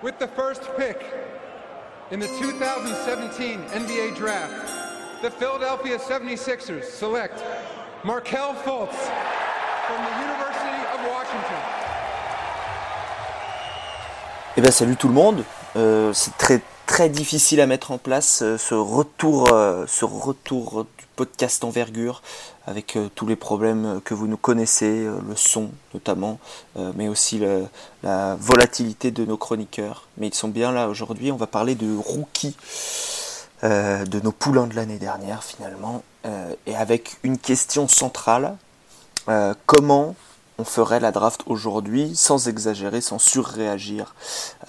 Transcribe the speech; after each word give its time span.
With 0.00 0.20
the 0.20 0.28
first 0.28 0.62
pick 0.76 1.12
in 2.12 2.20
the 2.20 2.28
2017 2.28 3.58
NBA 3.58 4.14
Draft, 4.14 5.22
the 5.22 5.30
Philadelphia 5.30 5.98
76ers 5.98 6.84
select 6.84 7.42
Markel 8.04 8.54
Fultz 8.62 8.94
from 8.94 10.04
the 10.04 10.14
University 10.22 10.78
of 10.94 11.00
Washington. 11.10 11.58
Eh 14.56 14.60
bien 14.60 14.70
salut 14.70 14.94
tout 14.94 15.08
le 15.08 15.14
monde, 15.14 15.44
euh, 15.78 16.12
c'est 16.12 16.36
très 16.36 16.60
très 16.86 17.08
difficile 17.08 17.60
à 17.60 17.66
mettre 17.66 17.92
en 17.92 17.98
place 17.98 18.40
euh, 18.42 18.58
ce 18.58 18.74
retour, 18.74 19.52
euh, 19.52 19.84
ce 19.86 20.04
retour 20.04 20.86
du 20.98 21.06
podcast 21.14 21.62
envergure 21.62 22.20
avec 22.66 22.98
tous 23.14 23.26
les 23.26 23.36
problèmes 23.36 24.00
que 24.04 24.12
vous 24.12 24.26
nous 24.26 24.36
connaissez, 24.36 25.04
le 25.04 25.36
son 25.36 25.70
notamment, 25.94 26.38
mais 26.96 27.08
aussi 27.08 27.42
la 28.02 28.34
volatilité 28.34 29.10
de 29.10 29.24
nos 29.24 29.38
chroniqueurs. 29.38 30.06
Mais 30.18 30.28
ils 30.28 30.34
sont 30.34 30.48
bien 30.48 30.70
là 30.70 30.90
aujourd'hui. 30.90 31.32
On 31.32 31.36
va 31.36 31.46
parler 31.46 31.74
de 31.74 31.96
rookies, 31.96 32.54
euh, 33.64 34.04
de 34.04 34.20
nos 34.20 34.32
poulains 34.32 34.66
de 34.66 34.76
l'année 34.76 34.98
dernière 34.98 35.44
finalement, 35.44 36.02
et 36.66 36.76
avec 36.76 37.16
une 37.22 37.38
question 37.38 37.88
centrale 37.88 38.54
comment 39.64 40.14
on 40.58 40.64
ferait 40.64 40.98
la 41.00 41.12
draft 41.12 41.42
aujourd'hui 41.46 42.16
sans 42.16 42.48
exagérer, 42.48 43.00
sans 43.00 43.18
surréagir 43.18 44.14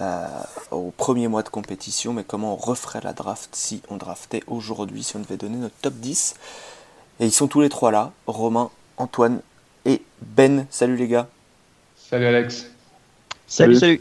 euh, 0.00 0.26
au 0.70 0.92
premier 0.96 1.26
mois 1.26 1.42
de 1.42 1.48
compétition, 1.48 2.12
mais 2.12 2.22
comment 2.22 2.52
on 2.54 2.56
referait 2.56 3.00
la 3.02 3.12
draft 3.12 3.50
si 3.52 3.82
on 3.90 3.96
draftait 3.96 4.42
aujourd'hui, 4.46 5.02
si 5.02 5.16
on 5.16 5.20
devait 5.20 5.36
donner 5.36 5.56
notre 5.56 5.74
top 5.82 5.94
10. 5.94 6.36
Et 7.18 7.26
ils 7.26 7.32
sont 7.32 7.48
tous 7.48 7.60
les 7.60 7.68
trois 7.68 7.90
là, 7.90 8.12
Romain, 8.28 8.70
Antoine 8.98 9.40
et 9.84 10.02
Ben. 10.22 10.66
Salut 10.70 10.96
les 10.96 11.08
gars. 11.08 11.26
Salut 12.08 12.26
Alex. 12.26 12.66
Salut, 13.48 13.74
salut. 13.76 14.00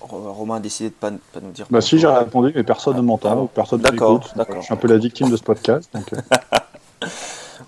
Ro- 0.00 0.32
Romain 0.32 0.56
a 0.56 0.60
décidé 0.60 0.90
de 0.90 0.94
pas, 0.94 1.10
pas 1.10 1.40
nous 1.40 1.50
dire. 1.50 1.66
Bah 1.70 1.80
si, 1.80 1.98
j'ai 1.98 2.06
répondu, 2.06 2.52
mais 2.54 2.62
personne 2.62 2.96
ne 2.96 3.02
m'entend, 3.02 3.42
ou 3.42 3.46
personne 3.48 3.80
ne 3.80 3.84
D'accord, 3.90 4.14
m'écoute. 4.20 4.30
d'accord. 4.36 4.60
Je 4.60 4.64
suis 4.66 4.74
un 4.74 4.76
peu 4.76 4.86
la 4.88 4.96
victime 4.98 5.28
de 5.28 5.36
ce 5.36 5.42
podcast. 5.42 5.90
Donc, 5.92 6.12
euh, 6.12 7.06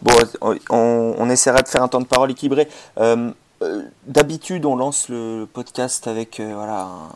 Bon, 0.03 0.13
on, 0.71 1.31
essaiera 1.31 1.63
de 1.63 1.69
faire 1.69 1.83
un 1.83 1.89
temps 1.89 2.01
de 2.01 2.07
parole 2.07 2.31
équilibré. 2.31 2.69
Euh, 2.99 3.31
euh, 3.63 3.83
D'habitude, 4.07 4.65
on 4.65 4.77
lance 4.77 5.09
le 5.09 5.47
podcast 5.53 6.07
avec 6.07 6.41
euh, 6.41 6.55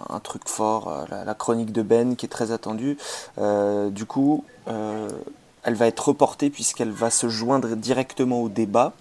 un, 0.09 0.21
truc 0.21 0.49
fort, 0.49 1.07
la, 1.11 1.35
chronique 1.35 1.73
de 1.73 1.83
Ben 1.83 2.17
qui 2.17 2.27
est 2.27 2.29
très 2.29 2.53
attendue. 2.53 2.99
Du 3.39 4.07
coup, 4.07 4.45
elle 4.67 5.75
va 5.75 5.87
être 5.87 6.09
reportée 6.09 6.51
puisqu'elle 6.51 6.93
va 6.93 7.11
se 7.11 7.29
joindre 7.29 7.77
directement 7.77 8.43
au 8.43 8.49
débat. 8.49 8.93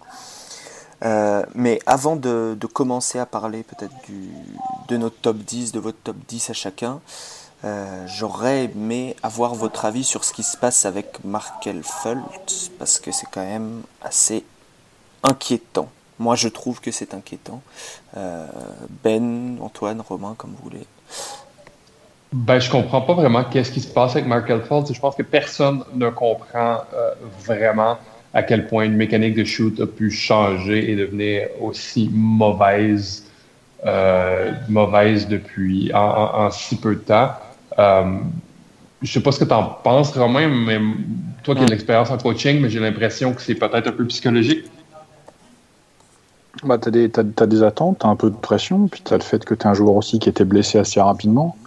Mais 1.56 1.80
avant 1.86 2.16
de, 2.16 2.56
de 2.60 2.68
commencer 2.68 3.20
à 3.20 3.26
parler 3.26 3.64
peut-être 3.64 3.94
de 4.88 4.98
notre 4.98 5.18
top 5.18 5.38
10, 5.38 5.72
de 5.74 5.80
votre 5.80 5.98
top 6.04 6.16
10 6.28 6.50
à 6.52 6.54
chacun, 6.54 7.02
euh, 7.66 8.06
j'aurais 8.08 8.66
aimé 8.66 9.16
avoir 9.24 9.56
votre 9.56 9.86
avis 9.86 10.04
sur 10.04 10.26
ce 10.26 10.34
qui 10.34 10.44
se 10.44 10.58
passe 10.58 10.86
avec 10.86 11.24
Markel 11.24 11.82
Fultz, 11.82 12.70
parce 12.78 13.00
que 13.00 13.12
c'est 13.12 13.28
quand 13.32 13.46
même 13.46 13.84
assez 14.02 14.44
inquiétant. 15.24 15.88
Moi, 16.20 16.36
je 16.36 16.50
trouve 16.50 16.82
que 16.82 16.92
c'est 16.92 17.14
inquiétant. 17.14 17.62
Euh, 18.18 18.48
ben, 19.04 19.58
Antoine, 19.62 20.02
Romain, 20.02 20.36
comme 20.38 20.52
vous 20.52 20.70
voulez. 20.70 20.86
Ben, 22.34 22.60
je 22.60 22.70
comprends 22.70 23.02
pas 23.02 23.14
vraiment 23.14 23.46
qu'est-ce 23.46 23.72
qui 23.72 23.80
se 23.80 23.88
passe 23.88 24.12
avec 24.12 24.28
Markel 24.28 24.62
Fultz. 24.64 24.92
Je 24.92 25.00
pense 25.00 25.16
que 25.16 25.24
personne 25.24 25.86
ne 25.94 26.10
comprend 26.10 26.82
euh, 26.94 27.14
vraiment 27.46 27.98
à 28.34 28.44
quel 28.44 28.68
point 28.68 28.84
une 28.84 28.96
mécanique 28.96 29.36
de 29.36 29.46
shoot 29.46 29.80
a 29.80 29.88
pu 29.88 30.12
changer 30.12 30.92
et 30.92 30.96
devenir 30.96 31.48
aussi 31.62 32.10
mauvaise, 32.12 33.26
mauvaise 34.68 35.28
depuis 35.28 35.92
en 35.94 36.50
si 36.50 36.76
peu 36.78 36.96
de 36.96 37.02
temps. 37.02 37.30
Euh, 37.80 38.18
je 39.02 39.12
sais 39.12 39.22
pas 39.22 39.32
ce 39.32 39.40
que 39.40 39.46
tu 39.46 39.54
en 39.54 39.66
penses, 39.66 40.16
Romain, 40.18 40.48
mais 40.48 40.80
toi 41.44 41.56
qui 41.56 41.62
as 41.62 41.66
de 41.66 41.72
l'expérience 41.72 42.10
en 42.10 42.18
coaching, 42.18 42.62
mais 42.62 42.70
j'ai 42.70 42.80
l'impression 42.80 43.34
que 43.34 43.42
c'est 43.42 43.56
peut-être 43.56 43.88
un 43.88 43.92
peu 43.92 44.06
psychologique. 44.06 44.66
bah, 46.64 46.78
t'as 46.78 46.92
des, 46.92 47.10
t'as, 47.10 47.24
t'as 47.24 47.46
des 47.46 47.64
attentes, 47.64 48.00
t'as 48.00 48.08
un 48.08 48.16
peu 48.16 48.30
de 48.30 48.36
pression, 48.36 48.88
puis 48.88 49.02
t'as 49.04 49.18
le 49.18 49.24
fait 49.24 49.44
que 49.44 49.54
t'es 49.54 49.68
un 49.68 49.74
joueur 49.74 49.96
aussi 49.96 50.20
qui 50.20 50.30
était 50.30 50.46
blessé 50.46 50.78
assez 50.78 51.02
rapidement. 51.02 51.58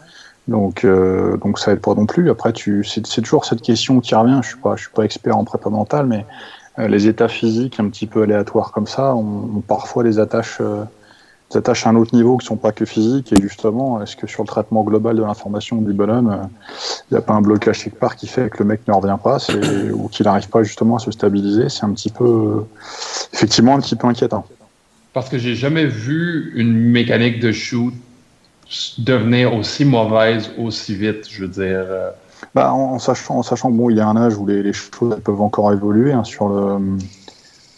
Donc, 0.49 0.85
euh, 0.85 1.37
donc 1.39 1.59
ça 1.59 1.73
aide 1.73 1.81
pas 1.81 1.95
non 1.95 2.07
plus. 2.07 2.31
Après, 2.31 2.53
tu, 2.53 2.85
c'est, 2.85 3.07
c'est 3.07 3.21
toujours 3.21 3.45
cette 3.45 3.63
question 3.63 4.01
qui 4.01 4.15
revient. 4.15 4.39
Je 4.43 4.49
suis 4.49 4.59
pas, 4.59 4.77
je 4.77 4.83
suis 4.83 4.93
pas 4.93 5.03
expert 5.03 5.37
en 5.37 5.45
prépa 5.45 5.69
mentale, 5.71 6.07
mais 6.07 6.25
euh, 6.79 6.89
les 6.89 7.09
états 7.09 7.29
physiques 7.29 7.81
un 7.81 7.89
petit 7.89 8.07
peu 8.07 8.23
aléatoires 8.23 8.71
comme 8.71 8.87
ça, 8.87 9.15
ont, 9.15 9.57
ont 9.57 9.63
parfois 9.67 10.05
des 10.05 10.19
attaches, 10.19 10.59
euh, 10.61 10.85
des 11.51 11.59
attaches 11.59 11.87
à 11.87 11.91
un 11.91 11.97
autre 11.97 12.15
niveau 12.15 12.37
qui 12.37 12.47
sont 12.47 12.57
pas 12.57 12.73
que 12.73 12.85
physiques. 12.85 13.33
Et 13.33 13.41
justement, 13.41 14.03
est-ce 14.03 14.17
que 14.17 14.27
sur 14.27 14.43
le 14.43 14.49
traitement 14.49 14.83
global 14.83 15.17
de 15.17 15.23
l'information 15.23 15.81
du 15.81 15.93
bonhomme, 15.93 16.49
il 17.11 17.15
n'y 17.15 17.19
a 17.19 17.23
pas 17.23 17.35
un 17.35 17.41
blocage 17.41 17.85
quelque 17.85 17.99
part 17.99 18.17
qui 18.17 18.27
fait 18.27 18.51
que 18.51 18.59
le 18.59 18.65
mec 18.65 18.81
ne 18.89 18.93
revient 18.93 19.19
pas, 19.23 19.39
ou 19.95 20.09
qu'il 20.09 20.27
n'arrive 20.27 20.49
pas 20.49 20.63
justement 20.63 20.97
à 20.97 20.99
se 20.99 21.11
stabiliser? 21.11 21.69
C'est 21.69 21.85
un 21.85 21.93
petit 21.93 22.11
peu, 22.11 22.25
euh, 22.25 22.67
effectivement, 23.33 23.75
un 23.77 23.81
petit 23.81 23.97
peu 23.97 24.07
inquiétant. 24.07 24.45
Parce 25.13 25.29
que 25.29 25.39
j'ai 25.39 25.55
jamais 25.55 25.87
vu 25.87 26.53
une 26.57 26.75
mécanique 26.75 27.41
de 27.41 27.53
shoot 27.53 27.95
devenir 28.99 29.55
aussi 29.55 29.85
mauvaise 29.85 30.51
aussi 30.59 30.95
vite, 30.95 31.29
je 31.31 31.43
veux 31.43 31.49
dire. 31.49 31.63
euh, 31.89 32.11
Bah, 32.55 32.73
en, 32.73 32.99
sachant, 32.99 33.37
en 33.37 33.43
sachant 33.43 33.71
que 33.71 33.77
bon, 33.77 33.89
il 33.91 33.97
y 33.97 34.01
a 34.01 34.09
un 34.09 34.17
âge 34.17 34.37
où 34.37 34.45
les, 34.45 34.63
les 34.63 34.73
choses 34.73 35.17
peuvent 35.25 35.41
encore 35.41 35.73
évoluer 35.73 36.13
hein, 36.13 36.25
sur 36.25 36.49
le, 36.49 36.79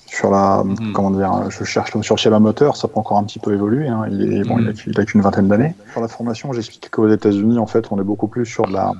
sur 0.08 0.30
la, 0.30 0.62
Mhm. 0.64 0.92
comment 0.92 1.10
dire, 1.10 1.50
je 1.50 1.64
cherche 1.64 1.90
sur 2.00 2.14
le 2.14 2.18
schéma 2.18 2.38
moteur, 2.40 2.76
ça 2.76 2.88
peut 2.88 2.98
encore 2.98 3.18
un 3.18 3.24
petit 3.24 3.38
peu 3.38 3.52
évoluer. 3.52 3.88
Hein, 3.88 4.06
il 4.10 4.32
est, 4.32 4.42
bon, 4.44 4.56
Mhm. 4.56 4.62
il 4.62 4.68
a, 4.68 4.72
il 4.86 5.00
a 5.00 5.04
qu'une 5.04 5.20
vingtaine 5.20 5.48
d'années. 5.48 5.74
Sur 5.92 6.00
la 6.00 6.08
formation, 6.08 6.52
j'explique 6.52 6.90
qu'aux 6.90 7.08
États-Unis, 7.08 7.58
en 7.58 7.66
fait, 7.66 7.92
on 7.92 8.00
est 8.00 8.04
beaucoup 8.04 8.26
plus 8.26 8.46
sur 8.46 8.66
de 8.66 8.72
la, 8.72 8.92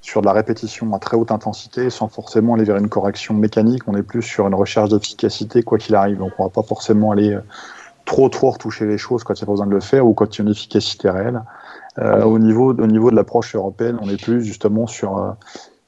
sur 0.00 0.20
de 0.20 0.26
la 0.26 0.32
répétition 0.32 0.92
à 0.92 0.98
très 0.98 1.16
haute 1.16 1.30
intensité, 1.30 1.88
sans 1.88 2.08
forcément 2.08 2.54
aller 2.54 2.64
vers 2.64 2.76
une 2.76 2.88
correction 2.88 3.32
mécanique. 3.32 3.82
On 3.86 3.96
est 3.96 4.02
plus 4.02 4.22
sur 4.22 4.46
une 4.46 4.54
recherche 4.54 4.90
d'efficacité 4.90 5.62
quoi 5.62 5.78
qu'il 5.78 5.94
arrive. 5.94 6.18
Donc, 6.18 6.32
on 6.38 6.44
va 6.44 6.50
pas 6.50 6.62
forcément 6.62 7.12
aller 7.12 7.32
euh, 7.32 7.40
trop 8.04 8.28
trop 8.28 8.50
retoucher 8.50 8.84
les 8.86 8.98
choses 8.98 9.24
quand 9.24 9.32
il 9.34 9.42
n'y 9.42 9.44
a 9.44 9.46
pas 9.46 9.52
besoin 9.52 9.66
de 9.66 9.72
le 9.72 9.80
faire 9.80 10.06
ou 10.06 10.12
quand 10.12 10.34
il 10.36 10.38
y 10.38 10.42
a 10.42 10.44
une 10.44 10.50
efficacité 10.50 11.08
réelle. 11.08 11.42
Euh, 12.00 12.22
au, 12.24 12.38
niveau, 12.40 12.74
au 12.74 12.86
niveau 12.86 13.10
de 13.10 13.16
l'approche 13.16 13.54
européenne, 13.54 13.96
on 14.02 14.08
est 14.10 14.20
plus 14.22 14.44
justement 14.44 14.86
sur 14.86 15.16
euh, 15.16 15.30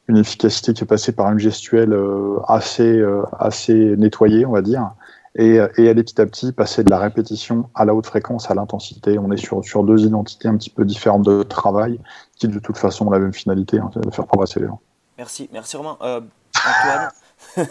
une 0.08 0.16
efficacité 0.16 0.72
qui 0.72 0.84
est 0.84 0.86
passée 0.86 1.12
par 1.12 1.30
une 1.32 1.38
gestuelle 1.38 1.92
euh, 1.92 2.38
assez, 2.46 2.98
euh, 2.98 3.22
assez 3.38 3.74
nettoyée, 3.96 4.46
on 4.46 4.52
va 4.52 4.62
dire, 4.62 4.92
et, 5.34 5.58
euh, 5.58 5.68
et 5.76 5.88
aller 5.88 6.02
petit 6.02 6.20
à 6.20 6.26
petit 6.26 6.52
passer 6.52 6.84
de 6.84 6.90
la 6.90 6.98
répétition 6.98 7.68
à 7.74 7.84
la 7.84 7.94
haute 7.94 8.06
fréquence, 8.06 8.50
à 8.50 8.54
l'intensité. 8.54 9.18
On 9.18 9.30
est 9.30 9.36
sur, 9.36 9.64
sur 9.64 9.84
deux 9.84 10.04
identités 10.04 10.48
un 10.48 10.56
petit 10.56 10.70
peu 10.70 10.84
différentes 10.84 11.24
de 11.24 11.42
travail 11.42 12.00
qui 12.36 12.48
de 12.48 12.58
toute 12.58 12.78
façon 12.78 13.06
ont 13.06 13.10
la 13.10 13.18
même 13.18 13.34
finalité, 13.34 13.78
hein, 13.78 13.90
de 13.94 14.10
faire 14.10 14.26
progresser 14.26 14.60
les 14.60 14.66
gens. 14.66 14.80
Merci, 15.18 15.48
merci 15.52 15.76
Romain. 15.76 15.96
Euh, 16.02 16.20
Antoine 16.56 17.10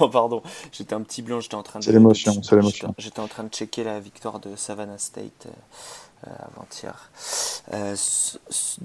Non, 0.00 0.08
pardon, 0.08 0.42
j'étais 0.72 0.94
un 0.94 1.02
petit 1.02 1.22
blanc, 1.22 1.40
j'étais 1.40 1.54
en 1.54 1.62
train 1.62 1.78
de. 1.78 1.84
C'est 1.84 1.92
l'émotion, 1.92 2.42
c'est 2.42 2.56
l'émotion. 2.56 2.94
J'étais 2.98 3.20
en 3.20 3.28
train 3.28 3.44
de 3.44 3.48
checker 3.48 3.84
la 3.84 4.00
victoire 4.00 4.40
de 4.40 4.56
Savannah 4.56 4.98
State 4.98 5.48
avant-hier 6.26 7.10
euh, 7.74 7.94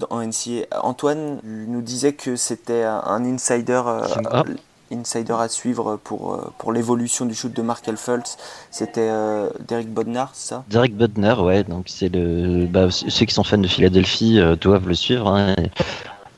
en 0.09 0.21
NCA. 0.21 0.65
Antoine 0.81 1.39
nous 1.43 1.81
disait 1.81 2.13
que 2.13 2.35
c'était 2.35 2.83
un 2.83 3.23
insider. 3.25 3.81
euh. 3.85 4.43
Insider 4.89 5.33
à 5.37 5.49
suivre 5.49 5.97
pour, 6.01 6.33
euh, 6.33 6.53
pour 6.59 6.71
l'évolution 6.71 7.25
du 7.25 7.35
shoot 7.35 7.51
de 7.51 7.61
Markel 7.61 7.97
Fultz, 7.97 8.37
c'était 8.71 9.09
euh, 9.11 9.49
Derek 9.67 9.89
Bodnar, 9.93 10.29
c'est 10.33 10.47
ça? 10.47 10.63
Derek 10.69 10.95
Budner, 10.95 11.33
ouais, 11.33 11.65
donc 11.65 11.87
c'est 11.89 12.07
le. 12.07 12.67
Bah, 12.67 12.89
ceux 12.89 13.25
qui 13.25 13.33
sont 13.33 13.43
fans 13.43 13.57
de 13.57 13.67
Philadelphie 13.67 14.39
euh, 14.39 14.55
doivent 14.55 14.87
le 14.87 14.93
suivre. 14.93 15.27
hein. 15.27 15.53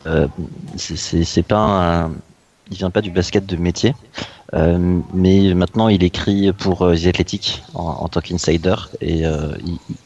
Euh, 0.08 0.28
c'est 0.78 1.44
pas 1.44 1.60
un. 2.06 2.12
Il 2.72 2.78
vient 2.78 2.92
pas 2.92 3.02
du 3.02 3.10
basket 3.10 3.46
de 3.46 3.56
métier, 3.56 3.96
euh, 4.54 5.00
mais 5.14 5.54
maintenant 5.56 5.88
il 5.88 6.04
écrit 6.04 6.52
pour 6.54 6.84
euh, 6.84 6.96
The 6.96 7.08
Athletic 7.08 7.64
en, 7.74 8.08
tant 8.08 8.22
qu'insider 8.22 8.76
et 9.02 9.26
euh, 9.26 9.54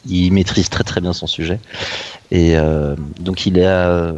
il, 0.06 0.32
maîtrise 0.32 0.70
très 0.70 0.84
très 0.84 1.00
bien 1.00 1.12
son 1.12 1.26
sujet. 1.26 1.60
Et 2.30 2.56
donc 3.20 3.46
il 3.46 3.62
a, 3.62 4.12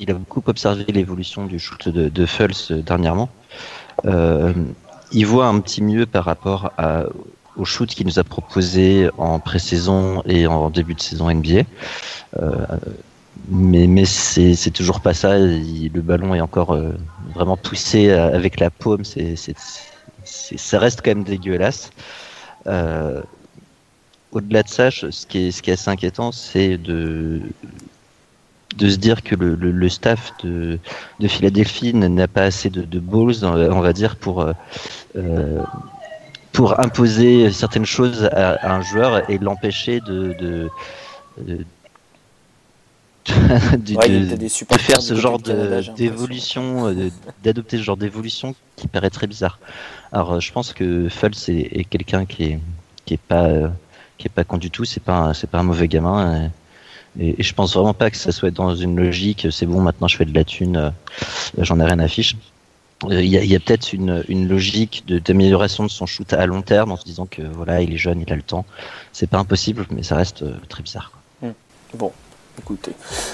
il 0.00 0.10
a 0.10 0.14
beaucoup 0.14 0.42
observé 0.46 0.84
l'évolution 0.88 1.46
du 1.46 1.58
shoot 1.58 1.88
de, 1.88 2.08
de 2.08 2.80
dernièrement. 2.80 3.30
Il 4.04 5.26
voit 5.26 5.46
un 5.46 5.60
petit 5.60 5.82
mieux 5.82 6.06
par 6.06 6.24
rapport 6.24 6.72
au 7.56 7.64
shoot 7.64 7.88
qu'il 7.88 8.06
nous 8.06 8.18
a 8.18 8.24
proposé 8.24 9.08
en 9.18 9.38
pré-saison 9.38 10.22
et 10.26 10.46
en 10.46 10.68
début 10.68 10.94
de 10.94 11.00
saison 11.00 11.32
NBA. 11.32 11.62
Mais 13.48 13.86
mais 13.86 14.04
c'est 14.04 14.70
toujours 14.70 15.00
pas 15.00 15.14
ça. 15.14 15.36
Le 15.38 16.00
ballon 16.00 16.34
est 16.34 16.40
encore 16.40 16.72
euh, 16.72 16.92
vraiment 17.34 17.56
poussé 17.56 18.08
euh, 18.10 18.34
avec 18.34 18.60
la 18.60 18.70
paume. 18.70 19.02
Ça 20.24 20.78
reste 20.78 21.00
quand 21.04 21.10
même 21.10 21.24
dégueulasse. 21.24 21.90
Euh, 22.66 23.20
Au-delà 24.30 24.62
de 24.62 24.68
ça, 24.68 24.90
ce 24.90 25.26
qui 25.26 25.48
est 25.48 25.68
assez 25.68 25.90
inquiétant, 25.90 26.30
c'est 26.32 26.78
de 26.78 27.42
se 28.78 28.96
dire 28.96 29.22
que 29.22 29.34
le, 29.34 29.88
staff 29.88 30.32
de, 30.44 30.78
de 31.20 31.28
Philadelphie 31.28 31.92
n'a 31.94 32.28
pas 32.28 32.44
assez 32.44 32.70
de, 32.70 32.82
de 32.82 33.00
balls, 33.00 33.44
on 33.44 33.80
va 33.80 33.92
dire, 33.92 34.16
pour 34.16 34.54
imposer 36.78 37.50
certaines 37.50 37.86
choses 37.86 38.24
à, 38.32 38.72
un 38.72 38.82
joueur 38.82 39.28
et 39.28 39.38
l'empêcher 39.38 40.00
de, 40.00 40.70
faire 44.78 45.02
ce 45.02 45.14
genre 45.14 45.38
d'évolution, 45.38 46.94
d'adopter 47.42 47.78
ce 47.78 47.82
genre 47.82 47.96
d'évolution 47.96 48.54
qui 48.76 48.88
paraît 48.88 49.10
très 49.10 49.26
bizarre. 49.26 49.58
Alors, 50.12 50.40
je 50.40 50.52
pense 50.52 50.72
que 50.72 51.08
Fultz 51.08 51.48
est, 51.48 51.84
quelqu'un 51.88 52.26
qui 52.26 52.44
est, 52.44 52.60
qui 53.04 53.14
est 53.14 53.20
pas, 53.20 53.48
qui 54.18 54.26
est 54.26 54.30
pas 54.34 54.44
con 54.44 54.58
du 54.58 54.70
tout. 54.70 54.84
C'est 54.84 55.02
pas, 55.02 55.34
c'est 55.34 55.48
pas 55.48 55.58
un 55.58 55.62
mauvais 55.62 55.88
gamin. 55.88 56.50
Et, 57.18 57.40
et, 57.40 57.42
je 57.42 57.54
pense 57.54 57.74
vraiment 57.74 57.94
pas 57.94 58.10
que 58.10 58.16
ça 58.16 58.32
soit 58.32 58.50
dans 58.50 58.74
une 58.74 58.96
logique. 58.96 59.46
C'est 59.50 59.66
bon, 59.66 59.80
maintenant 59.80 60.08
je 60.08 60.16
fais 60.16 60.24
de 60.24 60.34
la 60.34 60.44
thune, 60.44 60.92
j'en 61.58 61.78
ai 61.78 61.84
rien 61.84 61.98
à 61.98 62.08
fiche. 62.08 62.36
Euh, 63.10 63.22
il 63.22 63.30
y 63.30 63.56
a, 63.56 63.60
peut-être 63.60 63.92
une, 63.92 64.48
logique 64.48 65.04
d'amélioration 65.06 65.84
de, 65.84 65.90
son 65.90 66.06
shoot 66.06 66.32
à 66.32 66.46
long 66.46 66.62
terme 66.62 66.92
en 66.92 66.96
se 66.96 67.04
disant 67.04 67.26
que 67.26 67.42
voilà, 67.42 67.82
il 67.82 67.92
est 67.92 67.98
jeune, 67.98 68.20
il 68.20 68.32
a 68.32 68.36
le 68.36 68.42
temps. 68.42 68.64
C'est 69.12 69.28
pas 69.28 69.38
impossible, 69.38 69.86
mais 69.90 70.02
ça 70.02 70.16
reste 70.16 70.42
euh, 70.42 70.54
très 70.68 70.82
bizarre. 70.82 71.10
Hmm. 71.40 71.50
Bon, 71.94 72.12
écoutez, 72.58 72.92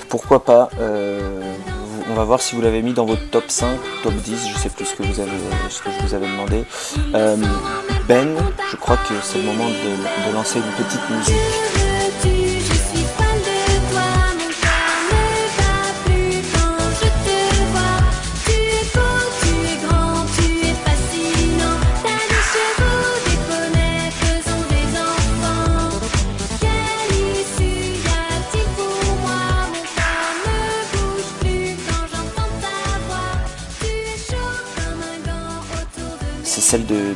pourquoi 0.09 0.45
pas 0.45 0.71
euh, 0.81 1.55
On 2.11 2.15
va 2.15 2.25
voir 2.25 2.41
si 2.41 2.55
vous 2.55 2.63
l'avez 2.63 2.83
mis 2.83 2.93
dans 2.93 3.07
votre 3.07 3.29
top 3.31 3.45
5, 3.49 3.79
top 4.03 4.15
10, 4.15 4.49
je 4.55 4.59
sais 4.59 4.71
plus 4.71 4.87
ce 4.87 4.95
que 4.95 5.03
vous 5.03 5.21
avez, 5.21 5.31
ce 5.71 5.83
que 5.83 5.91
je 5.91 6.07
vous 6.07 6.15
avais 6.15 6.29
demandé. 6.29 6.65
ben, 8.09 8.37
je 8.71 8.77
crois 8.77 8.97
que 8.97 9.15
c'est 9.23 9.39
le 9.39 9.45
moment 9.45 9.69
de 9.69 10.33
lancer 10.33 10.59
une 10.59 10.85
petite 10.85 11.11
musique. 11.11 11.88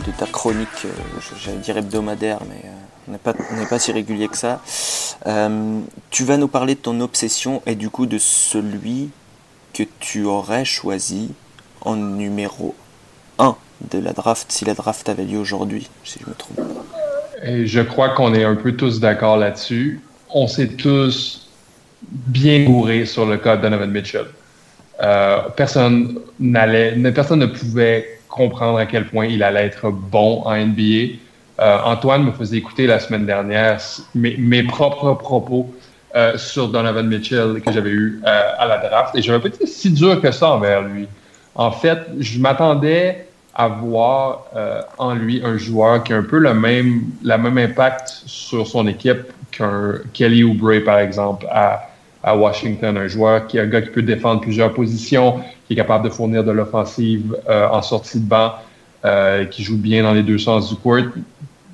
De, 0.06 0.12
ta 0.12 0.26
chronique, 0.26 0.68
euh, 0.84 0.88
j'allais 1.38 1.58
dire 1.58 1.76
hebdomadaire, 1.76 2.38
mais 2.48 2.68
euh, 2.68 2.72
on 3.08 3.56
n'est 3.56 3.66
pas, 3.66 3.78
si 3.78 3.92
régulier 3.92 4.28
que 4.28 4.36
ça. 4.36 4.60
Euh, 5.26 5.80
tu 6.10 6.24
vas 6.24 6.36
nous 6.36 6.48
parler 6.48 6.74
de 6.74 6.80
ton 6.80 7.00
obsession 7.00 7.62
et 7.66 7.74
du 7.74 7.90
coup 7.90 8.06
de 8.06 8.18
celui 8.18 9.10
que 9.74 9.82
tu 10.00 10.24
aurais 10.24 10.64
choisi 10.64 11.32
en 11.82 11.96
numéro 11.96 12.74
1 13.38 13.56
de 13.90 13.98
la 13.98 14.12
draft, 14.12 14.50
si 14.50 14.64
la 14.64 14.74
draft 14.74 15.08
avait 15.08 15.24
lieu 15.24 15.38
aujourd'hui, 15.38 15.88
si 16.04 16.18
je 16.20 16.28
me 16.28 16.34
trompe 16.34 16.60
je 17.64 17.80
crois 17.80 18.10
qu'on 18.10 18.34
est 18.34 18.44
un 18.44 18.54
peu 18.54 18.76
tous 18.76 19.00
d'accord 19.00 19.36
là-dessus. 19.36 20.00
On 20.30 20.46
s'est 20.46 20.68
tous 20.68 21.50
bien 22.08 22.62
gourés 22.62 23.04
sur 23.04 23.26
le 23.26 23.36
cas 23.36 23.56
de 23.56 23.62
Donovan 23.62 23.90
Mitchell. 23.90 24.26
personne 25.56 26.20
n'allait, 26.38 26.92
personne 27.10 27.40
ne 27.40 27.46
pouvait 27.46 28.20
comprendre 28.32 28.78
à 28.78 28.86
quel 28.86 29.06
point 29.06 29.26
il 29.26 29.42
allait 29.42 29.66
être 29.66 29.90
bon 29.90 30.42
en 30.44 30.56
NBA. 30.56 31.18
Euh, 31.60 31.78
Antoine 31.84 32.24
me 32.24 32.32
faisait 32.32 32.56
écouter 32.56 32.86
la 32.86 32.98
semaine 32.98 33.26
dernière 33.26 33.78
mes, 34.14 34.62
propres 34.62 35.12
propos 35.12 35.72
euh, 36.16 36.36
sur 36.38 36.68
Donovan 36.68 37.06
Mitchell 37.06 37.60
que 37.64 37.70
j'avais 37.70 37.90
eu 37.90 38.20
euh, 38.26 38.52
à 38.58 38.66
la 38.66 38.78
draft 38.78 39.14
et 39.14 39.22
je 39.22 39.30
n'avais 39.30 39.50
pas 39.50 39.54
été 39.54 39.66
si 39.66 39.90
dur 39.90 40.20
que 40.20 40.30
ça 40.30 40.48
envers 40.48 40.80
lui. 40.82 41.06
En 41.54 41.70
fait, 41.70 41.98
je 42.18 42.38
m'attendais 42.40 43.26
à 43.54 43.68
voir 43.68 44.46
en 44.96 45.14
lui 45.14 45.42
un 45.44 45.58
joueur 45.58 46.02
qui 46.02 46.14
a 46.14 46.16
un 46.16 46.22
peu 46.22 46.38
le 46.38 46.54
même, 46.54 47.02
la 47.22 47.36
même 47.36 47.58
impact 47.58 48.22
sur 48.24 48.66
son 48.66 48.86
équipe 48.86 49.24
qu'un 49.50 49.96
Kelly 50.14 50.42
Oubre, 50.42 50.82
par 50.82 51.00
exemple, 51.00 51.46
à, 51.50 51.90
à 52.22 52.34
Washington. 52.34 52.96
Un 52.96 53.08
joueur 53.08 53.46
qui 53.46 53.58
est 53.58 53.60
un 53.60 53.66
gars 53.66 53.82
qui 53.82 53.90
peut 53.90 54.00
défendre 54.00 54.40
plusieurs 54.40 54.72
positions, 54.72 55.40
capable 55.74 56.04
de 56.04 56.10
fournir 56.10 56.44
de 56.44 56.50
l'offensive 56.50 57.36
euh, 57.48 57.68
en 57.68 57.82
sortie 57.82 58.20
de 58.20 58.28
banc, 58.28 58.52
euh, 59.04 59.44
qui 59.46 59.62
joue 59.62 59.76
bien 59.76 60.02
dans 60.02 60.12
les 60.12 60.22
deux 60.22 60.38
sens 60.38 60.68
du 60.68 60.76
court. 60.76 60.98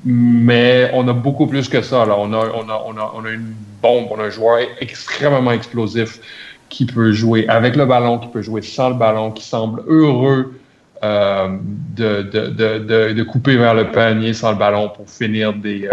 Mais 0.04 0.90
on 0.94 1.06
a 1.08 1.12
beaucoup 1.12 1.46
plus 1.46 1.68
que 1.68 1.82
ça. 1.82 2.06
On, 2.06 2.32
a, 2.32 2.36
on, 2.36 2.68
a, 2.68 2.82
on, 2.86 2.96
a, 2.96 3.12
on 3.14 3.24
a 3.24 3.30
une 3.30 3.52
bombe, 3.82 4.06
on 4.10 4.20
a 4.20 4.24
un 4.24 4.30
joueur 4.30 4.58
extrêmement 4.80 5.52
explosif 5.52 6.20
qui 6.68 6.86
peut 6.86 7.12
jouer 7.12 7.48
avec 7.48 7.76
le 7.76 7.86
ballon, 7.86 8.18
qui 8.18 8.28
peut 8.28 8.42
jouer 8.42 8.62
sans 8.62 8.90
le 8.90 8.94
ballon, 8.94 9.30
qui 9.32 9.44
semble 9.44 9.82
heureux 9.86 10.60
euh, 11.02 11.48
de, 11.96 12.22
de, 12.22 13.12
de, 13.12 13.22
couper 13.22 13.56
vers 13.56 13.74
le 13.74 13.90
panier 13.90 14.32
sans 14.34 14.50
le 14.50 14.58
ballon 14.58 14.88
pour 14.88 15.08
finir 15.08 15.52
des, 15.54 15.88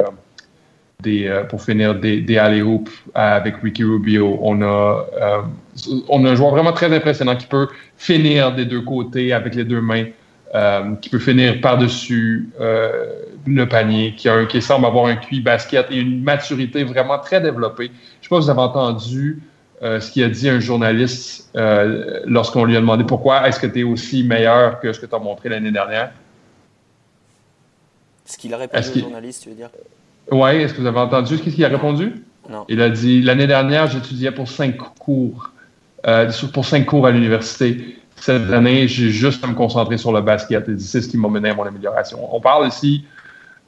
des, 1.06 1.28
euh, 1.28 1.44
pour 1.44 1.62
finir 1.62 1.96
des, 1.96 2.20
des 2.20 2.38
alley-oops 2.38 2.92
avec 3.14 3.56
Ricky 3.64 3.84
Rubio. 3.84 4.38
On 4.42 4.62
a, 4.62 5.06
euh, 5.22 5.42
on 6.10 6.26
a 6.26 6.32
un 6.32 6.36
joueur 6.36 6.52
vraiment 6.52 6.74
très 6.74 6.94
impressionnant 6.94 7.36
qui 7.38 7.46
peut 7.46 7.68
finir 7.96 8.54
des 8.54 8.66
deux 8.66 8.82
côtés 8.82 9.32
avec 9.32 9.56
les 9.56 9.64
deux 9.64 9.82
mains, 9.82 10.08
euh, 10.54 10.96
qui 11.02 11.10
peut 11.10 11.20
finir 11.20 11.62
par-dessus 11.62 12.50
le 13.48 13.66
panier, 13.66 14.16
qui, 14.18 14.28
a 14.28 14.46
qui 14.46 14.62
semble 14.62 14.86
avoir 14.88 15.06
un 15.06 15.16
QI 15.16 15.40
basket 15.40 15.86
et 15.92 15.98
une 15.98 16.24
maturité 16.24 16.84
vraiment 16.84 17.20
très 17.20 17.40
développée. 17.40 17.88
Je 17.88 17.92
ne 17.92 18.24
sais 18.24 18.30
pas 18.30 18.42
si 18.42 18.46
vous 18.46 18.50
avez 18.50 18.62
entendu 18.62 19.40
ce 19.82 20.12
qu'il 20.12 20.24
a 20.24 20.30
dit 20.30 20.50
un 20.50 20.60
journaliste 20.60 21.52
lorsqu'on 22.26 22.66
lui 22.66 22.76
a 22.76 22.80
demandé 22.80 23.04
pourquoi 23.04 23.48
est-ce 23.48 23.60
que 23.60 23.68
tu 23.68 23.82
es 23.82 23.84
aussi 23.84 24.24
meilleur 24.24 24.80
que 24.80 24.92
ce 24.92 25.00
que 25.00 25.06
tu 25.06 25.14
as 25.14 25.20
montré 25.20 25.50
l'année 25.50 25.72
dernière. 25.72 26.12
Ce 28.26 28.38
qu'il 28.38 28.52
a 28.56 28.58
répondu 28.58 28.88
au 28.90 29.00
journaliste, 29.00 29.44
tu 29.44 29.50
veux 29.50 29.56
dire? 29.56 29.70
Oui, 30.32 30.50
est-ce 30.56 30.74
que 30.74 30.82
vous 30.82 30.88
avez 30.88 31.00
entendu 31.00 31.38
ce 31.38 31.44
qu'il 31.44 31.64
a 31.64 31.68
répondu? 31.68 32.24
Non. 32.50 32.66
Il 32.70 32.82
a 32.82 32.90
dit 32.90 33.22
L'année 33.22 33.48
dernière, 33.48 33.88
j'étudiais 33.88 34.32
pour 34.32 34.48
cinq 34.48 34.78
cours, 34.78 35.52
euh, 36.08 36.32
pour 36.54 36.66
cinq 36.66 36.86
cours 36.86 37.08
à 37.08 37.12
l'université. 37.12 37.98
Cette 38.16 38.52
année, 38.52 38.88
j'ai 38.88 39.10
juste 39.10 39.44
à 39.44 39.48
me 39.48 39.54
concentrer 39.54 39.98
sur 39.98 40.12
le 40.12 40.22
basket. 40.22 40.68
Et 40.70 40.80
c'est 40.80 41.02
ce 41.02 41.10
qui 41.10 41.18
m'a 41.18 41.28
mené 41.28 41.50
à 41.50 41.54
mon 41.54 41.64
amélioration. 41.64 42.34
On 42.34 42.40
parle 42.40 42.68
ici 42.68 43.06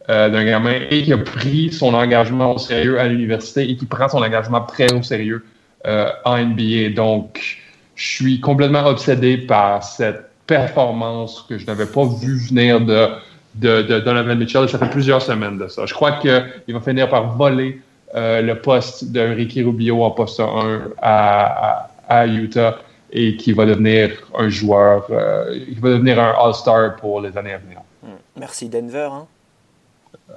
euh, 0.09 0.29
d'un 0.29 0.45
gamin 0.45 0.79
qui 0.89 1.11
a 1.11 1.17
pris 1.17 1.71
son 1.71 1.93
engagement 1.93 2.55
au 2.55 2.57
sérieux 2.57 2.99
à 2.99 3.07
l'université 3.07 3.69
et 3.69 3.75
qui 3.75 3.85
prend 3.85 4.07
son 4.07 4.19
engagement 4.19 4.61
très 4.61 4.91
au 4.93 5.03
sérieux 5.03 5.43
euh, 5.85 6.09
en 6.23 6.37
NBA. 6.37 6.89
Donc, 6.95 7.59
je 7.95 8.07
suis 8.07 8.39
complètement 8.39 8.85
obsédé 8.85 9.37
par 9.37 9.83
cette 9.83 10.29
performance 10.47 11.45
que 11.49 11.57
je 11.57 11.65
n'avais 11.65 11.85
pas 11.85 12.05
vu 12.05 12.37
venir 12.37 12.79
de 12.79 13.09
de, 13.57 13.81
de 13.81 13.99
Donovan 13.99 14.37
Mitchell. 14.37 14.67
Ça 14.69 14.77
fait 14.77 14.89
plusieurs 14.89 15.21
semaines 15.21 15.57
de 15.57 15.67
ça. 15.67 15.85
Je 15.85 15.93
crois 15.93 16.13
qu'il 16.13 16.73
va 16.73 16.81
finir 16.81 17.09
par 17.09 17.35
voler 17.35 17.81
euh, 18.15 18.41
le 18.41 18.59
poste 18.61 19.11
de 19.11 19.19
Ricky 19.19 19.63
Rubio 19.63 20.03
en 20.03 20.11
poste 20.11 20.39
1 20.39 20.91
à, 21.01 21.89
à, 22.07 22.25
Utah 22.25 22.77
et 23.11 23.35
qui 23.35 23.51
va 23.51 23.65
devenir 23.65 24.11
un 24.33 24.47
joueur, 24.47 25.07
euh, 25.09 25.65
qui 25.65 25.75
va 25.75 25.89
devenir 25.89 26.19
un 26.19 26.33
All-Star 26.39 26.95
pour 26.95 27.19
les 27.19 27.37
années 27.37 27.53
à 27.53 27.57
venir. 27.57 27.79
Hmm. 28.01 28.15
Merci 28.37 28.69
Denver. 28.69 29.09
Hein? 29.11 29.27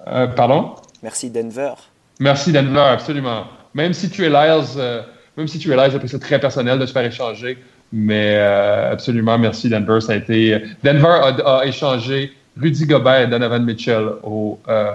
Euh, 0.09 0.27
pardon? 0.27 0.75
Merci 1.03 1.31
Denver. 1.31 1.75
Merci 2.19 2.53
Denver, 2.53 2.81
absolument. 2.81 3.45
Même 3.75 3.93
si 3.93 4.11
tu 4.11 4.25
es 4.25 4.29
Lyles, 4.29 5.05
même 5.37 5.47
si 5.47 5.59
tu 5.59 5.73
es 5.73 5.77
Lyles, 5.77 6.01
c'est 6.07 6.21
très 6.21 6.41
personnel 6.41 6.79
de 6.79 6.87
se 6.87 6.93
faire 6.93 7.05
échanger. 7.05 7.57
Mais 7.93 8.37
absolument, 8.37 9.39
merci 9.39 9.69
Denver. 9.69 10.01
Ça 10.01 10.13
a 10.13 10.17
été 10.17 10.61
Denver 10.83 11.33
a 11.45 11.63
échangé 11.65 12.33
Rudy 12.57 12.87
Gobert 12.87 13.23
et 13.23 13.27
Donovan 13.27 13.65
Mitchell 13.65 14.09
au, 14.23 14.59
euh, 14.69 14.93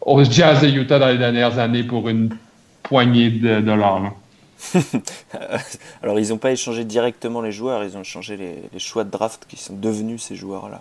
au 0.00 0.22
Jazz 0.24 0.62
de 0.62 0.68
Utah 0.68 0.98
dans 0.98 1.08
les 1.08 1.18
dernières 1.18 1.58
années 1.58 1.82
pour 1.82 2.08
une 2.08 2.36
poignée 2.82 3.30
de 3.30 3.60
dollars. 3.60 4.12
Alors, 6.02 6.18
ils 6.18 6.30
n'ont 6.30 6.38
pas 6.38 6.50
échangé 6.50 6.84
directement 6.84 7.40
les 7.40 7.52
joueurs, 7.52 7.84
ils 7.84 7.96
ont 7.96 8.02
échangé 8.02 8.36
les, 8.36 8.78
choix 8.78 9.04
de 9.04 9.10
draft 9.10 9.44
qui 9.48 9.56
sont 9.56 9.74
devenus 9.74 10.22
ces 10.22 10.34
joueurs-là. 10.34 10.80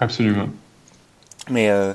Absolument. 0.00 0.48
Mais, 1.50 1.70
euh, 1.70 1.94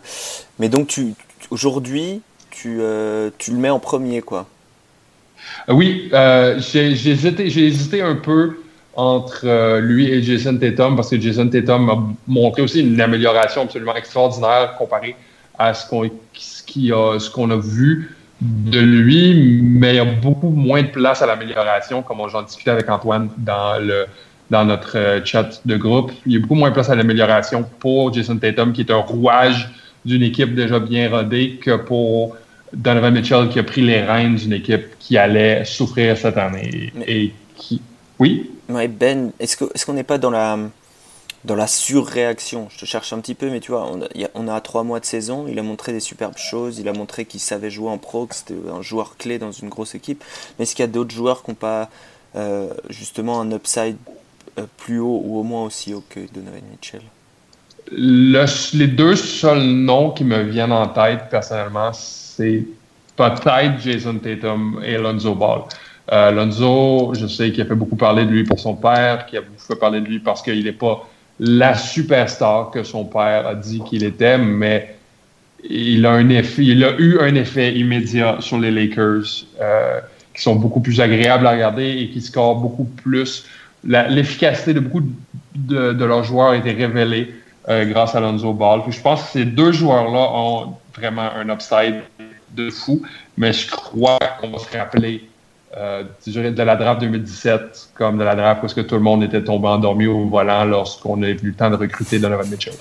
mais 0.59 0.69
donc, 0.69 0.87
tu, 0.87 1.13
aujourd'hui, 1.49 2.21
tu, 2.51 2.77
euh, 2.79 3.29
tu 3.37 3.51
le 3.51 3.57
mets 3.57 3.69
en 3.69 3.79
premier, 3.79 4.21
quoi. 4.21 4.47
Oui, 5.67 6.09
j'ai 6.11 6.91
hésité, 6.91 7.45
hésité 7.45 8.01
un 8.01 8.15
peu 8.15 8.57
entre 8.99 9.43
euh, 9.45 9.79
lui 9.79 10.11
et 10.11 10.21
Jason 10.21 10.57
Tatum 10.57 10.97
parce 10.97 11.09
que 11.09 11.21
Jason 11.21 11.47
Tatum 11.47 11.89
a 11.89 12.03
montré 12.27 12.61
aussi 12.61 12.81
une 12.81 12.99
amélioration 12.99 13.61
absolument 13.61 13.95
extraordinaire 13.95 14.75
comparé 14.77 15.15
à 15.57 15.73
ce 15.73 15.89
qu'on 15.89 16.09
ce 16.33 17.29
qu'on 17.29 17.49
a 17.49 17.55
vu 17.55 18.13
de 18.41 18.79
lui, 18.79 19.61
mais 19.63 19.93
il 19.93 19.95
y 19.95 19.99
a 19.99 20.05
beaucoup 20.05 20.49
moins 20.49 20.83
de 20.83 20.87
place 20.87 21.21
à 21.21 21.25
l'amélioration, 21.25 22.01
comme 22.01 22.19
j'en 22.29 22.41
discutais 22.41 22.71
avec 22.71 22.89
Antoine 22.89 23.29
dans 23.37 23.81
le 23.81 24.05
dans 24.49 24.65
notre 24.65 24.97
euh, 24.97 25.23
chat 25.23 25.61
de 25.65 25.77
groupe. 25.77 26.11
Il 26.25 26.33
y 26.33 26.35
a 26.35 26.39
beaucoup 26.39 26.55
moins 26.55 26.69
de 26.69 26.73
place 26.73 26.89
à 26.89 26.95
l'amélioration 26.95 27.63
pour 27.79 28.13
Jason 28.13 28.37
Tatum, 28.37 28.73
qui 28.73 28.81
est 28.81 28.91
un 28.91 28.97
rouage 28.97 29.69
d'une 30.03 30.23
équipe 30.23 30.55
déjà 30.55 30.79
bien 30.79 31.09
rodée, 31.09 31.59
que 31.61 31.77
pour 31.77 32.35
Donovan 32.73 33.13
Mitchell, 33.13 33.47
qui 33.49 33.59
a 33.59 33.63
pris 33.63 33.81
les 33.81 34.01
rênes 34.01 34.35
d'une 34.35 34.53
équipe 34.53 34.97
qui 34.99 35.17
allait 35.17 35.63
souffrir 35.63 36.17
cette 36.17 36.37
année 36.37 36.91
et 37.07 37.31
qui. 37.55 37.81
Oui? 38.19 38.51
Ben, 38.67 39.31
est-ce 39.39 39.57
qu'on 39.57 39.93
est 39.93 39.95
n'est 39.95 40.03
pas 40.03 40.17
dans 40.17 40.29
la, 40.29 40.57
dans 41.45 41.55
la 41.55 41.67
surréaction? 41.67 42.67
Je 42.69 42.79
te 42.79 42.85
cherche 42.85 43.13
un 43.13 43.19
petit 43.19 43.33
peu, 43.33 43.49
mais 43.49 43.61
tu 43.61 43.71
vois, 43.71 43.89
on 43.91 44.01
a, 44.01 44.07
on 44.35 44.47
a 44.47 44.59
trois 44.61 44.83
mois 44.83 44.99
de 44.99 45.05
saison. 45.05 45.47
Il 45.47 45.57
a 45.57 45.63
montré 45.63 45.93
des 45.93 45.99
superbes 45.99 46.37
choses. 46.37 46.79
Il 46.79 46.87
a 46.87 46.93
montré 46.93 47.25
qu'il 47.25 47.39
savait 47.39 47.71
jouer 47.71 47.89
en 47.89 47.97
pro, 47.97 48.25
que 48.25 48.35
c'était 48.35 48.55
un 48.71 48.81
joueur 48.81 49.17
clé 49.17 49.39
dans 49.39 49.51
une 49.51 49.69
grosse 49.69 49.95
équipe. 49.95 50.23
Mais 50.57 50.63
est-ce 50.63 50.75
qu'il 50.75 50.83
y 50.83 50.87
a 50.87 50.91
d'autres 50.91 51.15
joueurs 51.15 51.43
qui 51.43 51.51
n'ont 51.51 51.55
pas 51.55 51.89
euh, 52.35 52.69
justement 52.89 53.39
un 53.41 53.51
upside 53.51 53.97
euh, 54.57 54.65
plus 54.77 54.99
haut 54.99 55.21
ou 55.23 55.39
au 55.39 55.43
moins 55.43 55.63
aussi 55.63 55.93
haut 55.93 56.03
que 56.09 56.19
Donovan 56.33 56.61
Mitchell? 56.69 57.01
Les 57.91 58.87
deux 58.87 59.15
seuls 59.15 59.63
noms 59.63 60.11
qui 60.11 60.23
me 60.23 60.43
viennent 60.43 60.73
en 60.73 60.89
tête 60.89 61.21
personnellement, 61.31 61.91
c'est 61.93 62.65
peut-être 63.15 63.79
Jason 63.79 64.19
Tatum 64.19 64.81
et 64.85 64.97
Lonzo 64.97 65.33
Ball. 65.33 65.61
Euh, 66.11 66.31
Lonzo, 66.31 67.13
je 67.13 67.27
sais 67.27 67.51
qu'il 67.51 67.61
a 67.61 67.65
fait 67.65 67.75
beaucoup 67.75 67.95
parler 67.95 68.25
de 68.25 68.31
lui 68.31 68.43
pour 68.43 68.59
son 68.59 68.75
père, 68.75 69.25
qu'il 69.25 69.37
a 69.37 69.41
beaucoup 69.41 69.61
fait 69.61 69.75
parler 69.75 70.01
de 70.01 70.05
lui 70.05 70.19
parce 70.19 70.41
qu'il 70.41 70.63
n'est 70.63 70.71
pas 70.71 71.07
la 71.39 71.75
superstar 71.75 72.71
que 72.71 72.83
son 72.83 73.05
père 73.05 73.47
a 73.47 73.55
dit 73.55 73.81
qu'il 73.85 74.03
était, 74.03 74.37
mais 74.37 74.95
il 75.69 76.05
a 76.05 76.19
eu 76.19 77.19
un 77.19 77.35
effet 77.35 77.73
immédiat 77.75 78.37
sur 78.39 78.59
les 78.59 78.71
Lakers 78.71 79.45
euh, 79.61 79.99
qui 80.33 80.41
sont 80.41 80.55
beaucoup 80.55 80.79
plus 80.79 80.99
agréables 80.99 81.45
à 81.45 81.51
regarder 81.51 81.97
et 81.99 82.09
qui 82.09 82.21
scorent 82.21 82.55
beaucoup 82.55 82.85
plus. 82.85 83.45
L'efficacité 83.83 84.73
de 84.73 84.79
beaucoup 84.79 85.03
de, 85.55 86.03
leurs 86.03 86.23
joueurs 86.23 86.49
a 86.49 86.57
été 86.57 86.71
révélée 86.71 87.33
euh, 87.69 87.85
grâce 87.85 88.15
à 88.15 88.19
Lonzo 88.19 88.53
Ball. 88.53 88.81
je 88.89 88.99
pense 88.99 89.23
que 89.23 89.29
ces 89.29 89.45
deux 89.45 89.71
joueurs-là 89.71 90.31
ont 90.33 90.75
vraiment 90.95 91.29
un 91.35 91.49
upside 91.49 92.01
de 92.55 92.69
fou, 92.69 93.01
mais 93.37 93.53
je 93.53 93.69
crois 93.69 94.17
qu'on 94.41 94.49
va 94.49 94.57
se 94.57 94.77
rappeler 94.77 95.29
euh, 95.77 96.03
de 96.25 96.63
la 96.63 96.75
draft 96.75 97.01
2017 97.01 97.91
comme 97.93 98.17
de 98.17 98.23
la 98.23 98.35
draft 98.35 98.61
parce 98.61 98.73
que 98.73 98.81
tout 98.81 98.95
le 98.95 99.01
monde 99.01 99.21
était 99.21 99.43
tombé 99.43 99.67
endormi 99.67 100.07
au 100.07 100.27
volant 100.27 100.65
lorsqu'on 100.65 101.21
a 101.21 101.27
eu 101.27 101.37
le 101.43 101.53
temps 101.53 101.69
de 101.69 101.75
recruter 101.75 102.17
Donovan 102.17 102.49
Mitchell. 102.49 102.73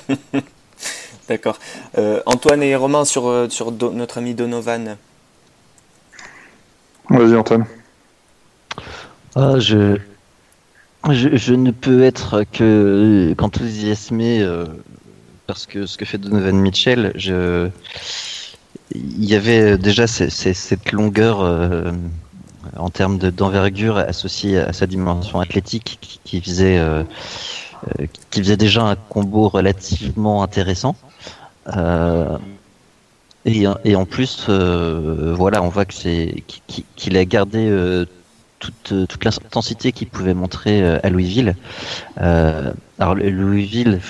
D'accord. 1.29 1.59
Euh, 1.99 2.23
Antoine 2.25 2.63
et 2.63 2.75
Romain 2.75 3.05
sur, 3.05 3.29
euh, 3.29 3.49
sur 3.51 3.73
notre 3.73 4.17
ami 4.17 4.35
Donovan? 4.35 4.97
Vas-y 7.11 7.37
Antoine. 7.37 7.67
Ah, 9.37 9.59
je, 9.59 9.99
je, 11.11 11.55
ne 11.55 11.71
peux 11.71 12.05
être 12.05 12.45
que 12.51 13.35
qu'enthousiasmé 13.37 14.47
parce 15.47 15.67
que 15.67 15.85
ce 15.85 15.99
que 15.99 16.07
fait 16.07 16.19
Donovan 16.19 16.57
Mitchell, 16.57 17.13
je, 17.15 17.69
il 18.95 19.25
y 19.25 19.35
avait 19.35 19.77
déjà 19.77 20.07
cette 20.07 20.93
longueur 20.93 21.43
en 22.79 22.91
termes 22.91 23.19
d'envergure 23.19 23.97
associée 23.99 24.59
à 24.59 24.73
sa 24.73 24.87
dimension 24.87 25.41
athlétique 25.41 25.99
qui, 26.25 26.41
faisait 26.41 26.79
euh, 26.79 27.03
euh, 28.01 28.07
qui 28.31 28.41
faisait 28.41 28.57
déjà 28.57 28.83
un 28.83 28.97
combo 28.97 29.49
relativement 29.49 30.43
intéressant. 30.43 30.97
Euh, 31.77 32.39
et, 33.45 33.97
en 33.97 34.05
plus, 34.05 34.51
voilà, 34.51 35.63
on 35.63 35.69
voit 35.69 35.87
que 35.87 35.95
c'est 35.95 36.43
qu'il 36.97 37.17
a 37.17 37.25
gardé 37.25 38.05
toute, 38.59 38.93
toute 39.09 39.25
l'intensité 39.25 39.93
qu'il 39.93 40.09
pouvait 40.09 40.35
montrer 40.35 40.85
à 40.85 41.09
Louisville. 41.09 41.57
alors 42.17 43.15
Louisville, 43.15 44.01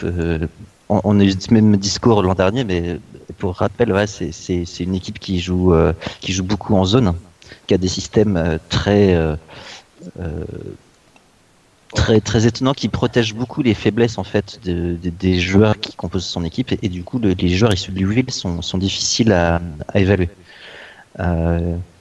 on, 0.89 1.21
a 1.21 1.23
eu 1.23 1.31
ce 1.39 1.55
même 1.55 1.77
discours 1.77 2.25
l'an 2.25 2.35
dernier, 2.35 2.65
mais 2.65 2.99
pour 3.37 3.55
rappel, 3.55 3.93
ouais, 3.93 4.09
c'est 4.09 4.81
une 4.81 4.97
équipe 4.97 5.21
qui 5.21 5.39
joue 5.39 5.73
qui 6.21 6.33
joue 6.33 6.43
beaucoup 6.43 6.75
en 6.75 6.85
zone 6.85 7.15
qui 7.67 7.75
a 7.75 7.79
des 7.79 7.89
systèmes 7.89 8.37
euh, 8.37 8.59
très 8.69 9.15
euh, 9.15 9.37
euh, 10.21 10.45
très 11.95 12.21
très 12.21 12.47
étonnants 12.47 12.75
qui 12.75 12.89
protègent 12.89 13.35
beaucoup 13.35 13.63
les 13.63 13.75
faiblesses 13.75 14.19
en 14.19 14.25
fait 14.25 14.61
des 14.63 15.41
joueurs 15.41 15.81
qui 15.81 15.95
composent 15.95 16.27
son 16.27 16.45
équipe 16.45 16.75
et, 16.83 16.89
du 16.89 17.03
coup 17.03 17.19
les 17.19 17.49
joueurs 17.49 17.73
issus 17.73 17.93
de 17.93 18.01
Louisville 18.01 18.31
sont, 18.31 18.61
sont 18.61 18.77
difficiles 18.77 19.33
à, 19.33 19.61
évaluer. 19.95 20.29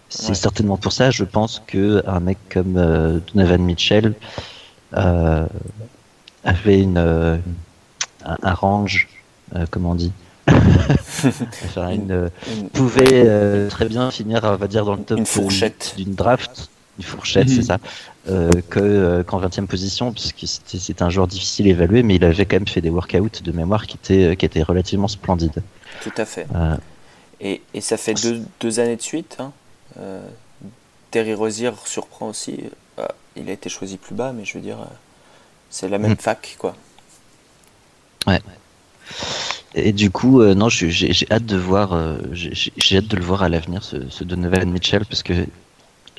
c'est 0.09 0.35
certainement 0.35 0.75
pour 0.75 0.91
ça, 0.91 1.09
je 1.09 1.23
pense 1.23 1.61
que 1.65 2.03
un 2.05 2.19
mec 2.19 2.37
comme 2.49 2.73
Donovan 3.33 3.63
Mitchell 3.63 4.13
avait 4.91 6.81
une 6.81 7.41
un, 8.25 8.53
range, 8.53 9.07
comment 9.71 9.91
on 9.91 9.95
dit, 9.95 10.11
une, 11.77 12.29
pouvait 12.73 13.25
euh, 13.25 13.69
très 13.69 13.85
bien 13.85 14.11
finir, 14.11 14.41
on 14.43 14.55
va 14.55 14.67
dire, 14.67 14.85
dans 14.85 14.95
le 14.95 15.03
top 15.03 15.19
d'une 15.97 16.13
draft, 16.13 16.69
une 16.97 17.03
fourchette, 17.03 17.49
c'est 17.49 17.57
mhm. 17.57 17.63
ça, 17.63 17.77
euh, 18.29 18.49
que 18.69 18.79
euh, 18.79 19.23
qu'en 19.23 19.41
20e 19.41 19.67
position, 19.67 20.11
puisque 20.11 20.45
c'était 20.45 21.03
un 21.03 21.09
joueur 21.09 21.27
difficile 21.27 21.67
à 21.67 21.69
évaluer, 21.71 22.03
mais 22.03 22.15
il 22.15 22.23
avait 22.23 22.45
quand 22.45 22.57
même 22.57 22.67
fait 22.67 22.81
des 22.81 22.89
workouts 22.89 23.41
de 23.43 23.51
mémoire 23.51 23.87
qui 23.87 23.97
étaient, 23.97 24.35
qui 24.35 24.45
étaient 24.45 24.63
relativement 24.63 25.07
splendides. 25.07 25.61
Tout 26.01 26.13
à 26.17 26.25
fait. 26.25 26.47
Et, 27.39 27.61
et, 27.73 27.81
ça 27.81 27.97
fait 27.97 28.15
deux, 28.15 28.41
deux, 28.59 28.79
années 28.79 28.95
de 28.95 29.01
suite. 29.01 29.37
Hein. 29.39 29.51
Terry 31.11 31.33
Rozier 31.33 31.71
surprend 31.85 32.29
aussi. 32.29 32.63
Bah, 32.95 33.09
il 33.35 33.47
a 33.49 33.53
été 33.53 33.69
choisi 33.69 33.97
plus 33.97 34.15
bas, 34.15 34.31
mais 34.33 34.43
je 34.43 34.55
veux 34.55 34.63
dire, 34.63 34.77
c'est 35.69 35.87
la 35.87 35.99
même 35.99 36.13
mm. 36.13 36.17
fac, 36.17 36.55
quoi. 36.57 36.75
Ouais. 38.25 38.41
Et 39.75 39.91
du 39.91 40.09
coup, 40.09 40.41
euh, 40.41 40.55
non, 40.55 40.69
j'ai 40.69 41.27
hâte 41.29 41.45
de 41.45 41.57
voir, 41.57 41.93
euh, 41.93 42.17
j'ai 42.33 42.97
hâte 42.97 43.07
de 43.07 43.15
le 43.15 43.23
voir 43.23 43.43
à 43.43 43.49
l'avenir, 43.49 43.83
ce, 43.83 44.09
ce, 44.09 44.23
Donovan 44.23 44.71
Mitchell, 44.71 45.05
parce 45.05 45.21
que 45.21 45.33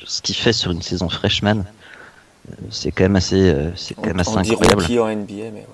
ce 0.05 0.21
qu'il 0.21 0.35
fait 0.35 0.53
sur 0.53 0.71
une 0.71 0.81
saison 0.81 1.09
freshman, 1.09 1.57
euh, 1.57 2.53
c'est 2.69 2.91
quand 2.91 3.03
même 3.03 3.17
assez, 3.17 3.53
c'est 3.75 3.95
quand 3.95 4.07
même 4.07 4.19
assez 4.19 4.31
on 4.31 4.37
incroyable. 4.37 4.85
Dit 4.85 4.99
en 4.99 5.13
NBA, 5.13 5.51
mais 5.51 5.65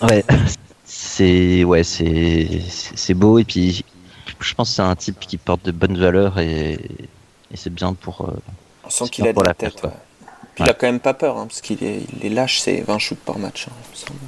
ouais. 0.00 0.02
ouais, 0.08 0.24
c'est 0.84 1.64
ouais, 1.64 1.82
c'est 1.82 2.60
c'est 2.70 3.14
beau 3.14 3.38
et 3.38 3.44
puis 3.44 3.84
je 4.38 4.54
pense 4.54 4.70
que 4.70 4.76
c'est 4.76 4.82
un 4.82 4.96
type 4.96 5.18
qui 5.20 5.38
porte 5.38 5.64
de 5.64 5.72
bonnes 5.72 5.98
valeurs 5.98 6.38
et, 6.38 6.72
et 6.72 7.56
c'est 7.56 7.70
bien 7.70 7.94
pour. 7.94 8.32
on 8.84 8.90
sent 8.90 9.08
qu'il 9.10 9.26
a 9.26 9.32
de 9.32 9.42
la, 9.42 9.54
tête. 9.54 9.82
Puis 10.54 10.64
il 10.64 10.70
a 10.70 10.74
quand 10.74 10.86
même 10.86 11.00
pas 11.00 11.14
peur, 11.14 11.36
hein, 11.36 11.46
parce 11.46 11.60
qu'il 11.60 11.82
est, 11.82 12.02
il 12.16 12.26
est 12.26 12.30
lâche, 12.30 12.60
c'est 12.60 12.80
20 12.82 12.98
shoots 12.98 13.18
par 13.18 13.38
match. 13.38 13.66
Hein, 13.68 13.72
il 13.86 13.90
me 13.90 13.96
semble. 13.96 14.18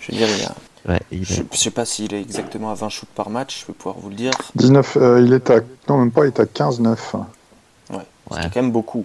Je 0.00 0.12
veux 0.12 0.18
dire, 0.18 0.28
il 0.38 0.44
a 0.44 0.54
je 0.86 1.42
ne 1.42 1.46
sais 1.56 1.70
pas 1.70 1.84
s'il 1.84 2.14
est 2.14 2.20
exactement 2.20 2.70
à 2.70 2.74
20 2.74 2.88
shoots 2.88 3.08
par 3.14 3.30
match, 3.30 3.62
je 3.62 3.66
vais 3.66 3.72
pouvoir 3.72 3.96
vous 3.98 4.08
le 4.08 4.14
dire. 4.14 4.32
19, 4.54 4.96
euh, 4.96 5.20
il 5.24 5.32
est 5.32 5.50
à. 5.50 5.60
Non, 5.88 5.98
même 5.98 6.10
pas, 6.10 6.24
il 6.24 6.28
est 6.28 6.40
à 6.40 6.44
15-9. 6.44 6.96
Ouais, 7.90 7.98
c'est 8.30 8.52
quand 8.52 8.62
même 8.62 8.72
beaucoup. 8.72 9.04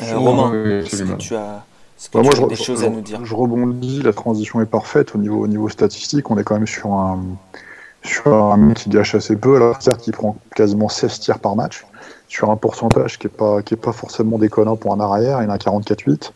Euh, 0.00 0.16
Romain, 0.16 0.52
est-ce 0.64 1.02
que 1.02 1.16
tu 1.16 1.34
as, 1.34 1.64
bah, 2.14 2.22
moi, 2.22 2.48
des 2.48 2.56
choses 2.56 2.84
à 2.84 2.88
nous 2.88 3.00
dire? 3.00 3.24
Je 3.24 3.34
rebondis, 3.34 4.02
la 4.02 4.12
transition 4.12 4.60
est 4.60 4.66
parfaite 4.66 5.14
au 5.14 5.18
niveau, 5.18 5.42
au 5.42 5.46
niveau 5.46 5.68
statistique. 5.68 6.30
On 6.30 6.38
est 6.38 6.44
quand 6.44 6.54
même 6.54 6.66
sur 6.66 6.92
un, 6.92 7.20
sur 8.02 8.32
un 8.32 8.56
mec 8.56 8.78
qui 8.78 8.90
gâche 8.90 9.14
assez 9.14 9.36
peu. 9.36 9.56
Alors, 9.56 9.80
certes, 9.82 10.06
il 10.06 10.12
prend 10.12 10.36
quasiment 10.54 10.88
16 10.88 11.20
tirs 11.20 11.38
par 11.38 11.56
match, 11.56 11.84
sur 12.28 12.50
un 12.50 12.56
pourcentage 12.56 13.18
qui 13.18 13.26
n'est 13.26 13.32
pas, 13.32 13.62
qui 13.62 13.74
est 13.74 13.76
pas 13.76 13.92
forcément 13.92 14.38
déconnant 14.38 14.76
pour 14.76 14.94
un 14.94 15.00
arrière. 15.00 15.42
Il 15.42 15.50
a 15.50 15.56
44-8. 15.56 16.32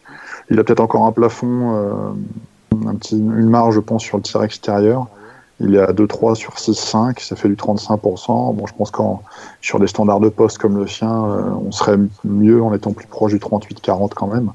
Il 0.51 0.59
a 0.59 0.65
peut-être 0.65 0.81
encore 0.81 1.07
un 1.07 1.13
plafond. 1.13 1.77
Euh, 1.77 2.13
une 3.13 3.49
marge, 3.49 3.75
je 3.75 3.81
pense, 3.81 4.03
sur 4.03 4.17
le 4.17 4.23
tir 4.23 4.43
extérieur. 4.43 5.09
Il 5.61 5.77
est 5.77 5.81
à 5.81 5.93
2-3 5.93 6.35
sur 6.35 6.55
6-5, 6.55 7.21
ça 7.21 7.37
fait 7.37 7.49
du 7.49 7.55
35%. 7.55 8.55
Bon, 8.55 8.67
je 8.67 8.75
pense 8.75 8.91
qu'en 8.91 9.23
sur 9.61 9.79
des 9.79 9.87
standards 9.87 10.21
de 10.21 10.29
poste 10.29 10.59
comme 10.59 10.77
le 10.77 10.87
sien, 10.87 11.25
euh, 11.27 11.43
on 11.65 11.71
serait 11.71 11.97
mieux 12.25 12.61
en 12.61 12.75
étant 12.75 12.93
plus 12.93 13.07
proche 13.07 13.33
du 13.33 13.39
38-40 13.39 14.11
quand 14.15 14.27
même. 14.27 14.51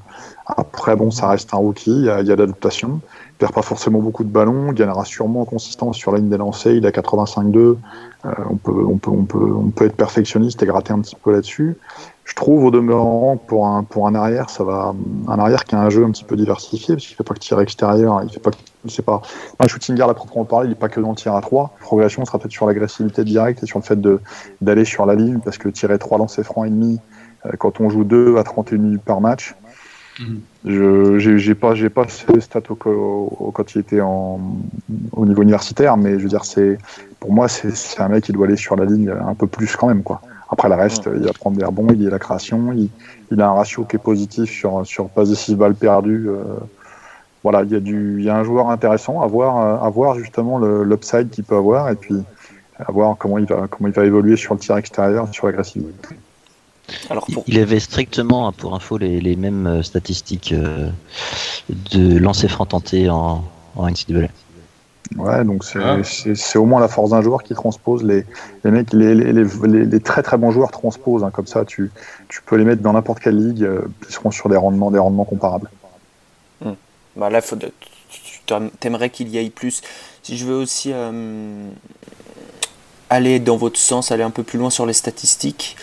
Après, 0.46 0.96
bon, 0.96 1.10
ça 1.10 1.28
reste 1.28 1.54
un 1.54 1.56
rookie, 1.56 1.90
il 1.90 2.04
y 2.04 2.10
a, 2.10 2.16
a 2.16 2.22
l'adaptation. 2.22 3.00
Perd 3.40 3.54
pas 3.54 3.62
forcément 3.62 4.00
beaucoup 4.00 4.22
de 4.22 4.28
ballons, 4.28 4.66
il 4.68 4.74
gagnera 4.74 5.06
sûrement 5.06 5.40
en 5.40 5.44
consistance 5.46 5.96
sur 5.96 6.12
la 6.12 6.18
ligne 6.18 6.28
des 6.28 6.36
lancers. 6.36 6.74
Il 6.74 6.86
a 6.86 6.90
85-2. 6.90 7.56
Euh, 7.56 7.76
on, 8.50 8.56
peut, 8.56 8.84
on, 8.86 8.98
peut, 8.98 9.10
on, 9.10 9.24
peut, 9.24 9.38
on 9.38 9.70
peut 9.70 9.86
être 9.86 9.96
perfectionniste 9.96 10.62
et 10.62 10.66
gratter 10.66 10.92
un 10.92 11.00
petit 11.00 11.16
peu 11.16 11.32
là-dessus. 11.32 11.78
Je 12.24 12.34
trouve 12.34 12.64
au 12.64 12.70
demeurant 12.70 13.38
pour 13.38 13.66
un 13.66 13.82
pour 13.82 14.06
un 14.06 14.14
arrière, 14.14 14.50
ça 14.50 14.62
va 14.62 14.94
un 15.26 15.38
arrière 15.38 15.64
qui 15.64 15.74
a 15.74 15.80
un 15.80 15.88
jeu 15.90 16.04
un 16.04 16.10
petit 16.10 16.22
peu 16.22 16.36
diversifié 16.36 16.94
parce 16.94 17.06
qu'il 17.06 17.16
fait 17.16 17.24
pas 17.24 17.34
que 17.34 17.40
tir 17.40 17.58
extérieur, 17.60 18.20
il 18.22 18.30
fait 18.30 18.40
pas 18.40 18.50
c'est 18.86 19.04
pas 19.04 19.22
un 19.58 19.66
shooting 19.66 19.96
guard 19.96 20.10
à 20.10 20.14
proprement 20.14 20.44
parler, 20.44 20.68
il 20.68 20.72
est 20.72 20.76
pas 20.78 20.88
que 20.88 21.00
dans 21.00 21.10
le 21.10 21.16
tir 21.16 21.34
à 21.34 21.40
3. 21.40 21.72
La 21.80 21.84
progression 21.84 22.24
sera 22.26 22.38
peut-être 22.38 22.52
sur 22.52 22.66
l'agressivité 22.66 23.24
directe 23.24 23.62
et 23.62 23.66
sur 23.66 23.78
le 23.78 23.84
fait 23.84 24.00
de 24.00 24.20
d'aller 24.60 24.84
sur 24.84 25.06
la 25.06 25.14
ligne 25.14 25.40
parce 25.42 25.56
que 25.56 25.70
tirer 25.70 25.98
3 25.98 26.18
lancers 26.18 26.44
francs 26.44 26.66
et 26.66 26.70
demi 26.70 27.00
euh, 27.46 27.52
quand 27.58 27.80
on 27.80 27.88
joue 27.88 28.04
2 28.04 28.36
à 28.36 28.44
31 28.44 28.78
minutes 28.78 29.02
par 29.02 29.20
match. 29.20 29.56
Mhm. 30.20 30.40
Je 30.66 31.36
j'ai 31.38 31.54
pas 31.54 31.74
j'ai 31.74 31.88
pas 31.88 32.06
ce 32.08 32.40
stats 32.40 32.60
au, 32.70 33.50
quand 33.54 33.74
il 33.74 33.78
était 33.78 34.00
en, 34.00 34.40
au 35.12 35.26
niveau 35.26 35.42
universitaire, 35.42 35.96
mais 35.96 36.18
je 36.18 36.24
veux 36.24 36.28
dire 36.28 36.44
c'est 36.44 36.78
pour 37.18 37.32
moi 37.32 37.48
c'est 37.48 38.00
un 38.00 38.08
mec 38.08 38.24
qui 38.24 38.32
doit 38.32 38.46
aller 38.46 38.56
sur 38.56 38.76
la 38.76 38.84
ligne 38.84 39.10
un 39.10 39.34
peu 39.34 39.46
plus 39.46 39.74
quand 39.76 39.88
même 39.88 40.02
quoi. 40.02 40.20
Après, 40.52 40.68
le 40.68 40.74
reste, 40.74 41.08
il 41.14 41.22
va 41.22 41.32
prendre 41.32 41.56
des 41.56 41.64
rebonds, 41.64 41.86
il 41.94 42.06
a 42.08 42.10
la 42.10 42.18
création, 42.18 42.72
il, 42.72 43.40
a 43.40 43.48
un 43.48 43.52
ratio 43.52 43.84
qui 43.84 43.96
est 43.96 44.00
positif 44.00 44.50
sur, 44.50 44.84
sur 44.84 45.08
pas 45.08 45.24
de 45.24 45.34
6 45.34 45.54
balles 45.54 45.76
perdues. 45.76 46.28
Euh, 46.28 46.42
voilà, 47.44 47.62
il 47.62 47.70
y, 47.70 47.76
a 47.76 47.80
du, 47.80 48.16
il 48.18 48.24
y 48.24 48.28
a 48.28 48.36
un 48.36 48.42
joueur 48.42 48.68
intéressant 48.68 49.22
à 49.22 49.26
voir, 49.28 49.82
à 49.82 49.88
voir 49.88 50.18
justement 50.18 50.58
l'upside 50.58 51.30
qu'il 51.30 51.44
peut 51.44 51.56
avoir 51.56 51.88
et 51.88 51.94
puis 51.94 52.16
à 52.78 52.90
voir 52.90 53.16
comment 53.16 53.38
il 53.38 53.46
va, 53.46 53.66
comment 53.70 53.88
il 53.88 53.94
va 53.94 54.04
évoluer 54.04 54.36
sur 54.36 54.54
le 54.54 54.60
tir 54.60 54.76
extérieur, 54.76 55.28
sur 55.32 55.46
l'agressivité. 55.46 56.16
Alors 57.10 57.26
Il 57.46 57.58
avait 57.58 57.80
strictement, 57.80 58.48
hein, 58.48 58.52
pour 58.52 58.74
info, 58.74 58.98
les, 58.98 59.20
les 59.20 59.36
mêmes 59.36 59.66
euh, 59.66 59.82
statistiques 59.82 60.52
euh, 60.52 60.90
de 61.92 62.18
lancer 62.18 62.48
franc 62.48 62.66
tenté 62.66 63.08
en, 63.10 63.44
en 63.76 63.88
NCAA. 63.88 64.28
Ouais, 65.16 65.44
donc 65.44 65.64
c'est 65.64 65.80
Ah. 65.82 65.98
c'est- 66.04 66.58
au 66.58 66.64
moins 66.66 66.80
la 66.80 66.86
force 66.86 67.10
d'un 67.10 67.20
joueur 67.22 67.42
qui 67.42 67.52
transpose. 67.54 68.04
Les, 68.04 68.24
les 68.64 68.70
mecs, 68.70 68.92
les, 68.92 69.14
les, 69.14 69.32
les- 69.32 69.84
les 69.86 70.00
très 70.00 70.22
très 70.22 70.38
bons 70.38 70.52
joueurs 70.52 70.70
transposent. 70.70 71.24
hein, 71.24 71.30
comme 71.32 71.46
ça, 71.48 71.64
tu, 71.64 71.90
tu 72.28 72.42
peux 72.42 72.54
les 72.56 72.64
mettre 72.64 72.82
dans 72.82 72.92
n'importe 72.92 73.18
quelle 73.20 73.36
ligue, 73.36 73.64
euh, 73.64 73.80
ils 74.08 74.12
seront 74.14 74.30
sur 74.30 74.48
des 74.48 74.56
rendements, 74.56 74.90
des 74.92 74.98
rendements 75.00 75.24
comparables. 75.24 75.68
Bah 77.16 77.28
là, 77.28 77.40
faut 77.40 77.56
de- 77.56 77.72
tu 78.08 78.40
t'aimerais 78.78 79.10
qu'il 79.10 79.28
y 79.30 79.38
aille 79.38 79.50
plus. 79.50 79.82
Si 80.22 80.36
je 80.38 80.46
veux 80.46 80.54
aussi 80.54 80.92
euh, 80.92 81.10
aller 83.10 83.38
dans 83.40 83.56
votre 83.56 83.78
sens, 83.78 84.10
aller 84.12 84.22
un 84.22 84.30
peu 84.30 84.42
plus 84.42 84.58
loin 84.58 84.70
sur 84.70 84.86
les 84.86 84.92
statistiques, 84.94 85.76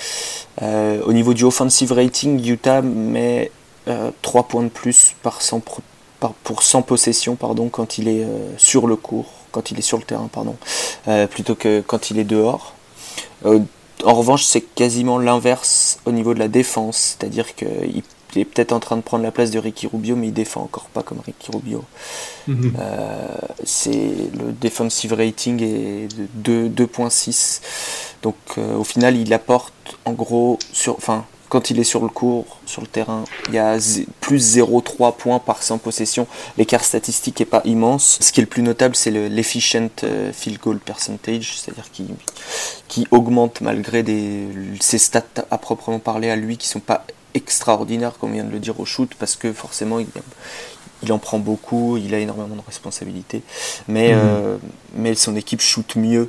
euh, 0.61 1.01
au 1.05 1.13
niveau 1.13 1.33
du 1.35 1.43
offensive 1.43 1.91
rating, 1.91 2.43
Utah 2.45 2.81
met 2.81 3.51
euh, 3.87 4.09
3 4.21 4.43
points 4.43 4.63
de 4.63 4.69
plus 4.69 5.13
par 5.21 5.41
100 5.41 5.59
pro- 5.59 5.81
par- 6.19 6.33
pour 6.43 6.63
100 6.63 6.81
possessions 6.81 7.35
pardon, 7.35 7.69
quand 7.69 7.97
il 7.99 8.07
est 8.07 8.23
euh, 8.23 8.49
sur 8.57 8.87
le 8.87 8.95
court, 8.95 9.27
quand 9.51 9.69
il 9.71 9.77
est 9.77 9.83
sur 9.83 9.97
le 9.97 10.03
terrain, 10.03 10.29
pardon, 10.31 10.55
euh, 11.07 11.27
plutôt 11.27 11.53
que 11.55 11.81
quand 11.85 12.09
il 12.09 12.17
est 12.17 12.23
dehors. 12.23 12.73
En 14.03 14.13
revanche, 14.13 14.43
c'est 14.43 14.61
quasiment 14.61 15.17
l'inverse 15.19 15.99
au 16.05 16.11
niveau 16.11 16.33
de 16.33 16.39
la 16.39 16.47
défense, 16.47 17.17
c'est-à-dire 17.19 17.55
qu'il 17.55 18.03
il 18.37 18.41
est 18.41 18.45
peut-être 18.45 18.71
en 18.71 18.79
train 18.79 18.97
de 18.97 19.01
prendre 19.01 19.23
la 19.23 19.31
place 19.31 19.51
de 19.51 19.59
Ricky 19.59 19.87
Rubio, 19.87 20.15
mais 20.15 20.27
il 20.27 20.33
défend 20.33 20.61
encore 20.61 20.85
pas 20.85 21.03
comme 21.03 21.19
Ricky 21.25 21.49
Rubio. 21.51 21.83
Mhm. 22.47 22.73
Euh, 22.79 23.27
c'est 23.63 24.13
le 24.37 24.51
defensive 24.61 25.13
rating 25.13 25.61
est 25.61 26.07
de 26.15 26.27
2 26.35 26.85
2.6. 26.85 27.61
Donc 28.23 28.35
euh, 28.57 28.75
au 28.77 28.83
final, 28.83 29.17
il 29.17 29.33
apporte 29.33 29.73
en 30.05 30.13
gros 30.13 30.57
sur 30.73 30.95
enfin 30.95 31.25
quand 31.49 31.69
il 31.69 31.79
est 31.79 31.85
sur 31.85 32.01
le 32.03 32.09
court, 32.09 32.59
sur 32.65 32.81
le 32.81 32.87
terrain, 32.87 33.23
il 33.47 33.53
y 33.53 33.57
a 33.57 33.77
plus 34.19 34.57
0,3 34.57 35.15
points 35.15 35.39
par 35.39 35.63
100 35.63 35.77
possessions. 35.77 36.27
L'écart 36.57 36.83
statistique 36.83 37.39
est 37.39 37.45
pas 37.45 37.61
immense. 37.63 38.17
Ce 38.19 38.33
qui 38.33 38.41
est 38.41 38.43
le 38.43 38.49
plus 38.49 38.63
notable, 38.63 38.97
c'est 38.97 39.11
le- 39.11 39.29
l'efficient 39.29 39.87
euh, 40.03 40.33
field 40.33 40.59
goal 40.59 40.79
percentage, 40.79 41.53
c'est-à-dire 41.57 41.89
qui, 41.93 42.05
qui 42.89 43.07
augmente 43.11 43.61
malgré 43.61 44.03
des, 44.03 44.45
ses 44.81 44.97
stats 44.97 45.23
à 45.49 45.57
proprement 45.57 45.99
parler 45.99 46.29
à 46.29 46.35
lui 46.35 46.57
qui 46.57 46.67
sont 46.67 46.81
pas 46.81 47.05
extraordinaires, 47.37 48.13
comme 48.19 48.31
on 48.31 48.33
vient 48.33 48.43
de 48.43 48.51
le 48.51 48.59
dire 48.59 48.79
au 48.79 48.85
shoot, 48.85 49.09
parce 49.17 49.35
que 49.35 49.53
forcément 49.53 49.99
il, 49.99 50.07
il 51.03 51.11
en 51.13 51.19
prend 51.19 51.39
beaucoup, 51.39 51.95
il 51.97 52.13
a 52.13 52.19
énormément 52.19 52.55
de 52.55 52.61
responsabilités, 52.65 53.41
mais, 53.87 54.09
Mhm. 54.13 54.19
euh, 54.21 54.57
mais 54.95 55.15
son 55.15 55.35
équipe 55.35 55.61
shoot 55.61 55.95
mieux, 55.95 56.27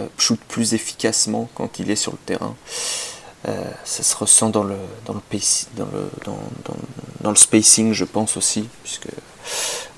euh, 0.00 0.06
shoot 0.18 0.38
plus 0.48 0.74
efficacement 0.74 1.48
quand 1.54 1.78
il 1.78 1.90
est 1.90 1.96
sur 1.96 2.12
le 2.12 2.18
terrain. 2.26 2.54
Euh, 3.46 3.54
ça 3.84 4.02
se 4.02 4.16
ressent 4.16 4.50
dans 4.50 4.64
le, 4.64 4.74
dans, 5.06 5.14
le 5.14 5.20
pace- 5.20 5.68
dans, 5.76 5.86
le, 5.86 6.10
dans, 7.22 7.30
le 7.30 7.36
spacing, 7.36 7.92
je 7.92 8.04
pense 8.04 8.36
aussi, 8.36 8.68
puisque 8.82 9.06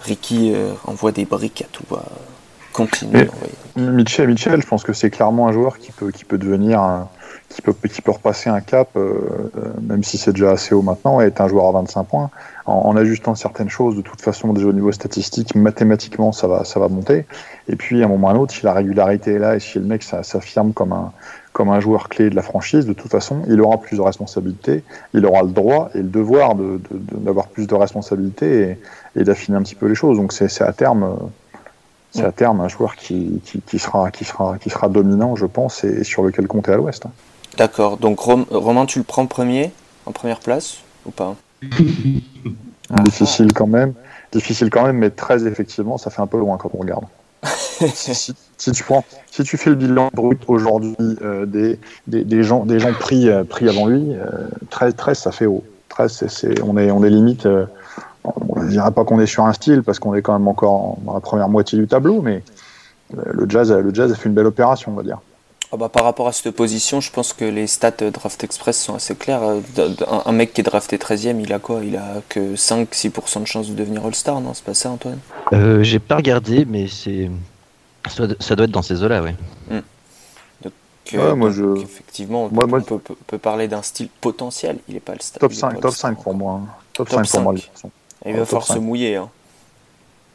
Ricky 0.03 0.53
euh, 0.55 0.73
envoie 0.85 1.11
des 1.11 1.25
briques 1.25 1.62
à 1.62 1.69
tout 1.73 1.85
va. 1.91 2.05
Continue. 2.75 3.29
Mitchell, 3.77 4.29
Mitchell, 4.29 4.61
je 4.61 4.67
pense 4.67 4.85
que 4.85 4.93
c'est 4.93 5.11
clairement 5.11 5.49
un 5.49 5.53
joueur 5.53 5.79
qui 5.79 5.91
peut, 5.91 6.11
qui 6.12 6.25
peut 6.27 6.37
devenir, 6.39 6.81
un- 6.81 7.09
qui 7.50 7.62
peut, 7.62 7.75
qui 7.92 8.00
peut 8.00 8.12
repasser 8.12 8.49
un 8.49 8.61
cap, 8.61 8.90
euh, 8.97 9.50
euh, 9.57 9.73
même 9.83 10.04
si 10.04 10.19
c'est 10.19 10.33
déjà 10.33 10.52
assez 10.52 10.73
haut 10.75 10.83
maintenant, 10.83 11.21
et 11.21 11.25
être 11.25 11.40
un 11.40 11.49
joueur 11.49 11.66
à 11.66 11.73
25 11.73 12.04
points. 12.04 12.30
En, 12.64 12.73
en 12.75 12.97
ajustant 12.97 13.35
certaines 13.35 13.69
choses, 13.69 13.97
de 13.97 14.02
toute 14.02 14.21
façon, 14.21 14.52
déjà 14.52 14.69
au 14.69 14.73
niveau 14.73 14.92
statistique, 14.92 15.57
mathématiquement, 15.57 16.30
ça 16.30 16.47
va, 16.47 16.64
ça 16.64 16.78
va 16.78 16.87
monter. 16.88 17.26
Et 17.69 17.75
puis, 17.75 18.02
à 18.02 18.07
un 18.07 18.09
moment 18.09 18.28
ou 18.28 18.30
à 18.30 18.35
un 18.35 18.37
autre, 18.37 18.54
si 18.54 18.64
la 18.64 18.73
régularité 18.73 19.33
est 19.33 19.38
là 19.40 19.57
et 19.57 19.61
si 19.61 19.78
le 19.80 19.85
mec 19.85 20.02
s'affirme 20.04 20.73
comme 20.73 20.92
un, 20.92 21.12
comme 21.52 21.71
un 21.71 21.80
joueur 21.80 22.09
clé 22.09 22.30
de 22.30 22.37
la 22.37 22.42
franchise, 22.42 22.87
de 22.87 22.92
toute 22.92 23.11
façon, 23.11 23.42
il 23.49 23.61
aura 23.61 23.78
plus 23.78 23.97
de 23.97 24.02
responsabilités, 24.02 24.85
il 25.12 25.26
aura 25.26 25.42
le 25.42 25.49
droit 25.49 25.90
et 25.97 25.99
le 25.99 26.04
devoir 26.09 26.54
de- 26.54 26.80
de- 26.90 26.99
de- 26.99 27.16
d'avoir 27.16 27.49
plus 27.49 27.66
de 27.66 27.75
responsabilités 27.75 28.78
et, 29.16 29.21
et 29.21 29.25
d'affiner 29.25 29.57
un 29.59 29.62
petit 29.62 29.75
peu 29.75 29.87
les 29.87 29.97
choses. 29.97 30.19
Donc, 30.19 30.33
c'est 30.33 30.62
à 30.62 30.73
terme. 30.73 31.02
euh, 31.02 31.26
c'est 32.12 32.25
à 32.25 32.33
terme 32.33 32.61
un 32.61 32.66
joueur 32.66 32.97
qui, 32.97 33.40
qui, 33.45 33.61
qui 33.61 33.78
sera, 33.78 34.11
qui, 34.11 34.25
sera, 34.25 34.59
qui 34.59 34.69
sera 34.69 34.88
dominant, 34.88 35.37
je 35.37 35.47
pense, 35.47 35.85
et, 35.85 36.00
et 36.00 36.04
sur 36.04 36.25
lequel 36.25 36.49
compter 36.49 36.73
à 36.73 36.76
l'ouest. 36.76 37.04
D'accord, 37.61 37.99
donc 37.99 38.21
Rom- 38.21 38.47
Romain, 38.50 38.87
tu 38.87 38.99
le 39.00 39.05
prends 39.05 39.26
premier, 39.26 39.71
en 40.07 40.12
première 40.12 40.40
place, 40.40 40.79
ou 41.05 41.11
pas? 41.11 41.37
Ah, 42.92 43.03
Difficile 43.03 43.53
quand 43.53 43.66
même, 43.66 43.92
difficile 44.33 44.70
quand 44.70 44.83
même, 44.85 44.96
mais 44.96 45.11
très 45.11 45.46
effectivement, 45.46 45.99
ça 45.99 46.09
fait 46.11 46.23
un 46.23 46.27
peu 46.27 46.38
loin 46.38 46.57
quand 46.57 46.70
on 46.73 46.79
regarde. 46.79 47.05
si, 47.94 48.14
si- 48.14 48.35
si 48.57 48.73
tu 48.73 48.83
prends, 48.83 49.05
si 49.31 49.44
tu 49.44 49.59
fais 49.59 49.68
le 49.68 49.77
bilan 49.77 50.09
brut 50.14 50.40
aujourd'hui 50.49 50.96
euh, 51.23 51.44
des, 51.44 51.79
des, 52.07 52.25
des 52.25 52.42
gens, 52.42 52.64
des 52.64 52.79
gens 52.81 52.92
pris, 52.94 53.29
euh, 53.29 53.44
pris 53.44 53.68
avant 53.68 53.87
lui, 53.87 54.14
euh, 54.14 54.27
13, 54.70 54.96
13, 54.96 55.18
ça 55.18 55.31
fait 55.31 55.44
haut. 55.46 55.62
13, 55.90 56.12
c'est, 56.12 56.31
c'est- 56.31 56.62
on 56.62 56.79
est, 56.79 56.90
on 56.90 57.05
est 57.05 57.11
limite. 57.11 57.44
euh, 57.44 57.66
on 58.25 58.61
ne 58.62 58.68
dirait 58.70 58.90
pas 58.90 59.05
qu'on 59.05 59.20
est 59.20 59.27
sur 59.27 59.44
un 59.44 59.53
style 59.53 59.83
parce 59.83 59.99
qu'on 59.99 60.14
est 60.14 60.23
quand 60.23 60.33
même 60.33 60.49
encore 60.49 60.96
dans 61.05 61.12
la 61.12 61.20
première 61.20 61.51
moitié 61.51 61.79
du 61.79 61.87
tableau, 61.87 62.23
mais 62.23 62.42
le 63.14 63.49
jazz, 63.51 63.70
le 63.70 63.94
jazz 63.94 64.11
a 64.11 64.14
fait 64.16 64.31
une 64.31 64.35
belle 64.35 64.46
opération, 64.46 64.92
on 64.92 64.96
va 64.96 65.03
dire. 65.03 65.18
Ah 65.72 65.76
bah, 65.76 65.88
par 65.88 66.02
rapport 66.04 66.26
à 66.26 66.33
cette 66.33 66.50
position, 66.50 67.00
je 67.00 67.12
pense 67.12 67.33
que 67.33 67.44
les 67.44 67.68
stats 67.68 67.92
euh, 68.02 68.11
Draft 68.11 68.42
Express 68.42 68.83
sont 68.83 68.94
assez 68.96 69.14
claires. 69.14 69.42
Euh, 69.42 69.61
Un, 70.09 70.22
un 70.26 70.33
mec 70.33 70.52
qui 70.52 70.62
est 70.62 70.64
drafté 70.64 70.96
13ème, 70.98 71.40
il 71.40 71.52
a 71.52 71.61
quoi? 71.61 71.80
Il 71.85 71.96
a 71.96 72.22
que 72.28 72.56
5-6% 72.56 73.42
de 73.42 73.46
chance 73.46 73.68
de 73.68 73.74
devenir 73.74 74.04
All-Star, 74.04 74.40
non? 74.40 74.52
C'est 74.52 74.64
pas 74.64 74.74
ça, 74.74 74.90
Antoine? 74.90 75.20
Euh, 75.52 75.83
J'ai 75.85 76.00
pas 76.00 76.16
regardé, 76.16 76.64
mais 76.64 76.88
c'est 76.88 77.30
ça, 78.09 78.26
doit- 78.26 78.37
ça 78.40 78.56
doit 78.56 78.64
être 78.64 78.72
dans 78.72 78.83
ces 78.83 79.02
eaux-là, 79.04 79.22
Ouais, 81.12 81.35
moi, 81.35 81.48
donc, 81.50 81.56
je- 81.56 81.83
Effectivement, 81.83 82.44
on, 82.44 82.50
Moi- 82.54 82.64
on 82.70 82.80
peut, 82.83 82.98
peut- 82.98 83.16
peut 83.26 83.38
parler 83.38 83.66
d'un 83.66 83.83
style 83.83 84.09
potentiel. 84.20 84.78
Il 84.88 84.94
est 84.94 85.00
pas 85.00 85.12
le. 85.14 85.18
Top 85.40 85.50
il 85.50 85.56
est 85.56 85.59
5, 85.59 85.68
pas 85.74 85.74
top 85.80 85.85
All-Star 85.87 86.11
5 86.11 86.22
pour 86.22 86.35
moi. 86.35 86.52
hein. 86.62 86.68
Top, 86.92 87.09
Top 87.09 87.18
5 87.24 87.30
pour 87.30 87.40
moi, 87.40 87.52
de 87.54 87.59
5. 87.59 87.64
toute 87.66 87.74
façon. 87.74 87.90
Il 88.26 88.33
va 88.33 88.38
top 88.38 88.46
falloir 88.48 88.66
se 88.66 88.72
5. 88.74 88.80
mouiller. 88.80 89.16
Hein. 89.16 89.28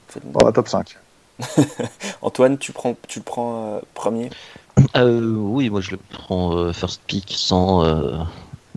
Faites- 0.10 0.24
Voilà, 0.34 0.52
top 0.52 0.68
5. 0.68 0.98
Antoine, 2.22 2.58
tu, 2.58 2.74
prends, 2.74 2.96
tu 3.08 3.20
le 3.20 3.24
prends 3.24 3.76
euh, 3.76 3.80
premier? 3.94 4.30
Euh, 4.98 5.36
oui, 5.36 5.70
moi 5.70 5.82
je 5.82 5.92
le 5.92 5.98
prends 5.98 6.56
euh, 6.58 6.74
first 6.74 7.02
pick 7.08 7.34
sans, 7.38 7.84
euh, 7.86 8.18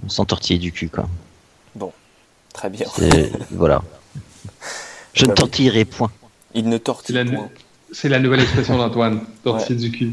sans 0.06 0.24
tortiller 0.24 0.58
du 0.58 0.72
cul, 0.72 0.88
quoi. 0.88 1.08
Très 2.54 2.70
bien. 2.70 2.86
Voilà. 3.52 3.82
Je 5.14 5.24
ne 5.24 5.28
Bah 5.28 5.34
tortillerai 5.34 5.84
point. 5.84 6.10
Il 6.54 6.68
ne 6.68 6.76
C'est 6.76 6.82
tortille 6.82 7.14
la, 7.14 7.24
point. 7.24 7.48
c'est 7.92 8.08
la 8.08 8.18
nouvelle 8.18 8.40
expression 8.40 8.76
d'Antoine, 8.78 9.20
tortiller 9.44 9.78
du 9.78 9.92
cul. 9.92 10.12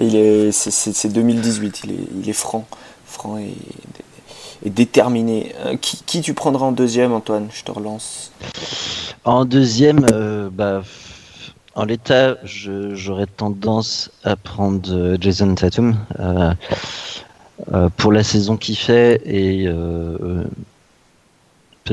Et 0.00 0.06
il 0.06 0.16
est, 0.16 0.50
c'est, 0.52 0.70
c'est- 0.72 0.92
c'est 0.94 1.10
2018, 1.10 1.82
il 1.84 1.90
est, 1.92 2.08
il 2.22 2.28
est 2.28 2.32
franc, 2.32 2.66
franc 3.04 3.38
et, 3.38 3.54
et 4.64 4.70
déterminé. 4.70 5.54
Euh, 5.64 5.76
qui, 5.76 6.02
qui 6.04 6.22
tu 6.22 6.34
prendras 6.34 6.66
en 6.66 6.72
deuxième, 6.72 7.12
Antoine? 7.12 7.48
Je 7.52 7.62
te 7.62 7.70
relance. 7.70 8.32
En 9.24 9.44
deuxième, 9.44 10.06
euh, 10.12 10.48
bah, 10.50 10.82
en 11.74 11.84
l'état, 11.84 12.36
j'aurais 12.44 13.26
tendance 13.26 14.10
à 14.24 14.36
prendre 14.36 14.92
euh, 14.92 15.16
Jason 15.20 15.54
Tatum 15.54 15.96
euh, 16.20 16.52
euh, 17.72 17.88
pour 17.96 18.12
la 18.12 18.22
saison 18.22 18.56
qu'il 18.56 18.76
fait 18.76 19.22
et 19.24 19.68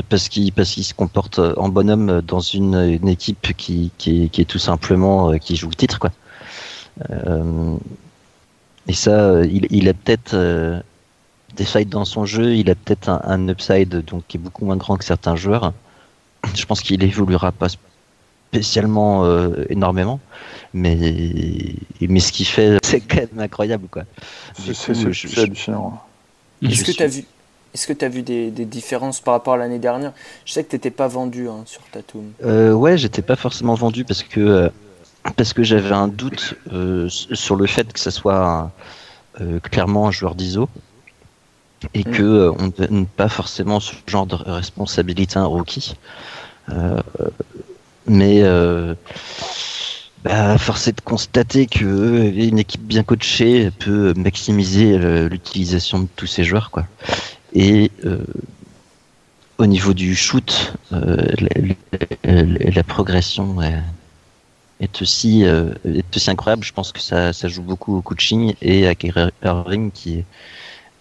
parce 0.08 0.30
qu'il 0.30 0.54
se 0.54 0.94
comporte 0.94 1.40
en 1.40 1.70
bonhomme 1.70 2.22
dans 2.22 2.40
une, 2.40 3.08
équipe 3.08 3.54
qui, 3.58 3.92
est, 4.06 4.46
tout 4.46 4.60
simplement 4.60 5.38
qui 5.40 5.56
joue 5.56 5.70
le 5.70 5.76
titre 5.76 6.00
quoi. 6.00 6.12
Et 8.88 8.94
ça, 8.94 9.44
il, 9.44 9.68
il 9.70 9.90
a 9.90 9.94
peut-être 9.94 10.84
des 11.56 11.66
failles 11.66 11.86
dans 11.86 12.06
son 12.06 12.26
jeu, 12.26 12.56
il 12.56 12.70
a 12.70 12.76
peut-être 12.76 13.10
un, 13.10 13.22
un 13.24 13.48
upside 13.50 14.06
donc 14.06 14.24
qui 14.28 14.38
est 14.38 14.40
beaucoup 14.40 14.66
moins 14.66 14.78
grand 14.78 14.96
que 14.96 15.04
certains 15.06 15.36
joueurs 15.36 15.74
je 16.56 16.66
pense 16.66 16.82
qu'il 16.82 17.04
évoluera 17.04 17.52
pas 17.52 17.68
spécialement 18.52 19.26
euh, 19.26 19.66
énormément, 19.70 20.20
mais 20.74 20.96
mais 22.02 22.20
ce 22.20 22.32
qu'il 22.32 22.48
fait, 22.48 22.80
c'est 22.84 23.00
quand 23.02 23.18
même 23.18 23.40
incroyable 23.40 23.88
quoi. 23.90 24.04
C'est 24.58 24.90
hallucinant. 25.38 26.02
Est-ce 26.62 26.72
Je 26.76 26.80
que 26.80 26.86
suis- 26.86 26.96
tu 26.96 27.04
as 27.04 27.08
vu 27.08 27.26
est-ce 27.76 27.86
que 27.86 27.94
tu 27.94 28.04
as 28.04 28.10
vu 28.10 28.24
des, 28.24 28.50
des 28.50 28.66
différences 28.66 29.22
par 29.22 29.36
rapport 29.36 29.54
à 29.54 29.58
l'année 29.58 29.78
dernière? 29.78 30.12
Je 30.46 30.54
sais 30.54 30.64
que 30.64 30.70
tu 30.72 30.76
n'étais 30.76 30.90
pas 30.90 31.08
vendu 31.08 31.48
hein, 31.48 31.62
sur 31.66 31.82
Tatum. 31.92 32.24
Euh, 32.44 32.74
ouais, 32.74 32.98
j'étais 32.98 33.22
pas 33.22 33.36
forcément 33.36 33.76
vendu 33.76 34.04
parce 34.06 34.24
que 34.24 34.40
euh, 34.40 34.70
parce 35.36 35.54
que 35.54 35.62
j'avais 35.62 35.92
un 35.94 36.08
doute 36.08 36.56
euh, 36.74 37.08
sur 37.10 37.56
le 37.56 37.68
fait 37.68 37.94
que 37.94 38.00
ça 38.00 38.10
soit 38.10 38.44
un- 38.44 38.72
euh, 39.42 39.60
clairement 39.60 40.08
un 40.08 40.12
joueur 40.12 40.34
d'ISO 40.34 40.68
et 41.94 42.00
Mm. 42.00 42.12
que 42.12 42.24
euh, 42.24 42.52
on 42.58 42.66
ne 42.66 42.72
donne 42.72 43.06
pas 43.06 43.30
forcément 43.30 43.80
ce 43.80 43.94
genre 44.08 44.26
de 44.26 44.34
responsabilité 44.36 45.38
à 45.38 45.44
un 45.44 45.46
rookie. 45.46 45.94
Mais 48.10 48.42
euh, 48.42 48.96
bah, 50.24 50.58
force 50.58 50.88
est 50.88 50.98
de 50.98 51.02
constater 51.02 51.68
que 51.68 52.32
une 52.36 52.60
équipe 52.60 52.84
bien 52.84 53.04
coachée 53.04 53.72
peut 53.72 54.14
maximiser 54.18 54.98
euh, 54.98 55.30
l'utilisation 55.30 56.00
de 56.00 56.08
tous 56.16 56.28
ces 56.28 56.44
joueurs 56.44 56.72
quoi. 56.72 56.86
Et 57.54 57.92
euh, 58.06 58.26
au 59.60 59.66
niveau 59.66 59.94
du 59.94 60.16
shoot, 60.16 60.74
euh, 60.92 61.18
la, 62.24 62.84
progression 62.84 63.62
est, 63.62 63.82
est 64.80 65.02
aussi 65.02 65.46
euh, 65.46 65.74
est 65.86 66.16
aussi 66.16 66.32
incroyable. 66.32 66.64
Je 66.64 66.74
pense 66.74 66.92
que 66.92 67.00
ça, 67.00 67.34
ça 67.34 67.48
joue 67.48 67.64
beaucoup 67.64 67.98
au 67.98 68.02
coaching 68.02 68.56
et 68.62 68.88
à 68.88 68.96
Kyrie 68.96 69.32
Irving 69.44 69.92
qui 69.92 70.24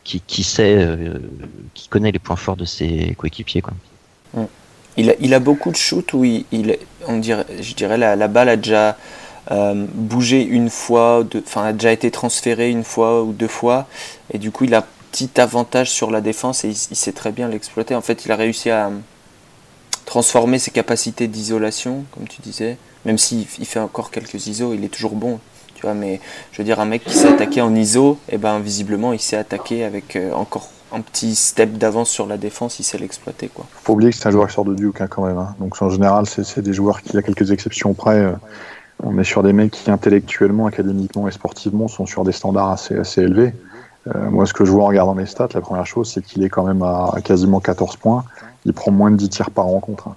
qui, 0.04 0.20
qui 0.22 0.42
sait, 0.42 0.76
euh, 0.78 1.18
qui 1.74 1.88
connaît 1.88 2.12
les 2.12 2.18
points 2.18 2.36
forts 2.36 2.56
de 2.56 2.64
ses 2.64 3.14
coéquipiers 3.16 3.60
quoi. 3.62 3.74
Il, 4.98 5.32
a, 5.32 5.38
beaucoup 5.38 5.70
de 5.70 5.76
shoots 5.76 6.12
où 6.12 6.24
il, 6.24 6.76
on 7.06 7.18
dirait, 7.18 7.46
je 7.60 7.74
dirais 7.74 7.96
la, 7.96 8.28
balle 8.28 8.48
a 8.48 8.56
déjà 8.56 8.96
euh, 9.52 9.86
bougé 9.94 10.42
une 10.42 10.70
fois, 10.70 11.24
enfin 11.38 11.66
a 11.66 11.72
déjà 11.72 11.92
été 11.92 12.10
transférée 12.10 12.68
une 12.70 12.82
fois 12.82 13.22
ou 13.22 13.32
deux 13.32 13.48
fois, 13.48 13.86
et 14.32 14.38
du 14.38 14.50
coup 14.50 14.64
il 14.64 14.74
a 14.74 14.84
petit 15.12 15.40
avantage 15.40 15.90
sur 15.90 16.10
la 16.10 16.20
défense 16.20 16.64
et 16.64 16.68
il, 16.68 16.96
sait 16.96 17.12
très 17.12 17.32
bien 17.32 17.48
l'exploiter. 17.48 17.94
En 17.94 18.02
fait, 18.02 18.24
il 18.24 18.32
a 18.32 18.36
réussi 18.36 18.70
à 18.70 18.90
transformer 20.04 20.58
ses 20.58 20.70
capacités 20.70 21.28
d'isolation, 21.28 22.04
comme 22.12 22.26
tu 22.26 22.42
disais, 22.42 22.76
même 23.04 23.18
s'il 23.18 23.46
il 23.58 23.66
fait 23.66 23.78
encore 23.78 24.10
quelques 24.10 24.46
ISO, 24.46 24.74
il 24.74 24.84
est 24.84 24.88
toujours 24.88 25.12
bon. 25.14 25.38
Tu 25.74 25.82
vois, 25.82 25.94
mais 25.94 26.20
je 26.50 26.58
veux 26.58 26.64
dire, 26.64 26.80
un 26.80 26.86
mec 26.86 27.04
qui 27.04 27.14
s'est 27.14 27.28
attaqué 27.28 27.60
en 27.60 27.72
ISO, 27.74 28.18
et 28.28 28.34
eh 28.34 28.38
ben 28.38 28.58
visiblement 28.58 29.12
il 29.12 29.20
s'est 29.20 29.36
attaqué 29.36 29.84
avec 29.84 30.16
euh, 30.16 30.32
encore 30.32 30.68
un 30.92 31.00
petit 31.00 31.34
step 31.34 31.72
d'avance 31.72 32.10
sur 32.10 32.26
la 32.26 32.36
défense, 32.36 32.78
il 32.78 32.82
sait 32.82 32.98
l'exploiter. 32.98 33.48
Quoi. 33.48 33.66
Faut 33.82 33.92
oublier 33.92 34.10
que 34.10 34.16
c'est 34.16 34.26
un 34.26 34.30
joueur 34.30 34.48
qui 34.48 34.54
sort 34.54 34.64
de 34.64 34.74
Duke 34.74 35.00
hein, 35.00 35.06
quand 35.08 35.26
même. 35.26 35.38
Hein. 35.38 35.54
Donc 35.60 35.80
en 35.80 35.90
général, 35.90 36.26
c'est 36.26 36.60
des 36.60 36.72
joueurs 36.72 37.02
qui, 37.02 37.16
a 37.16 37.22
quelques 37.22 37.50
exceptions 37.50 37.94
près, 37.94 38.18
euh, 38.18 38.32
on 39.02 39.18
est 39.18 39.24
sur 39.24 39.42
des 39.42 39.52
mecs 39.52 39.72
qui 39.72 39.90
intellectuellement, 39.90 40.66
académiquement 40.66 41.28
et 41.28 41.30
sportivement 41.30 41.88
sont 41.88 42.06
sur 42.06 42.24
des 42.24 42.32
standards 42.32 42.70
assez, 42.70 43.20
élevés. 43.20 43.54
Euh, 44.08 44.30
moi, 44.30 44.46
ce 44.46 44.54
que 44.54 44.64
je 44.64 44.70
vois 44.70 44.84
en 44.84 44.88
regardant 44.88 45.14
mes 45.14 45.26
stats, 45.26 45.48
la 45.54 45.60
première 45.60 45.86
chose, 45.86 46.10
c'est 46.10 46.22
qu'il 46.22 46.42
est 46.42 46.48
quand 46.48 46.64
même 46.64 46.82
à, 46.82 47.14
quasiment 47.22 47.60
14 47.60 47.96
points. 47.96 48.24
Il 48.64 48.72
prend 48.72 48.90
moins 48.90 49.10
de 49.10 49.16
10 49.16 49.28
tirs 49.28 49.50
par 49.50 49.66
rencontre. 49.66 50.08
Hein. 50.08 50.16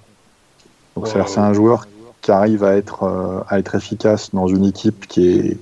Donc 0.96 1.08
c'est 1.08 1.38
un 1.38 1.52
joueur 1.52 1.86
qui 2.20 2.30
arrive 2.30 2.64
à 2.64 2.72
euh, 2.72 3.40
à 3.48 3.58
être 3.58 3.74
efficace 3.74 4.30
dans 4.32 4.46
une 4.46 4.64
équipe 4.64 5.06
qui 5.06 5.28
est, 5.28 5.58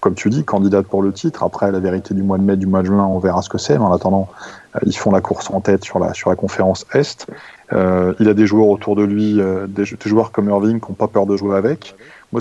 comme 0.00 0.14
tu 0.14 0.30
dis, 0.30 0.44
candidate 0.44 0.86
pour 0.86 1.02
le 1.02 1.12
titre. 1.12 1.42
Après, 1.42 1.70
la 1.70 1.78
vérité 1.78 2.14
du 2.14 2.22
mois 2.22 2.38
de 2.38 2.42
mai, 2.42 2.56
du 2.56 2.66
mois 2.66 2.80
de 2.80 2.86
juin, 2.86 3.04
on 3.04 3.18
verra 3.18 3.42
ce 3.42 3.48
que 3.48 3.58
c'est. 3.58 3.78
Mais 3.78 3.84
en 3.84 3.92
attendant, 3.92 4.28
euh, 4.76 4.80
ils 4.86 4.96
font 4.96 5.10
la 5.10 5.20
course 5.20 5.50
en 5.50 5.60
tête 5.60 5.84
sur 5.84 5.98
la, 5.98 6.14
sur 6.14 6.30
la 6.30 6.36
conférence 6.36 6.86
Est. 6.94 7.26
Euh, 7.72 8.14
il 8.18 8.28
a 8.28 8.34
des 8.34 8.46
joueurs 8.46 8.68
autour 8.68 8.96
de 8.96 9.02
lui, 9.02 9.40
euh, 9.40 9.66
des, 9.66 9.84
joueurs 9.84 10.32
comme 10.32 10.48
Irving 10.48 10.80
qui 10.80 10.88
n'ont 10.88 10.94
pas 10.94 11.08
peur 11.08 11.26
de 11.26 11.36
jouer 11.36 11.56
avec. 11.56 11.94
Moi, 12.32 12.40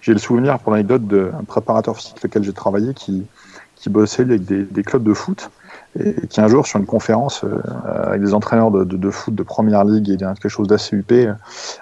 j'ai 0.00 0.12
le 0.12 0.18
souvenir, 0.18 0.58
pour 0.58 0.72
l'anecdote, 0.72 1.06
d'un 1.06 1.44
préparateur 1.46 1.96
physique 1.96 2.16
avec 2.18 2.24
lequel 2.24 2.44
j'ai 2.44 2.52
travaillé 2.52 2.94
qui, 2.94 3.26
qui 3.74 3.90
bossait 3.90 4.22
avec 4.22 4.44
des, 4.44 4.62
des 4.62 4.82
clubs 4.82 5.02
de 5.02 5.12
foot 5.12 5.50
et 5.98 6.26
qui 6.26 6.40
un 6.40 6.48
jour 6.48 6.66
sur 6.66 6.78
une 6.78 6.86
conférence 6.86 7.44
euh, 7.44 7.60
avec 8.04 8.20
des 8.20 8.34
entraîneurs 8.34 8.70
de, 8.70 9.10
foot 9.10 9.34
de 9.34 9.42
première 9.42 9.84
ligue 9.84 10.10
et 10.10 10.16
quelque 10.16 10.48
chose 10.48 10.68
d'assez 10.68 10.96
huppé, 10.96 11.32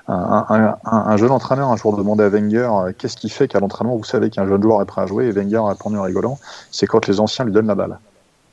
un, 0.09 0.47
un, 0.49 0.77
un, 0.85 1.17
jeune 1.17 1.31
entraîneur 1.31 1.71
un 1.71 1.77
jour 1.77 1.97
demandait 1.97 2.25
à 2.25 2.29
Wenger 2.29 2.71
euh, 2.73 2.93
qu'est-ce 2.97 3.17
qui 3.17 3.29
fait 3.29 3.49
qu'à 3.49 3.61
l'entraînement 3.61 3.97
vous 3.97 4.05
savez 4.05 4.31
qu'un 4.31 4.47
jeune 4.47 4.63
joueur 4.63 4.83
est 4.83 4.87
prêt 4.87 5.03
à 5.03 5.07
jouer? 5.07 5.27
Et 5.27 5.33
Wenger 5.33 5.57
a 5.57 5.75
en 5.85 6.03
rigolant 6.03 6.39
c'est 6.71 6.87
quand 6.87 7.07
les 7.07 7.21
anciens 7.21 7.45
lui 7.45 7.53
donnent 7.53 7.67
la 7.67 7.75
balle. 7.75 7.99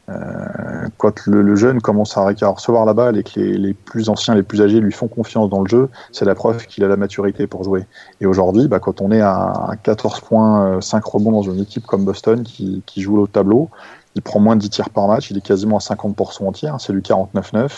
Euh, 0.09 0.87
quand 0.97 1.25
le, 1.27 1.55
jeune 1.55 1.79
commence 1.79 2.17
à, 2.17 2.23
recevoir 2.23 2.85
la 2.85 2.93
balle 2.93 3.17
et 3.17 3.23
que 3.23 3.39
les, 3.39 3.57
les, 3.57 3.73
plus 3.73 4.09
anciens, 4.09 4.35
les 4.35 4.43
plus 4.43 4.61
âgés 4.61 4.79
lui 4.79 4.91
font 4.91 5.07
confiance 5.07 5.49
dans 5.49 5.61
le 5.61 5.67
jeu, 5.67 5.89
c'est 6.11 6.25
la 6.25 6.35
preuve 6.35 6.65
qu'il 6.65 6.83
a 6.83 6.87
la 6.87 6.97
maturité 6.97 7.47
pour 7.47 7.63
jouer. 7.63 7.85
Et 8.19 8.25
aujourd'hui, 8.25 8.67
bah, 8.67 8.79
quand 8.79 8.99
on 8.99 9.11
est 9.11 9.21
à 9.21 9.71
14 9.83 10.21
points, 10.21 10.81
5 10.81 11.03
rebonds 11.05 11.31
dans 11.31 11.43
une 11.43 11.59
équipe 11.59 11.85
comme 11.85 12.03
Boston 12.03 12.43
qui, 12.43 12.83
qui 12.85 13.01
joue 13.01 13.19
au 13.19 13.27
tableau, 13.27 13.69
il 14.15 14.21
prend 14.21 14.39
moins 14.39 14.55
de 14.55 14.61
10 14.61 14.69
tirs 14.69 14.89
par 14.89 15.07
match, 15.07 15.31
il 15.31 15.37
est 15.37 15.45
quasiment 15.45 15.77
à 15.77 15.79
50% 15.79 16.45
en 16.45 16.51
tir, 16.51 16.75
c'est 16.79 16.93
du 16.93 17.01
49-9. 17.01 17.69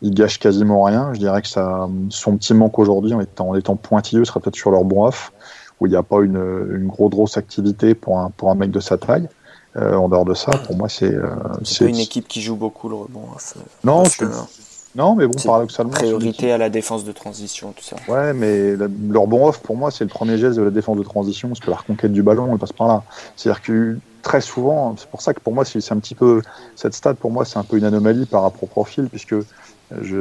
Il 0.00 0.14
gâche 0.14 0.38
quasiment 0.38 0.84
rien. 0.84 1.12
Je 1.12 1.18
dirais 1.18 1.42
que 1.42 1.48
ça, 1.48 1.88
son 2.10 2.36
petit 2.36 2.54
manque 2.54 2.78
aujourd'hui, 2.78 3.14
en 3.14 3.20
étant, 3.20 3.48
en 3.48 3.54
étant 3.56 3.74
pointilleux, 3.74 4.24
serait 4.24 4.40
peut-être 4.40 4.56
sur 4.56 4.70
leur 4.70 4.84
bon 4.84 5.04
off, 5.04 5.32
où 5.80 5.86
il 5.86 5.90
n'y 5.90 5.96
a 5.96 6.04
pas 6.04 6.20
une, 6.20 6.36
une 6.36 6.86
grosse, 6.86 7.10
grosse 7.10 7.36
activité 7.36 7.94
pour 7.94 8.18
un, 8.18 8.30
pour 8.30 8.50
un 8.50 8.54
mec 8.54 8.70
de 8.70 8.80
sa 8.80 8.96
taille. 8.96 9.28
Euh, 9.76 9.94
en 9.94 10.08
dehors 10.08 10.24
de 10.24 10.34
ça, 10.34 10.52
pour 10.66 10.76
moi, 10.76 10.88
c'est. 10.88 11.12
Euh, 11.12 11.34
c'est 11.62 11.88
une 11.88 11.98
équipe 11.98 12.26
qui 12.26 12.40
joue 12.40 12.56
beaucoup 12.56 12.88
le 12.88 12.94
rebond 12.94 13.24
off. 13.34 13.54
Euh, 13.56 13.60
non, 13.84 14.04
je, 14.04 14.24
non, 14.96 15.14
mais 15.14 15.26
bon, 15.26 15.34
paradoxalement. 15.44 15.92
Priorité 15.92 16.50
à 16.50 16.58
la 16.58 16.70
défense 16.70 17.04
de 17.04 17.12
transition, 17.12 17.72
tout 17.76 17.84
ça. 17.84 17.96
Ouais, 18.08 18.32
mais 18.32 18.74
leur 19.10 19.26
bon 19.26 19.46
off, 19.46 19.60
pour 19.60 19.76
moi, 19.76 19.90
c'est 19.90 20.04
le 20.04 20.10
premier 20.10 20.38
geste 20.38 20.56
de 20.56 20.62
la 20.62 20.70
défense 20.70 20.96
de 20.96 21.02
transition, 21.02 21.48
parce 21.48 21.60
que 21.60 21.70
la 21.70 21.76
reconquête 21.76 22.12
du 22.12 22.22
ballon, 22.22 22.48
elle 22.50 22.58
passe 22.58 22.72
par 22.72 22.88
là. 22.88 23.02
C'est-à-dire 23.36 23.62
que 23.62 23.98
très 24.22 24.40
souvent, 24.40 24.94
c'est 24.96 25.08
pour 25.08 25.22
ça 25.22 25.34
que 25.34 25.40
pour 25.40 25.52
moi, 25.52 25.64
c'est 25.64 25.92
un 25.92 25.98
petit 25.98 26.14
peu. 26.14 26.42
Cette 26.76 26.94
stade, 26.94 27.16
pour 27.16 27.30
moi, 27.30 27.44
c'est 27.44 27.58
un 27.58 27.64
peu 27.64 27.76
une 27.76 27.84
anomalie 27.84 28.26
par 28.26 28.42
rapport 28.42 28.64
au 28.64 28.66
profil, 28.66 29.08
puisque 29.08 29.34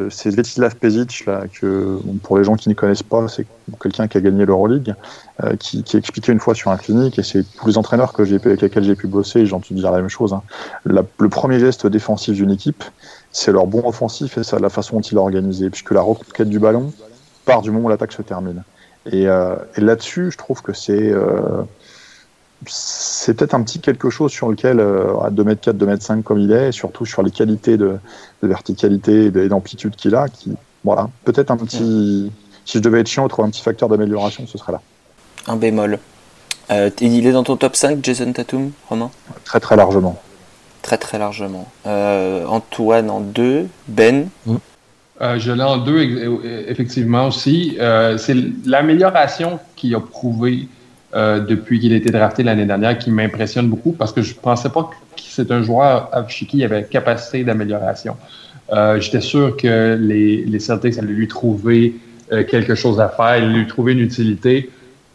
c'est 0.09 0.31
Svetislav 0.31 0.75
Pezic, 0.77 1.25
là, 1.25 1.43
que, 1.51 1.99
pour 2.23 2.37
les 2.37 2.45
gens 2.45 2.55
qui 2.55 2.69
ne 2.69 2.73
connaissent 2.73 3.03
pas, 3.03 3.27
c'est 3.27 3.45
quelqu'un 3.81 4.07
qui 4.07 4.17
a 4.17 4.21
gagné 4.21 4.45
l'Euroleague, 4.45 4.95
euh, 5.43 5.57
qui, 5.57 5.83
qui 5.83 5.97
expliquait 5.97 6.31
une 6.31 6.39
fois 6.39 6.55
sur 6.55 6.71
un 6.71 6.77
clinique, 6.77 7.19
et 7.19 7.23
c'est 7.23 7.43
tous 7.43 7.67
les 7.67 7.77
entraîneurs 7.77 8.13
avec 8.17 8.61
lesquels 8.61 8.83
j'ai 8.83 8.95
pu 8.95 9.07
bosser, 9.07 9.45
j'ai 9.45 9.53
entendu 9.53 9.81
dire 9.81 9.91
la 9.91 9.99
même 9.99 10.09
chose. 10.09 10.33
Hein. 10.33 10.41
le 10.85 11.29
premier 11.29 11.59
geste 11.59 11.85
défensif 11.85 12.35
d'une 12.35 12.51
équipe, 12.51 12.83
c'est 13.31 13.51
leur 13.51 13.67
bon 13.67 13.87
offensif 13.87 14.37
et 14.37 14.43
ça, 14.43 14.57
la 14.59 14.69
façon 14.69 14.97
dont 14.97 15.01
il 15.01 15.15
est 15.15 15.19
organisé, 15.19 15.69
puisque 15.69 15.91
la 15.91 16.01
reconquête 16.01 16.49
du 16.49 16.59
ballon 16.59 16.93
part 17.45 17.61
du 17.61 17.71
moment 17.71 17.85
où 17.85 17.89
l'attaque 17.89 18.13
se 18.13 18.21
termine. 18.21 18.63
Et, 19.11 19.27
euh, 19.27 19.55
là-dessus, 19.77 20.31
je 20.31 20.37
trouve 20.37 20.61
que 20.61 20.73
c'est 20.73 21.11
euh, 21.11 21.63
c'est 22.65 23.35
peut-être 23.35 23.53
un 23.53 23.61
petit 23.63 23.79
quelque 23.79 24.09
chose 24.09 24.31
sur 24.31 24.49
lequel, 24.49 24.79
euh, 24.79 25.17
à 25.19 25.29
2m4, 25.29 25.73
2m5 25.77 26.23
comme 26.23 26.39
il 26.39 26.51
est, 26.51 26.69
et 26.69 26.71
surtout 26.71 27.05
sur 27.05 27.21
les 27.21 27.31
qualités 27.31 27.77
de, 27.77 27.97
de 28.41 28.47
verticalité 28.47 29.25
et 29.25 29.49
d'amplitude 29.49 29.95
qu'il 29.95 30.15
a, 30.15 30.27
qui, 30.27 30.53
voilà, 30.83 31.09
peut-être 31.25 31.51
un 31.51 31.57
petit. 31.57 32.31
Si 32.65 32.77
je 32.77 32.83
devais 32.83 32.99
être 33.01 33.07
chiant, 33.07 33.27
trouver 33.27 33.47
un 33.47 33.51
petit 33.51 33.61
facteur 33.61 33.87
d'amélioration, 33.89 34.45
ce 34.47 34.57
serait 34.57 34.73
là. 34.73 34.81
Un 35.47 35.55
bémol. 35.55 35.99
Euh, 36.69 36.89
il 36.99 37.25
est 37.25 37.31
dans 37.31 37.43
ton 37.43 37.55
top 37.55 37.75
5, 37.75 38.03
Jason 38.03 38.33
Tatum, 38.33 38.71
Romain? 38.89 39.09
Très 39.45 39.59
très 39.59 39.75
largement. 39.77 40.21
Très 40.81 40.97
très 40.97 41.17
largement. 41.17 41.67
Euh, 41.85 42.45
Antoine 42.45 43.09
en 43.09 43.21
2, 43.21 43.67
Ben? 43.87 44.27
Mm. 44.45 44.55
euh, 45.21 45.39
Je 45.39 45.51
l'ai 45.51 45.63
en 45.63 45.77
2, 45.77 46.65
effectivement 46.67 47.27
aussi. 47.27 47.77
Euh, 47.79 48.17
c'est 48.17 48.35
l'amélioration 48.65 49.59
qui 49.75 49.95
a 49.95 49.99
prouvé 50.01 50.67
euh, 51.17 51.39
depuis 51.39 51.79
qu'il 51.79 51.93
a 51.93 51.95
été 51.95 52.11
drafté 52.11 52.43
l'année 52.43 52.67
dernière 52.67 52.95
qui 52.95 53.09
m'impressionne 53.09 53.67
beaucoup 53.67 53.91
parce 53.91 54.13
que 54.13 54.21
je 54.21 54.35
pensais 54.35 54.69
pas 54.69 54.83
que 54.83 54.93
c'est 55.17 55.49
un 55.51 55.63
joueur 55.63 56.11
chez 56.27 56.45
qui 56.45 56.59
il 56.59 56.63
avait 56.63 56.83
capacité 56.83 57.43
d'amélioration. 57.43 58.15
Euh, 58.71 58.99
J'étais 58.99 59.21
sûr 59.21 59.57
que 59.57 59.97
les, 59.99 60.45
les 60.45 60.59
Celtics 60.59 60.95
allaient 60.99 61.07
lui 61.07 61.27
trouver 61.27 61.95
euh, 62.31 62.43
quelque 62.43 62.75
chose 62.75 63.01
à 63.01 63.09
faire, 63.09 63.43
lui 63.43 63.65
trouver 63.65 63.93
une 63.93 64.01
utilité. 64.01 64.69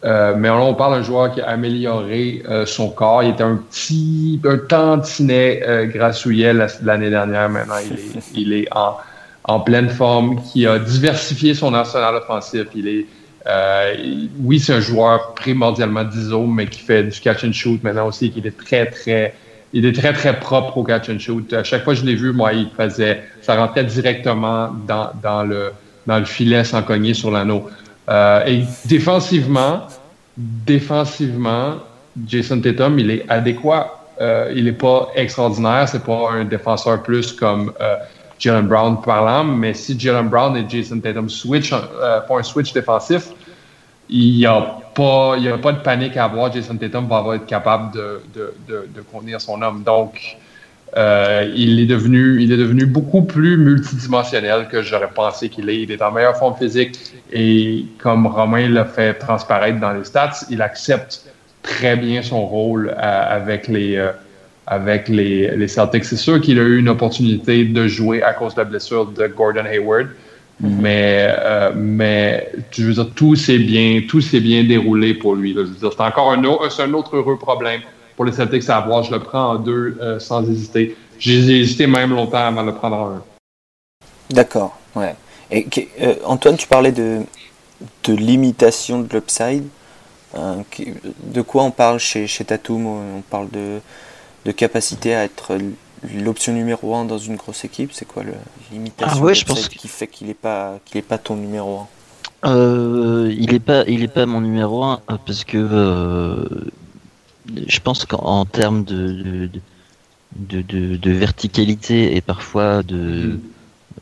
Mais 0.05 0.49
là, 0.49 0.61
on 0.61 0.75
parle 0.75 0.95
d'un 0.97 1.05
joueur 1.05 1.33
qui 1.33 1.41
a 1.41 1.51
amélioré 1.51 2.43
son 2.67 2.89
corps. 2.91 3.23
Il 3.23 3.31
était 3.31 3.45
un 3.45 3.55
petit, 3.55 4.41
un 4.45 4.59
tantinet 4.59 5.63
grassouillet 5.95 6.53
l'année 6.83 7.09
dernière. 7.09 7.49
Maintenant, 7.49 7.77
il 7.87 7.93
est, 7.93 8.23
il 8.35 8.53
est 8.53 8.69
en, 8.75 8.97
en 9.45 9.61
pleine 9.61 9.89
forme, 9.89 10.41
qui 10.43 10.67
a 10.67 10.81
diversifié 10.81 11.55
son 11.55 11.73
arsenal 11.73 12.17
offensif. 12.17 12.67
Il 12.75 12.89
est 12.89 13.07
euh, 13.47 13.95
oui, 14.41 14.61
c'est 14.61 14.75
un 14.75 14.81
joueur 14.81 15.35
primordialement 15.35 16.05
d'ISO, 16.05 16.47
mais 16.47 16.67
qui 16.67 16.81
fait 16.81 17.05
du 17.05 17.21
catch 17.21 17.45
and 17.45 17.53
shoot 17.53 17.83
maintenant 17.83 18.07
aussi, 18.07 18.31
qui 18.31 18.41
est 18.41 18.57
très, 18.57 18.87
très, 18.87 19.35
il 19.73 19.85
est 19.85 19.93
très, 19.93 20.13
très 20.13 20.39
propre 20.39 20.79
au 20.79 20.85
catch 20.85 21.09
and 21.09 21.19
shoot. 21.19 21.53
À 21.53 21.65
chaque 21.65 21.85
fois 21.85 21.95
que 21.95 22.01
je 22.01 22.07
l'ai 22.07 22.15
vu, 22.15 22.33
moi, 22.33 22.53
il 22.53 22.69
faisait, 22.77 23.23
ça 23.41 23.57
rentrait 23.57 23.85
directement 23.85 24.71
dans, 24.87 25.11
dans 25.23 25.43
le, 25.43 25.73
dans 26.07 26.19
le 26.19 26.25
filet 26.25 26.63
sans 26.65 26.83
cogner 26.83 27.15
sur 27.15 27.31
l'anneau. 27.31 27.69
Euh, 28.09 28.45
et 28.47 28.63
défensivement, 28.85 29.87
défensivement, 30.37 31.77
Jason 32.27 32.61
Tatum, 32.61 32.99
il 32.99 33.11
est 33.11 33.25
adéquat. 33.29 33.99
Euh, 34.21 34.53
il 34.55 34.65
n'est 34.65 34.73
pas 34.73 35.09
extraordinaire. 35.17 35.89
C'est 35.89 36.05
pas 36.05 36.31
un 36.33 36.45
défenseur 36.45 37.03
plus 37.03 37.33
comme 37.33 37.73
Jalen 38.43 38.67
Brown 38.67 39.01
parlant, 39.01 39.45
mais 39.45 39.73
si 39.73 39.99
Jalen 39.99 40.29
Brown 40.29 40.57
et 40.57 40.65
Jason 40.69 40.99
Tatum 40.99 41.29
switch, 41.29 41.73
euh, 41.73 42.21
font 42.27 42.39
un 42.39 42.43
switch 42.43 42.73
défensif, 42.73 43.29
il 44.11 44.37
n'y 44.37 44.47
a, 44.47 44.61
pas, 44.95 45.37
a 45.37 45.59
pas 45.59 45.73
de 45.73 45.81
panique 45.81 46.17
à 46.17 46.25
avoir. 46.25 46.53
Jason 46.53 46.77
Tatum 46.77 47.07
va 47.07 47.37
être 47.37 47.47
capable 47.47 47.95
de, 47.95 48.21
de, 48.35 48.55
de, 48.67 48.89
de 48.93 49.01
contenir 49.01 49.41
son 49.41 49.63
homme. 49.63 49.85
Donc, 49.85 50.37
euh, 50.97 51.51
il, 51.55 51.79
est 51.79 51.87
devenu, 51.87 52.43
il 52.43 52.51
est 52.51 52.57
devenu 52.57 52.85
beaucoup 52.85 53.23
plus 53.23 53.57
multidimensionnel 53.57 54.67
que 54.69 54.83
j'aurais 54.83 55.09
pensé 55.09 55.49
qu'il 55.49 55.71
est. 55.71 55.81
Il 55.81 55.93
est 55.93 56.03
en 56.03 56.11
meilleure 56.11 56.37
forme 56.37 56.57
physique 56.57 56.99
et 57.31 57.87
comme 57.99 58.27
Romain 58.27 58.69
l'a 58.69 58.85
fait 58.85 59.15
transparaître 59.15 59.79
dans 59.79 59.93
les 59.93 60.05
stats, 60.05 60.45
il 60.51 60.61
accepte 60.61 61.27
très 61.63 61.95
bien 61.95 62.23
son 62.23 62.45
rôle 62.45 62.89
euh, 62.89 63.37
avec 63.37 63.69
les, 63.69 63.97
euh, 63.97 64.11
avec 64.67 65.09
les, 65.09 65.57
les 65.57 65.69
Celtics. 65.69 66.05
C'est 66.05 66.17
sûr 66.17 66.41
qu'il 66.41 66.59
a 66.59 66.63
eu 66.63 66.79
une 66.79 66.89
opportunité 66.89 67.65
de 67.65 67.87
jouer 67.89 68.23
à 68.23 68.33
cause 68.33 68.55
de 68.55 68.61
la 68.61 68.65
blessure 68.65 69.07
de 69.07 69.27
Gordon 69.27 69.65
Hayward, 69.65 70.07
mm-hmm. 70.07 70.69
mais, 70.81 71.27
euh, 71.29 71.73
mais 71.75 72.53
je 72.71 72.85
veux 72.85 72.93
dire, 72.93 73.11
tout 73.15 73.35
s'est 73.35 73.59
bien, 73.59 74.03
tout 74.09 74.21
bien 74.33 74.65
déroulé 74.65 75.15
pour 75.15 75.35
lui. 75.35 75.57
C'est 75.81 76.01
encore 76.01 76.33
un, 76.33 76.45
autre, 76.45 76.81
un 76.81 76.93
autre 76.95 77.17
heureux 77.17 77.39
problème 77.39 77.81
pour 78.17 78.25
les 78.25 78.33
Celtics 78.33 78.69
à 78.69 78.77
avoir. 78.77 79.03
Je 79.03 79.13
le 79.13 79.19
prends 79.19 79.53
en 79.53 79.57
deux 79.57 79.97
euh, 80.01 80.19
sans 80.19 80.49
hésiter. 80.49 80.97
J'ai 81.19 81.61
hésité 81.61 81.87
même 81.87 82.11
longtemps 82.11 82.47
avant 82.47 82.63
de 82.63 82.71
le 82.71 82.75
prendre 82.75 82.97
en 82.97 83.09
un. 83.17 83.23
D'accord, 84.31 84.79
ouais. 84.95 85.15
Et, 85.51 85.67
euh, 86.01 86.15
Antoine, 86.25 86.57
tu 86.57 86.67
parlais 86.67 86.93
de, 86.93 87.21
de 88.05 88.15
limitation 88.15 89.01
de 89.01 89.09
l'upside. 89.13 89.65
De 90.35 91.43
quoi 91.43 91.65
on 91.65 91.71
parle 91.71 91.99
chez, 91.99 92.27
chez 92.27 92.43
Tatum? 92.43 92.87
On 92.87 93.21
parle 93.29 93.51
de 93.51 93.81
de 94.45 94.53
capacité 94.53 95.15
à 95.15 95.25
être 95.25 95.59
l'option 96.15 96.53
numéro 96.53 96.95
1 96.95 97.05
dans 97.05 97.19
une 97.19 97.37
grosse 97.37 97.65
équipe 97.65 97.93
C'est 97.93 98.07
quoi 98.07 98.25
l'imitation 98.73 99.19
ah 99.21 99.25
ouais, 99.25 99.35
je 99.35 99.45
pense 99.45 99.69
qui 99.69 99.89
fait 99.89 100.07
qu'il 100.07 100.27
n'est 100.27 100.35
pas, 100.35 100.79
qu'il 100.85 100.99
est 100.99 101.03
pas 101.03 101.19
ton 101.19 101.37
numéro 101.37 101.87
1 102.43 102.57
euh, 102.57 103.35
Il 103.37 103.53
n'est 103.53 103.61
pas, 103.61 103.85
il 103.87 104.03
est 104.03 104.09
pas 104.09 104.27
mon 104.27 104.41
numéro 104.41 104.83
1 104.83 105.01
parce 105.07 105.45
que 105.45 105.59
euh, 105.59 106.45
je 107.67 107.81
pense 107.81 108.05
qu'en 108.05 108.45
termes 108.45 108.85
de 108.85 109.49
de, 110.37 110.63
de, 110.63 110.97
de, 110.97 111.11
verticalité 111.11 112.17
et 112.17 112.21
parfois 112.21 112.83
de, 112.83 113.39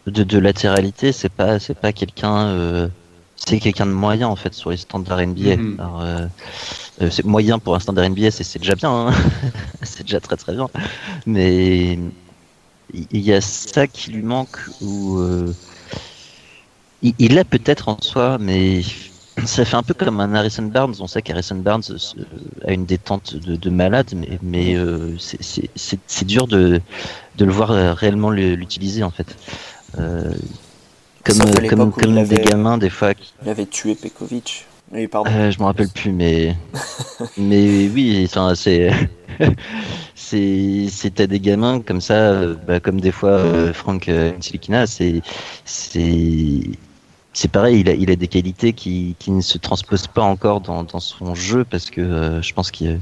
de, 0.06 0.22
de 0.22 0.38
latéralité, 0.38 1.12
c'est 1.12 1.28
pas, 1.28 1.58
c'est 1.58 1.74
pas 1.74 1.92
quelqu'un. 1.92 2.46
Euh, 2.46 2.88
c'est 3.36 3.58
quelqu'un 3.58 3.86
de 3.86 3.92
moyen 3.92 4.28
en 4.28 4.36
fait 4.36 4.52
sur 4.52 4.70
les 4.70 4.76
standards 4.76 5.26
NBA. 5.26 5.56
Mhm. 5.56 5.76
Euh, 5.80 6.26
euh, 7.00 7.08
c'est 7.10 7.24
moyen 7.24 7.58
pour 7.58 7.74
un 7.74 7.80
standard 7.80 8.08
NBA, 8.08 8.30
c'est 8.30 8.58
déjà 8.58 8.74
bien, 8.74 8.90
hein. 8.90 9.14
c'est 9.82 10.02
déjà 10.02 10.20
très 10.20 10.36
très 10.36 10.52
bien. 10.52 10.68
Mais 11.26 11.98
il 12.92 13.20
y 13.20 13.32
a 13.32 13.40
ça 13.40 13.86
qui 13.86 14.10
lui 14.10 14.22
manque 14.22 14.58
ou 14.80 15.18
euh, 15.18 15.54
il 17.02 17.34
l'a 17.34 17.44
peut-être 17.44 17.88
en 17.88 17.98
soi, 18.00 18.36
mais 18.38 18.82
ça 19.46 19.64
fait 19.64 19.76
un 19.76 19.82
peu 19.82 19.94
comme 19.94 20.20
un 20.20 20.34
Harrison 20.34 20.64
Barnes. 20.64 20.94
On 21.00 21.06
sait 21.06 21.22
qu'Harrison 21.22 21.56
Barnes 21.56 21.82
a 22.66 22.72
une 22.72 22.84
détente 22.84 23.36
de, 23.36 23.70
malade, 23.70 24.12
mais, 24.14 24.38
mais 24.42 24.76
c'est 25.18 26.26
dur 26.26 26.46
de, 26.46 26.82
de, 27.36 27.44
le 27.44 27.52
voir 27.52 27.96
réellement 27.96 28.30
l'utiliser 28.30 29.02
en 29.02 29.10
fait. 29.10 29.34
Comme, 31.24 31.38
comme, 31.68 31.92
comme 31.92 32.24
des 32.24 32.36
gamins, 32.36 32.76
des 32.76 32.90
fois. 32.90 33.12
Il 33.42 33.48
avait 33.48 33.66
tué 33.66 33.94
Pekovic. 33.94 34.66
Oui, 34.92 35.06
pardon. 35.06 35.30
Euh, 35.30 35.50
je 35.50 35.58
me 35.58 35.64
rappelle 35.64 35.88
plus, 35.88 36.12
mais. 36.12 36.56
mais 37.36 37.88
oui, 37.88 38.28
c'est. 38.54 38.90
c'est 40.14 41.22
des 41.22 41.40
gamins 41.40 41.80
comme 41.80 42.00
ça, 42.00 42.46
bah, 42.66 42.80
comme 42.80 43.00
des 43.00 43.12
fois 43.12 43.30
euh, 43.30 43.72
Frank 43.72 44.08
euh, 44.08 44.32
c'est. 44.86 45.22
C'est 47.32 47.48
pareil, 47.48 47.80
il 47.80 47.88
a, 47.88 47.94
il 47.94 48.10
a 48.10 48.16
des 48.16 48.28
qualités 48.28 48.72
qui, 48.72 49.14
qui 49.18 49.30
ne 49.30 49.40
se 49.40 49.56
transposent 49.56 50.08
pas 50.08 50.22
encore 50.22 50.60
dans, 50.60 50.82
dans 50.82 51.00
son 51.00 51.34
jeu 51.34 51.64
parce 51.64 51.88
que 51.90 52.00
euh, 52.00 52.42
je 52.42 52.52
pense 52.52 52.70
qu'il 52.70 53.00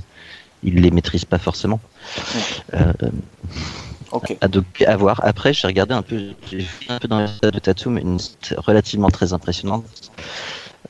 il 0.63 0.81
les 0.81 0.91
maîtrise 0.91 1.25
pas 1.25 1.39
forcément. 1.39 1.81
Euh. 2.75 2.93
À, 4.41 4.49
donc, 4.49 4.83
à 4.87 4.97
voir. 4.97 5.21
Après, 5.25 5.53
j'ai 5.53 5.67
regardé 5.67 5.95
un 5.95 6.03
peu, 6.03 6.31
j'ai 6.51 6.61
fait 6.61 6.91
un 6.91 6.99
peu 6.99 7.09
dans 7.09 7.21
l'état 7.21 7.51
de 7.51 7.59
Tatum, 7.59 7.99
une 7.99 8.19
relativement 8.57 9.11
très 9.11 9.33
impressionnante. 9.33 9.85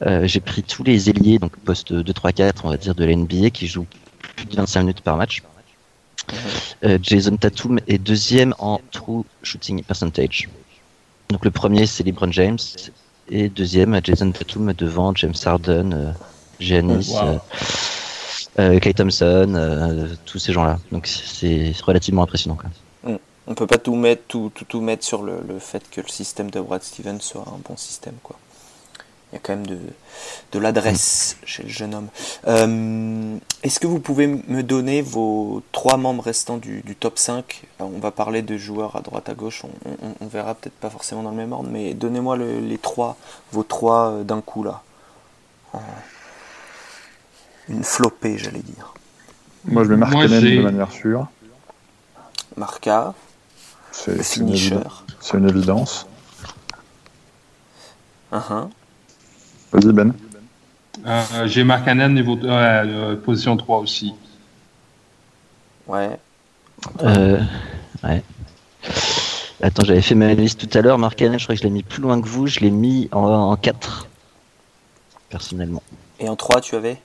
Euh, 0.07 0.27
j'ai 0.27 0.41
pris 0.41 0.63
tous 0.63 0.85
les 0.85 1.11
ailiers, 1.11 1.39
donc 1.39 1.57
poste 1.57 1.93
2, 1.93 2.13
3, 2.13 2.33
4, 2.33 2.65
on 2.65 2.71
va 2.71 2.77
dire, 2.77 2.95
de 2.95 3.05
l'NBA, 3.05 3.51
qui 3.51 3.67
jouent 3.67 3.87
plus 4.37 4.47
de 4.47 4.57
25 4.57 4.81
minutes 4.81 5.01
par 5.01 5.17
match. 5.17 5.43
Euh, 6.85 6.99
Jason 7.03 7.37
Tatum 7.37 7.81
est 7.89 7.99
deuxième 7.99 8.55
en 8.59 8.81
true 8.91 9.25
shooting 9.43 9.83
percentage. 9.83 10.49
Donc 11.31 11.45
le 11.45 11.51
premier 11.51 11.87
c'est 11.87 12.05
LeBron 12.05 12.31
James 12.33 12.59
et 13.31 13.49
deuxième 13.49 13.99
Jason 14.05 14.31
Tatum 14.31 14.73
devant 14.73 15.15
James 15.15 15.35
Harden, 15.45 15.93
euh, 15.93 16.13
Giannis, 16.61 17.13
wow. 17.13 17.41
euh, 18.59 18.79
Clay 18.79 18.95
Thompson, 18.95 20.09
tous 20.27 20.39
ces 20.39 20.53
gens-là. 20.53 20.79
Donc 20.93 21.07
c'est 21.07 21.73
relativement 21.83 22.23
impressionnant. 22.23 22.57
Quoi 22.57 22.71
on 23.51 23.55
peut 23.55 23.67
pas 23.67 23.79
tout 23.79 23.95
mettre, 23.95 24.25
tout, 24.29 24.53
tout, 24.69 24.81
mettre 24.83 25.07
sur 25.07 25.23
le, 25.23 25.41
fait 25.59 25.83
que 25.91 26.03
le 26.03 26.09
système 26.09 26.51
de 26.51 26.61
Brad 26.61 26.83
Stevens 26.83 27.21
soit 27.21 27.47
un 27.49 27.59
bon 27.67 27.79
système. 27.79 28.17
Quoi. 28.23 28.37
Il 29.31 29.35
y 29.35 29.37
a 29.37 29.41
quand 29.43 29.55
même 29.55 29.67
de, 29.67 29.79
de 30.53 30.59
l'adresse 30.59 31.37
chez 31.45 31.63
le 31.63 31.69
jeune 31.69 31.95
homme. 31.95 32.09
Euh, 32.47 33.37
est-ce 33.63 33.79
que 33.79 33.87
vous 33.87 34.01
pouvez 34.01 34.27
me 34.27 34.63
donner 34.63 35.03
vos 35.03 35.63
trois 35.73 35.99
membres 35.99 36.23
restants 36.23 36.57
du, 36.57 36.83
top 36.99 37.19
5 37.19 37.65
On 37.79 37.99
va 37.99 38.11
parler 38.11 38.41
de 38.41 38.57
joueurs 38.57 38.97
à 38.97 39.01
droite 39.01 39.29
à 39.29 39.35
gauche, 39.35 39.65
on, 40.21 40.27
verra 40.27 40.55
peut-être 40.55 40.75
pas 40.75 40.91
forcément 40.91 41.23
dans 41.23 41.31
le 41.31 41.37
même 41.37 41.53
ordre, 41.53 41.69
mais 41.71 41.93
donnez-moi 41.93 42.39
les 42.39 42.79
trois, 42.79 43.17
vos 43.53 43.63
trois 43.63 44.13
euh, 44.13 44.25
d'un 44.25 44.41
coup 44.41 44.63
là. 44.63 44.83
Une 47.69 47.85
flopée, 47.85 48.39
j'allais 48.39 48.61
dire. 48.61 48.95
Moi 49.67 49.85
je 49.85 49.91
vais 49.91 49.97
marquer 49.97 50.27
de 50.27 50.63
manière 50.63 50.91
sûre. 50.91 51.27
Marca. 52.57 53.15
C'est 53.93 54.37
une, 54.37 54.49
évidence. 54.49 56.07
Uh-huh. 58.33 58.69
Vas-y 59.73 59.93
Ben. 59.93 60.13
Euh, 61.07 61.47
J'ai 61.47 61.65
Marcanen 61.65 62.15
niveau 62.15 62.39
euh, 62.45 63.17
position 63.17 63.57
3 63.57 63.79
aussi. 63.79 64.15
Ouais. 65.87 66.19
Euh, 67.03 67.41
ouais. 68.05 68.23
Attends, 69.63 69.85
j'avais 69.85 70.03
fait 70.03 70.15
ma 70.15 70.35
liste 70.35 70.69
tout 70.69 70.79
à 70.79 70.83
l'heure. 70.83 70.99
Marcanen, 70.99 71.39
je 71.39 71.45
crois 71.45 71.55
que 71.55 71.61
je 71.61 71.65
l'ai 71.67 71.73
mis 71.73 71.83
plus 71.83 72.03
loin 72.03 72.21
que 72.21 72.27
vous. 72.27 72.47
Je 72.47 72.61
l'ai 72.61 72.71
mis 72.71 73.09
en, 73.13 73.25
en 73.25 73.57
4. 73.57 74.09
Personnellement. 75.31 75.83
Et 76.21 76.29
en 76.29 76.37
3, 76.37 76.61
tu 76.61 76.75
avais? 76.75 77.01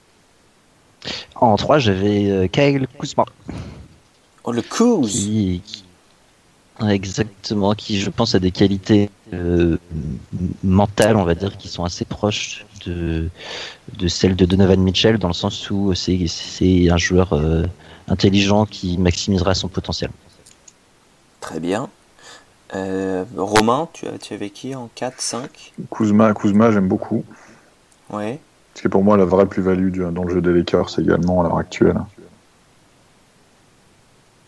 En 1.35 1.55
3, 1.55 1.79
j'avais 1.79 2.29
euh, 2.29 2.47
Kyle 2.47 2.87
Kuzma. 2.99 3.25
Oh, 4.45 4.51
le 4.51 4.61
Kuz 4.61 5.07
qui, 5.07 5.83
Exactement, 6.89 7.73
qui 7.75 7.99
je 7.99 8.09
pense 8.09 8.35
a 8.35 8.39
des 8.39 8.51
qualités 8.51 9.09
euh, 9.33 9.77
mentales, 10.63 11.17
on 11.17 11.23
va 11.23 11.35
dire, 11.35 11.57
qui 11.57 11.67
sont 11.67 11.83
assez 11.83 12.05
proches 12.05 12.65
de, 12.85 13.29
de 13.97 14.07
celles 14.07 14.35
de 14.35 14.45
Donovan 14.45 14.81
Mitchell, 14.81 15.17
dans 15.17 15.27
le 15.27 15.33
sens 15.33 15.69
où 15.69 15.93
c'est 15.93 16.89
un 16.89 16.97
joueur 16.97 17.33
euh, 17.33 17.63
intelligent 18.07 18.65
qui 18.65 18.97
maximisera 18.97 19.53
son 19.55 19.67
potentiel. 19.67 20.11
Très 21.39 21.59
bien. 21.59 21.89
Euh, 22.75 23.23
Romain, 23.37 23.87
tu, 23.93 24.07
as, 24.07 24.17
tu 24.17 24.33
avais 24.33 24.49
qui 24.49 24.73
en 24.73 24.89
4, 24.95 25.21
5 25.21 25.73
Kuzma, 25.91 26.33
Kuzma 26.33 26.71
j'aime 26.71 26.87
beaucoup. 26.87 27.23
Ouais. 28.09 28.39
C'est 28.73 28.89
pour 28.89 29.03
moi 29.03 29.17
la 29.17 29.25
vraie 29.25 29.45
plus-value 29.45 30.01
dans 30.11 30.23
le 30.23 30.33
jeu 30.33 30.41
des 30.41 30.51
Lakers 30.51 30.97
également 30.97 31.41
à 31.41 31.43
l'heure 31.43 31.57
actuelle. 31.57 31.99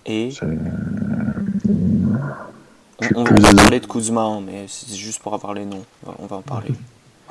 Et? 0.08 0.30
On, 3.16 3.24
va 3.24 3.54
parler 3.54 3.80
de 3.80 3.86
Kuzma, 3.88 4.22
hein, 4.22 4.42
mais 4.46 4.66
c'est 4.68 4.96
juste 4.96 5.22
pour 5.22 5.34
avoir 5.34 5.54
les 5.54 5.66
noms. 5.66 5.84
On 6.20 6.26
va 6.26 6.38
en 6.38 6.42
parler. 6.42 6.74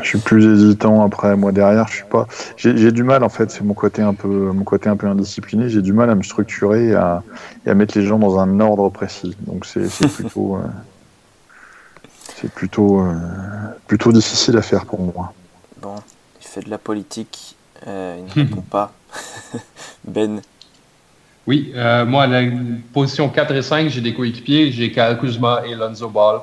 Je 0.03 0.09
suis 0.09 0.18
plus 0.18 0.44
hésitant 0.44 1.05
après 1.05 1.37
moi 1.37 1.53
derrière. 1.53 1.87
Je 1.88 1.94
suis 1.94 2.05
pas. 2.05 2.27
J'ai 2.57 2.90
du 2.90 3.05
mal 3.05 3.22
en 3.22 3.29
fait. 3.29 3.50
C'est 3.50 3.62
mon 3.62 3.74
côté 3.74 4.03
un 4.03 4.14
peu, 4.14 4.29
mon 4.29 4.64
côté 4.64 4.88
un 4.88 4.96
peu 4.96 5.07
indiscipliné. 5.07 5.68
J'ai 5.68 5.83
du 5.83 5.92
mal 5.92 6.11
à 6.11 6.14
me 6.14 6.22
structurer 6.22 6.88
et 6.88 6.94
à, 6.94 7.22
à, 7.64 7.74
mettre 7.74 7.96
les 7.96 8.05
gens 8.05 8.18
dans 8.18 8.38
un 8.38 8.61
ordre 8.61 8.88
précis. 8.90 9.37
Donc 9.40 9.64
c'est 9.66 9.88
plutôt, 10.09 10.57
euh, 10.57 10.66
c'est 12.35 12.50
plutôt, 12.50 13.00
euh, 13.00 13.14
plutôt 13.87 14.12
difficile 14.12 14.57
à 14.57 14.62
faire 14.62 14.85
pour 14.85 15.00
moi. 15.00 15.33
Bon, 15.81 15.94
il 16.40 16.46
fait 16.46 16.62
de 16.62 16.70
la 16.70 16.79
politique. 16.79 17.57
Euh, 17.87 18.18
il 18.18 18.24
ne 18.24 18.46
répond 18.46 18.62
pas. 18.62 18.92
ben, 20.09 20.40
oui, 21.46 21.72
euh, 21.76 22.07
moi, 22.07 22.26
la 22.26 22.42
position 22.92 23.28
4 23.28 23.54
et 23.54 23.62
5, 23.62 23.88
j'ai 23.90 24.00
des 24.00 24.14
coéquipiers. 24.14 24.72
J'ai 24.72 24.90
Kyle 24.90 25.18
Kuzma 25.20 25.62
et 25.66 25.74
Lonzo 25.74 26.09
Ball 26.09 26.40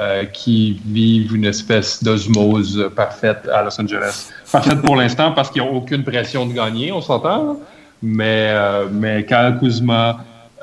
euh, 0.00 0.24
qui 0.24 0.80
vivent 0.86 1.34
une 1.34 1.44
espèce 1.44 2.02
d'osmose 2.02 2.88
parfaite 2.96 3.48
à 3.52 3.62
Los 3.62 3.78
Angeles. 3.80 4.30
Parfaite 4.50 4.80
pour 4.82 4.96
l'instant 4.96 5.32
parce 5.32 5.50
qu'ils 5.50 5.60
n'ont 5.60 5.76
aucune 5.76 6.02
pression 6.02 6.46
de 6.46 6.54
gagner, 6.54 6.92
on 6.92 7.02
s'entend. 7.02 7.58
Mais, 8.02 8.48
euh, 8.50 8.86
mais 8.90 9.26
Kyle 9.26 9.56
Kuzma, 9.60 10.18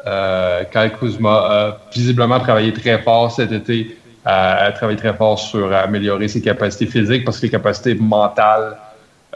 euh, 0.08 0.64
Kyle 0.72 0.92
Kuzma 0.98 1.36
a 1.36 1.78
visiblement 1.94 2.40
travaillé 2.40 2.74
très 2.74 3.02
fort 3.02 3.30
cet 3.32 3.52
été. 3.52 3.98
a 4.24 4.72
travaillé 4.72 4.98
très 4.98 5.14
fort 5.14 5.38
sur 5.38 5.72
améliorer 5.72 6.28
ses 6.28 6.42
capacités 6.42 6.88
physiques 6.88 7.26
parce 7.26 7.38
que 7.38 7.46
les 7.46 7.52
capacités 7.52 7.94
mentales 7.94 8.78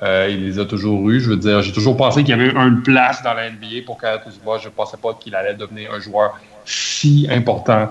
euh, 0.02 0.28
il 0.30 0.46
les 0.46 0.60
a 0.60 0.66
toujours 0.66 1.10
eu. 1.10 1.20
Je 1.20 1.32
veux 1.32 1.38
dire, 1.38 1.62
j'ai 1.62 1.74
toujours 1.74 1.98
pensé 1.98 2.24
qu'il 2.24 2.30
y 2.30 2.40
avait 2.40 2.52
une 2.52 2.82
place 2.84 3.22
dans 3.22 3.34
la 3.34 3.50
NBA 3.50 3.84
pour 3.86 4.00
Kyle 4.00 4.20
Kuzma. 4.24 4.58
Je 4.60 4.68
ne 4.68 4.74
pensais 4.74 4.98
pas 4.98 5.14
qu'il 5.20 5.36
allait 5.36 5.56
devenir 5.56 5.94
un 5.94 6.00
joueur 6.00 6.40
si 6.66 7.28
important 7.30 7.90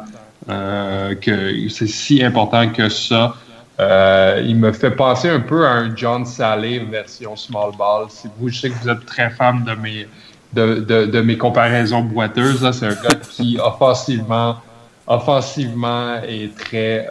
euh, 0.49 1.15
que 1.17 1.69
c'est 1.69 1.87
si 1.87 2.23
important 2.23 2.69
que 2.71 2.89
ça. 2.89 3.35
Euh, 3.81 4.43
il 4.45 4.57
me 4.57 4.73
fait 4.73 4.91
penser 4.91 5.29
un 5.29 5.41
peu 5.41 5.67
à 5.67 5.71
un 5.71 5.95
John 5.95 6.25
Saleh 6.25 6.81
version 6.91 7.37
small 7.37 7.73
ball. 7.77 8.07
Si 8.09 8.29
vous, 8.39 8.49
je 8.49 8.59
sais 8.59 8.71
que 8.71 8.75
vous 8.83 8.89
êtes 8.89 9.05
très 9.05 9.31
fan 9.31 9.63
de 9.65 9.75
mes 9.75 10.09
de, 10.55 10.77
de, 10.77 11.05
de 11.05 11.21
mes 11.21 11.37
comparaisons 11.37 12.01
boiteuses. 12.01 12.69
C'est 12.73 12.87
un 12.87 12.95
gars 12.95 13.17
qui 13.31 13.59
offensivement, 13.63 14.57
offensivement 15.07 16.23
est 16.23 16.57
très 16.57 17.07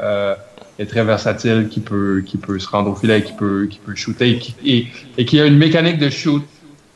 est 0.79 0.85
très 0.85 1.03
versatile, 1.03 1.67
qui 1.69 1.79
peut, 1.79 2.23
qui 2.25 2.37
peut 2.37 2.59
se 2.59 2.69
rendre 2.69 2.91
au 2.91 2.95
filet, 2.95 3.23
qui 3.23 3.33
peut, 3.33 3.67
qui 3.69 3.79
peut 3.79 3.95
shooter 3.95 4.31
et 4.31 4.37
qui, 4.37 4.89
et, 5.17 5.25
qui 5.25 5.39
a 5.39 5.45
une 5.45 5.57
mécanique 5.57 5.97
de 5.97 6.09
shoot 6.09 6.43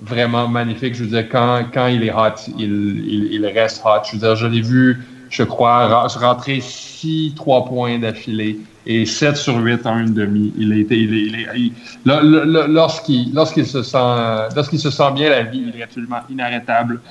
vraiment 0.01 0.47
magnifique. 0.47 0.95
Je 0.95 1.03
veux 1.03 1.09
dire, 1.09 1.27
quand, 1.29 1.63
quand 1.73 1.87
il 1.87 2.03
est 2.03 2.13
hot, 2.13 2.51
il, 2.57 3.31
il, 3.31 3.45
reste 3.47 3.81
hot. 3.83 4.03
Je 4.05 4.13
veux 4.13 4.19
dire, 4.19 4.35
je 4.35 4.47
l'ai 4.47 4.61
vu, 4.61 4.99
je 5.29 5.43
crois, 5.43 6.07
rentrer 6.07 6.59
6 6.61 7.33
3 7.35 7.65
points 7.65 7.97
d'affilée 7.97 8.59
et 8.85 9.05
7 9.05 9.35
sur 9.35 9.57
8 9.57 9.85
en 9.85 9.99
une 9.99 10.13
demi. 10.13 10.53
Il 10.57 10.73
a 10.73 10.75
été, 10.75 10.97
il, 10.97 11.47
il, 11.55 11.73
lorsqu'il, 12.05 13.33
lorsqu'il 13.33 13.65
se 13.65 13.81
sent, 13.81 13.97
lorsqu'il 14.55 14.79
se 14.79 14.91
sent 14.91 15.11
bien, 15.15 15.29
la 15.29 15.43
vie, 15.43 15.65
il 15.73 15.79
est 15.79 15.83
absolument 15.83 16.19
inarrêtable. 16.29 17.01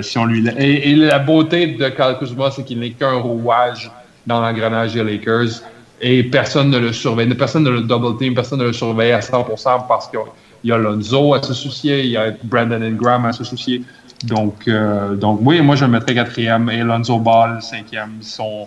si 0.00 0.18
on 0.18 0.24
lui 0.24 0.46
et, 0.58 0.96
la 0.96 1.20
beauté 1.20 1.68
de 1.68 1.88
Kyle 1.88 2.16
Kuzma, 2.18 2.50
c'est 2.50 2.64
qu'il 2.64 2.80
n'est 2.80 2.90
qu'un 2.90 3.14
rouage 3.14 3.90
dans 4.26 4.40
l'engrenage 4.40 4.94
des 4.94 5.02
Lakers 5.02 5.62
et 6.02 6.24
personne 6.24 6.70
ne 6.70 6.78
le 6.78 6.92
surveille, 6.92 7.32
personne 7.34 7.62
ne 7.64 7.70
le 7.70 7.80
double 7.82 8.18
team, 8.18 8.34
personne 8.34 8.58
ne 8.58 8.64
le 8.64 8.72
surveille 8.72 9.12
à 9.12 9.20
100% 9.20 9.86
parce 9.86 10.08
qu'il 10.08 10.20
y 10.64 10.72
a 10.72 10.76
Lonzo 10.76 11.34
à 11.34 11.42
se 11.42 11.54
soucier, 11.54 12.02
il 12.02 12.10
y 12.10 12.16
a 12.16 12.32
Brandon 12.42 12.82
Ingram 12.82 13.24
à 13.24 13.32
se 13.32 13.44
soucier. 13.44 13.82
Donc, 14.24 14.68
donc 15.14 15.40
oui, 15.42 15.60
moi 15.60 15.76
je 15.76 15.84
le 15.84 15.90
mettrais 15.90 16.14
quatrième 16.14 16.68
et 16.70 16.78
Lonzo 16.78 17.18
Ball 17.18 17.62
cinquième. 17.62 18.14
Ils 18.20 18.26
sont, 18.26 18.66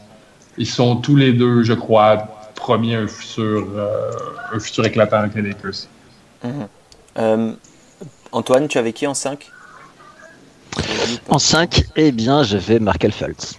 ils 0.58 0.68
sont 0.68 0.96
tous 0.98 1.16
les 1.16 1.34
deux, 1.34 1.64
je 1.64 1.74
crois, 1.74 2.36
premier 2.56 2.96
un 2.96 3.08
futur, 3.08 3.68
euh, 3.76 4.12
un 4.54 4.60
futur 4.60 4.86
éclatant 4.86 5.18
avec 5.18 5.36
les 5.36 5.42
Lakers. 5.44 5.88
Mhm. 6.44 6.68
Euh, 7.18 7.52
Antoine, 8.32 8.68
tu 8.68 8.78
avais 8.78 8.94
qui 8.94 9.06
en 9.08 9.14
5 9.14 9.52
En 11.30 11.40
5, 11.40 11.84
eh 11.96 12.12
bien, 12.12 12.44
j'avais 12.44 12.80
Markel 12.80 13.12
Fultz. 13.12 13.58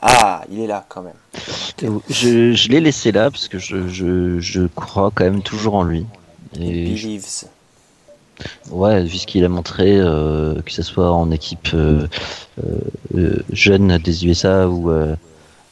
Ah, 0.00 0.44
il 0.50 0.60
est 0.60 0.66
là 0.66 0.84
quand 0.88 1.02
même. 1.02 2.00
Je, 2.08 2.52
je 2.52 2.68
l'ai 2.68 2.80
laissé 2.80 3.12
là 3.12 3.30
parce 3.30 3.48
que 3.48 3.58
je, 3.58 3.88
je, 3.88 4.38
je, 4.40 4.66
crois 4.66 5.10
quand 5.14 5.24
même 5.24 5.42
toujours 5.42 5.74
en 5.74 5.82
lui. 5.82 6.06
Et 6.58 6.94
Ouais, 8.70 9.02
vu 9.02 9.18
ce 9.18 9.26
qu'il 9.26 9.44
a 9.44 9.48
montré, 9.48 9.98
euh, 9.98 10.60
que 10.62 10.70
ce 10.70 10.82
soit 10.82 11.12
en 11.12 11.30
équipe 11.32 11.68
jeune 13.52 13.98
des 13.98 14.26
USA 14.26 14.68
ou 14.68 14.90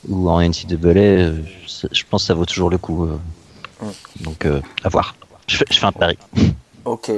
ou 0.09 0.29
en 0.31 0.41
NCAA, 0.41 0.87
euh, 0.87 1.43
je 1.67 2.05
pense 2.09 2.23
que 2.23 2.27
ça 2.27 2.35
vaut 2.35 2.47
toujours 2.47 2.71
le 2.71 2.79
coup. 2.79 3.05
Euh. 3.05 3.19
Donc, 4.21 4.45
euh, 4.47 4.61
à 4.85 4.89
voir. 4.89 5.15
Je 5.47 5.57
fais, 5.57 5.85
un 5.85 5.93
pari. 5.93 6.19
Ok. 6.85 7.11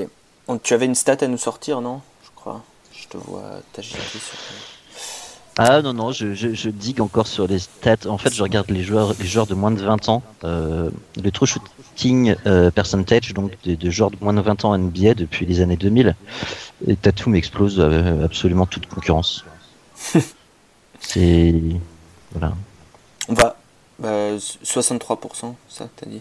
tu 0.62 0.74
avais 0.74 0.86
une 0.86 0.94
stat 0.94 1.18
à 1.20 1.26
nous 1.26 1.38
sortir, 1.38 1.80
non? 1.80 2.00
Je 2.24 2.30
crois. 2.34 2.62
Je 2.92 3.06
te 3.08 3.16
vois 3.16 3.60
t'agiter 3.72 3.98
sur. 4.18 4.38
Ah 5.58 5.82
non, 5.82 5.92
non, 5.92 6.12
je, 6.12 6.34
je, 6.34 6.70
digue 6.70 7.00
encore 7.00 7.26
sur 7.26 7.48
les 7.48 7.58
stats. 7.58 8.08
En 8.08 8.16
fait, 8.16 8.32
je 8.32 8.42
regarde 8.42 8.70
les 8.70 8.84
joueurs, 8.84 9.14
les 9.18 9.26
joueurs 9.26 9.48
de 9.48 9.54
moins 9.54 9.72
de 9.72 9.80
20 9.80 10.08
ans. 10.08 10.22
le 10.44 11.30
true 11.32 11.46
shooting 11.46 12.36
percentage, 12.74 13.34
donc 13.34 13.52
de, 13.64 13.90
joueurs 13.90 14.12
de 14.12 14.16
moins 14.20 14.32
de 14.32 14.40
20 14.40 14.64
ans 14.64 14.78
NBA 14.78 15.14
depuis 15.14 15.46
les 15.46 15.60
années 15.60 15.76
2000. 15.76 16.14
Et 16.86 16.94
Tatum 16.94 17.34
explose 17.34 17.80
absolument 18.22 18.66
toute 18.66 18.86
concurrence. 18.86 19.44
C'est. 21.00 21.54
Voilà. 22.32 22.54
On 23.28 23.34
va. 23.34 23.56
63%, 24.00 25.18
bah, 25.18 25.54
ça, 25.68 25.88
t'as 25.96 26.06
dit 26.06 26.20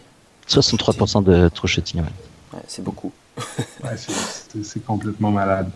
63% 0.50 1.23
de 1.23 1.50
true 1.50 1.67
shooting, 1.67 2.02
ouais. 2.02 2.60
c'est 2.67 2.84
beaucoup. 2.84 3.12
ouais, 3.84 3.95
c'est 4.63 4.84
complètement 4.84 5.32
malade. 5.32 5.69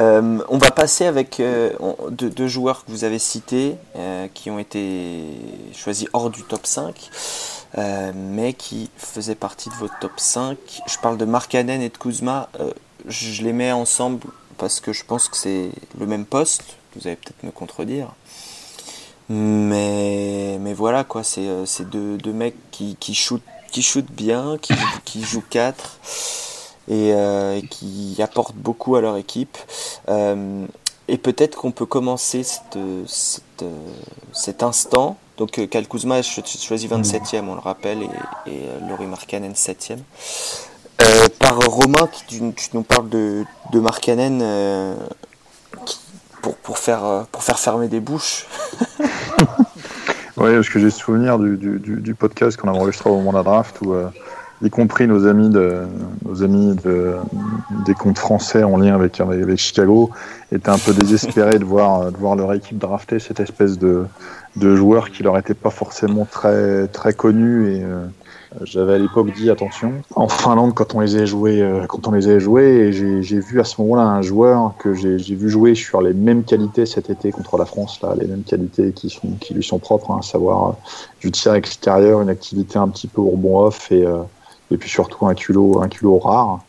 Euh, 0.00 0.38
on 0.48 0.58
va 0.58 0.70
passer 0.70 1.06
avec 1.06 1.40
euh, 1.40 1.72
deux, 2.10 2.48
joueurs 2.48 2.84
que 2.84 2.90
vous 2.90 3.04
avez 3.04 3.18
cités, 3.18 3.76
euh, 3.96 4.28
qui 4.32 4.50
ont 4.50 4.58
été 4.58 5.24
choisis 5.72 6.08
hors 6.12 6.30
du 6.30 6.42
top 6.42 6.66
5, 6.66 7.10
mais 8.14 8.52
qui 8.52 8.90
faisaient 8.96 9.34
partie 9.34 9.68
de 9.68 9.74
votre 9.74 9.98
top 9.98 10.12
5. 10.16 10.56
Je 10.86 10.98
parle 10.98 11.16
de 11.16 11.24
Mark 11.24 11.54
et 11.54 11.64
de 11.64 11.88
Kuzma. 11.88 12.48
je 13.06 13.42
les 13.42 13.52
mets 13.52 13.72
ensemble 13.72 14.20
parce 14.58 14.80
que 14.80 14.92
je 14.92 15.04
pense 15.04 15.28
que 15.28 15.36
c'est 15.36 15.70
le 15.98 16.06
même 16.06 16.24
poste. 16.24 16.64
Vous 16.94 17.06
allez 17.06 17.16
peut-être 17.16 17.42
me 17.42 17.50
contredire. 17.50 18.08
Mais, 19.28 20.58
voilà, 20.74 21.04
quoi, 21.04 21.22
c'est 21.24 21.90
deux, 21.90 22.16
deux 22.16 22.32
mecs 22.32 22.56
qui, 22.70 22.96
qui, 23.00 23.14
shootent, 23.14 23.42
qui 23.70 23.82
shootent 23.82 24.12
bien, 24.12 24.56
qui, 24.60 24.74
qui 25.04 25.22
jouent 25.22 25.44
4 25.50 25.98
et 26.88 27.12
euh, 27.14 27.60
qui 27.70 28.16
apportent 28.22 28.56
beaucoup 28.56 28.96
à 28.96 29.00
leur 29.00 29.16
équipe. 29.16 29.56
Euh, 30.08 30.66
et 31.08 31.18
peut-être 31.18 31.56
qu'on 31.56 31.70
peut 31.70 31.86
commencer 31.86 32.42
cette, 32.42 32.78
cette, 33.06 33.64
cet 34.32 34.62
instant. 34.62 35.16
Donc 35.36 35.68
Cal 35.70 35.86
Kuzma 35.86 36.16
a 36.16 36.22
choisi 36.22 36.88
27e, 36.88 37.48
on 37.48 37.54
le 37.54 37.60
rappelle, 37.60 38.02
et, 38.02 38.50
et 38.50 38.62
Laurie 38.88 39.06
Markkanen 39.06 39.52
7e. 39.52 39.98
par 41.38 41.58
Romain, 41.58 42.08
tu, 42.26 42.52
tu, 42.54 42.70
nous 42.72 42.82
parles 42.82 43.08
de, 43.08 43.44
de 43.72 43.80
Markkanen 43.80 44.96
pour, 46.42 46.56
pour, 46.56 46.78
faire, 46.78 47.26
pour 47.30 47.44
faire 47.44 47.58
fermer 47.58 47.86
des 47.86 48.00
bouches. 48.00 48.46
oui, 50.36 50.54
parce 50.54 50.68
que 50.68 50.78
j'ai 50.78 50.90
souvenir 50.90 51.38
du, 51.38 51.56
du, 51.56 51.78
du, 51.78 52.14
podcast 52.14 52.56
qu'on 52.56 52.68
a 52.68 52.72
enregistré 52.72 53.10
au 53.10 53.16
moment 53.16 53.32
de 53.32 53.38
la 53.38 53.42
draft 53.42 53.76
où, 53.82 53.94
euh, 53.94 54.08
y 54.62 54.70
compris 54.70 55.06
nos 55.06 55.26
amis, 55.26 55.48
nos 55.48 56.42
amis 56.42 56.76
de, 56.84 57.14
des 57.84 57.94
comptes 57.94 58.18
français 58.18 58.62
en 58.62 58.76
lien 58.76 58.94
avec, 58.94 59.20
avec, 59.20 59.58
Chicago, 59.58 60.10
étaient 60.52 60.70
un 60.70 60.78
peu 60.78 60.92
désespérés 60.94 61.58
de 61.58 61.64
voir, 61.64 62.10
de 62.10 62.16
voir 62.16 62.36
leur 62.36 62.52
équipe 62.54 62.78
drafter 62.78 63.18
cette 63.18 63.40
espèce 63.40 63.78
de, 63.78 64.04
de 64.56 64.76
joueur 64.76 65.10
qui 65.10 65.22
leur 65.22 65.36
était 65.38 65.54
pas 65.54 65.70
forcément 65.70 66.26
très, 66.30 66.86
très 66.88 67.12
connu 67.12 67.70
et. 67.72 67.82
Euh, 67.82 68.06
j'avais 68.64 68.94
à 68.94 68.98
l'époque 68.98 69.32
dit 69.32 69.50
attention. 69.50 69.92
En 70.14 70.28
Finlande, 70.28 70.72
quand 70.74 70.94
on 70.94 71.00
les 71.00 71.16
a 71.16 71.24
joués, 71.24 71.60
euh, 71.60 71.86
quand 71.86 72.06
on 72.08 72.12
les 72.12 72.28
a 72.28 72.38
joués, 72.38 72.92
j'ai 72.92 73.40
vu 73.40 73.60
à 73.60 73.64
ce 73.64 73.80
moment-là 73.82 74.02
un 74.02 74.22
joueur 74.22 74.74
que 74.78 74.94
j'ai 74.94 75.16
vu 75.16 75.50
jouer 75.50 75.74
sur 75.74 76.00
les 76.00 76.14
mêmes 76.14 76.44
qualités 76.44 76.86
cet 76.86 77.10
été 77.10 77.32
contre 77.32 77.58
la 77.58 77.66
France, 77.66 78.00
là, 78.02 78.14
les 78.18 78.26
mêmes 78.26 78.44
qualités 78.44 78.92
qui, 78.92 79.10
sont, 79.10 79.32
qui 79.40 79.54
lui 79.54 79.64
sont 79.64 79.78
propres, 79.78 80.10
hein, 80.12 80.18
à 80.20 80.22
savoir 80.22 80.68
euh, 80.68 80.72
du 81.20 81.30
tir 81.30 81.54
extérieur, 81.54 82.22
une 82.22 82.30
activité 82.30 82.78
un 82.78 82.88
petit 82.88 83.08
peu 83.08 83.20
rebond 83.20 83.66
off 83.66 83.90
et, 83.92 84.06
et 84.70 84.76
puis 84.76 84.88
surtout 84.88 85.26
un 85.26 85.34
culot, 85.34 85.82
un 85.82 85.88
culot 85.88 86.18
rare. 86.18 86.60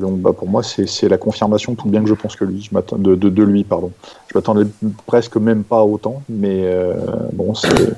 donc 0.00 0.18
bah, 0.20 0.32
pour 0.32 0.48
moi, 0.48 0.62
c'est 0.62 1.08
la 1.08 1.18
confirmation, 1.18 1.74
tout 1.74 1.88
bien 1.88 2.02
que 2.02 2.08
je 2.08 2.14
pense 2.14 2.36
que 2.36 2.44
lui, 2.44 2.60
je 2.62 2.96
de, 2.96 3.14
de, 3.14 3.28
de, 3.28 3.42
lui, 3.42 3.64
pardon. 3.64 3.92
Je 4.28 4.36
m'attendais 4.36 4.68
presque 5.06 5.36
même 5.36 5.64
pas 5.64 5.82
autant, 5.84 6.22
mais 6.28 6.68
bon, 7.32 7.54
c'est 7.54 7.94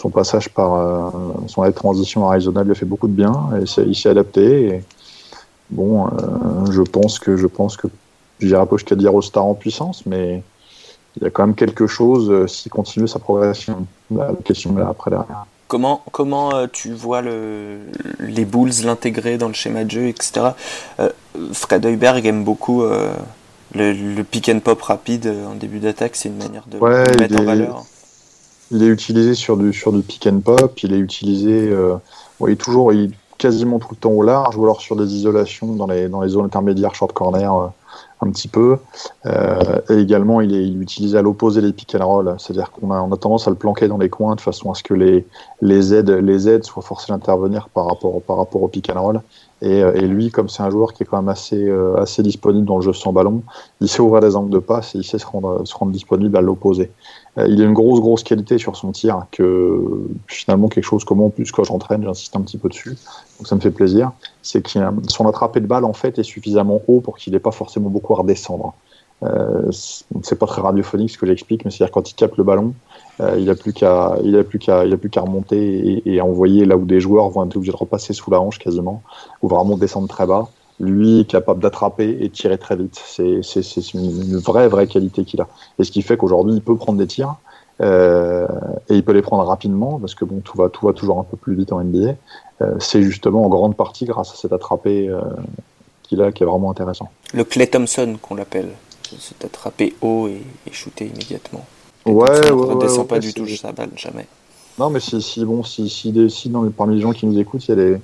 son 0.00 0.10
passage 0.10 0.48
par 0.48 0.74
euh, 0.74 1.10
son 1.46 1.70
transition 1.72 2.26
à 2.26 2.32
Arizona 2.32 2.64
lui 2.64 2.72
a 2.72 2.74
fait 2.74 2.86
beaucoup 2.86 3.06
de 3.06 3.12
bien 3.12 3.34
et 3.56 3.80
il 3.82 3.94
s'est 3.94 4.08
adapté. 4.08 4.68
Et, 4.68 4.84
bon, 5.68 6.06
euh, 6.06 6.10
je 6.70 6.82
pense 6.82 7.18
que 7.18 7.36
je 7.36 7.46
pense 7.46 7.76
que 7.76 7.86
j'irai 8.40 8.64
pas 8.66 8.76
jusqu'à 8.76 8.96
dire 8.96 9.14
au 9.14 9.22
star 9.22 9.44
en 9.44 9.54
puissance, 9.54 10.06
mais 10.06 10.42
il 11.16 11.24
y 11.24 11.26
a 11.26 11.30
quand 11.30 11.46
même 11.46 11.54
quelque 11.54 11.86
chose 11.86 12.30
euh, 12.30 12.46
s'il 12.46 12.72
continue 12.72 13.06
sa 13.06 13.18
progression. 13.18 13.86
La 14.10 14.32
question 14.42 14.74
là 14.74 14.88
après 14.88 15.10
derrière. 15.10 15.46
Comment, 15.70 16.02
comment 16.10 16.66
tu 16.66 16.92
vois 16.92 17.22
le, 17.22 17.78
les 18.18 18.44
Bulls 18.44 18.72
l'intégrer 18.84 19.38
dans 19.38 19.46
le 19.46 19.54
schéma 19.54 19.84
de 19.84 19.90
jeu, 19.90 20.08
etc. 20.08 20.48
Fred 21.52 21.86
Heuberg 21.86 22.26
aime 22.26 22.42
beaucoup 22.42 22.82
le, 23.74 24.22
pick 24.22 24.48
and 24.48 24.60
pop 24.60 24.82
rapide 24.82 25.32
en 25.48 25.54
début 25.54 25.78
d'attaque, 25.78 26.16
c'est 26.16 26.28
une 26.28 26.38
manière 26.38 26.64
de, 26.66 26.78
mettre 27.18 27.40
en 27.40 27.44
valeur. 27.44 27.84
Il 28.70 28.82
est 28.82 28.88
utilisé 28.88 29.34
sur 29.34 29.56
du, 29.56 29.72
sur 29.72 29.92
du 29.92 30.02
pick 30.02 30.26
and 30.26 30.40
pop, 30.40 30.78
il 30.82 30.92
est 30.92 30.98
utilisé, 30.98 31.68
euh, 31.68 31.96
il 32.46 32.50
est 32.50 32.56
toujours, 32.56 32.92
il 32.92 33.12
quasiment 33.36 33.78
tout 33.78 33.88
le 33.90 33.96
temps 33.96 34.10
au 34.10 34.22
large, 34.22 34.56
ou 34.56 34.64
alors 34.64 34.80
sur 34.80 34.96
des 34.96 35.14
isolations 35.14 35.74
dans 35.74 35.86
les, 35.86 36.08
dans 36.08 36.20
les 36.20 36.28
zones 36.28 36.46
intermédiaires, 36.46 36.94
short 36.94 37.12
corner, 37.12 37.56
euh, 37.56 37.66
un 38.20 38.30
petit 38.30 38.48
peu. 38.48 38.78
Euh, 39.26 39.80
et 39.88 39.94
également, 39.94 40.40
il 40.40 40.54
est, 40.54 40.66
il 40.66 40.80
utilisé 40.82 41.16
à 41.18 41.22
l'opposé 41.22 41.60
des 41.60 41.72
pick 41.72 41.94
and 41.94 42.06
roll, 42.06 42.34
c'est-à-dire 42.38 42.70
qu'on 42.70 42.90
a, 42.90 43.00
on 43.00 43.12
a 43.12 43.16
tendance 43.16 43.46
à 43.46 43.50
le 43.50 43.56
planquer 43.56 43.88
dans 43.88 43.98
les 43.98 44.08
coins 44.08 44.34
de 44.34 44.40
façon 44.40 44.70
à 44.70 44.74
ce 44.74 44.82
que 44.82 44.94
les, 44.94 45.26
les 45.62 45.94
aides, 45.94 46.10
les 46.10 46.48
aides 46.48 46.64
soient 46.64 46.82
forcés 46.82 47.12
d'intervenir 47.12 47.68
par 47.68 47.86
rapport, 47.86 48.20
par 48.22 48.36
rapport 48.36 48.62
au 48.62 48.68
pick 48.68 48.90
and 48.90 49.00
roll. 49.00 49.20
Et, 49.62 49.80
et, 49.80 50.06
lui, 50.06 50.30
comme 50.30 50.48
c'est 50.48 50.62
un 50.62 50.70
joueur 50.70 50.94
qui 50.94 51.02
est 51.02 51.06
quand 51.06 51.18
même 51.18 51.28
assez, 51.28 51.70
assez 51.98 52.22
disponible 52.22 52.66
dans 52.66 52.76
le 52.76 52.82
jeu 52.82 52.94
sans 52.94 53.12
ballon, 53.12 53.42
il 53.82 53.88
sait 53.88 54.00
ouvrir 54.00 54.22
des 54.22 54.34
angles 54.34 54.50
de 54.50 54.58
passe 54.58 54.94
et 54.94 54.98
il 54.98 55.04
sait 55.04 55.18
se 55.18 55.26
rendre, 55.26 55.66
se 55.66 55.74
rendre 55.74 55.92
disponible 55.92 56.34
à 56.38 56.40
l'opposé. 56.40 56.90
Euh, 57.38 57.46
il 57.48 57.60
a 57.62 57.64
une 57.64 57.72
grosse, 57.72 58.00
grosse 58.00 58.22
qualité 58.22 58.58
sur 58.58 58.76
son 58.76 58.92
tir, 58.92 59.26
que 59.30 60.08
finalement, 60.26 60.68
quelque 60.68 60.84
chose 60.84 61.04
comme 61.04 61.20
en 61.20 61.30
plus, 61.30 61.52
quand 61.52 61.64
j'entraîne, 61.64 62.02
j'insiste 62.02 62.34
un 62.36 62.40
petit 62.40 62.58
peu 62.58 62.68
dessus, 62.68 62.96
donc 63.38 63.46
ça 63.46 63.54
me 63.54 63.60
fait 63.60 63.70
plaisir, 63.70 64.12
c'est 64.42 64.62
que 64.62 64.70
son 65.08 65.28
attrapé 65.28 65.60
de 65.60 65.66
balle, 65.66 65.84
en 65.84 65.92
fait, 65.92 66.18
est 66.18 66.24
suffisamment 66.24 66.82
haut 66.88 67.00
pour 67.00 67.16
qu'il 67.18 67.32
n'ait 67.32 67.38
pas 67.38 67.52
forcément 67.52 67.90
beaucoup 67.90 68.14
à 68.14 68.18
redescendre. 68.18 68.74
Euh, 69.22 69.70
c'est 69.70 70.38
pas 70.38 70.46
très 70.46 70.62
radiophonique 70.62 71.10
ce 71.10 71.18
que 71.18 71.26
j'explique, 71.26 71.64
mais 71.64 71.70
c'est-à-dire 71.70 71.92
quand 71.92 72.10
il 72.10 72.14
capte 72.14 72.38
le 72.38 72.44
ballon, 72.44 72.72
euh, 73.20 73.36
il 73.38 73.50
a 73.50 73.54
plus 73.54 73.74
qu'à, 73.74 74.16
il 74.24 74.34
a 74.36 74.44
plus 74.44 74.58
qu'à, 74.58 74.86
il 74.86 74.92
a 74.94 74.96
plus 74.96 75.10
qu'à 75.10 75.20
remonter 75.20 75.58
et, 75.58 76.14
et, 76.14 76.20
envoyer 76.22 76.64
là 76.64 76.78
où 76.78 76.86
des 76.86 77.00
joueurs 77.00 77.28
vont 77.28 77.44
être 77.44 77.54
obligés 77.54 77.72
de 77.72 77.76
repasser 77.76 78.14
sous 78.14 78.30
la 78.30 78.40
hanche 78.40 78.58
quasiment, 78.58 79.02
ou 79.42 79.48
vraiment 79.48 79.76
descendre 79.76 80.08
très 80.08 80.26
bas 80.26 80.48
lui 80.80 81.20
est 81.20 81.24
capable 81.24 81.62
d'attraper 81.62 82.18
et 82.20 82.30
tirer 82.30 82.58
très 82.58 82.74
vite. 82.74 83.00
C'est 83.06 83.94
une, 83.94 84.38
vraie, 84.38 84.68
vraie 84.68 84.86
qualité 84.86 85.24
qu'il 85.24 85.40
a. 85.40 85.48
Et 85.78 85.84
ce 85.84 85.92
qui 85.92 86.02
fait 86.02 86.16
qu'aujourd'hui, 86.16 86.54
il 86.54 86.62
peut 86.62 86.74
prendre 86.76 86.98
des 86.98 87.06
tirs 87.06 87.36
euh, 87.80 88.46
et 88.88 88.96
il 88.96 89.04
peut 89.04 89.12
les 89.12 89.22
prendre 89.22 89.44
rapidement 89.44 89.98
parce 89.98 90.14
que 90.14 90.24
bon, 90.24 90.40
tout 90.40 90.56
va, 90.56 90.68
tout 90.68 90.86
va 90.86 90.92
toujours 90.92 91.18
un 91.18 91.24
peu 91.24 91.36
plus 91.36 91.54
vite 91.54 91.72
en 91.72 91.82
NBA. 91.82 92.14
Euh, 92.62 92.74
c'est 92.78 93.02
justement 93.02 93.44
en 93.44 93.48
grande 93.48 93.76
partie 93.76 94.06
grâce 94.06 94.32
à 94.32 94.36
cet 94.36 94.52
attrapé 94.52 95.08
euh, 95.08 95.20
qu'il 96.02 96.20
a 96.22 96.32
qui 96.32 96.42
est 96.42 96.46
vraiment 96.46 96.70
intéressant. 96.70 97.10
Le 97.34 97.44
Clay 97.44 97.66
Thompson 97.66 98.16
qu'on 98.20 98.34
l'appelle, 98.34 98.70
cet 99.18 99.44
attrapé 99.44 99.94
haut 100.00 100.28
et, 100.28 100.42
et 100.66 100.72
shooter 100.72 101.06
immédiatement. 101.06 101.64
ouais, 102.06 102.52
ouais, 102.52 102.74
ne 102.74 102.80
descend 102.80 103.06
pas 103.06 103.18
du 103.18 103.34
tout 103.34 103.46
sa 103.48 103.72
balle, 103.72 103.90
jamais. 103.96 104.26
Non, 104.78 104.88
mais 104.88 105.00
si, 105.00 105.20
si 105.20 105.44
bon, 105.44 105.62
si, 105.62 105.90
si, 105.90 106.30
si 106.30 106.48
dans 106.48 106.68
parmi 106.70 106.96
les 106.96 107.02
gens 107.02 107.12
qui 107.12 107.26
nous 107.26 107.38
écoutent, 107.38 107.66
il 107.66 107.70
y 107.70 107.72
a 107.72 107.76
des 107.76 108.00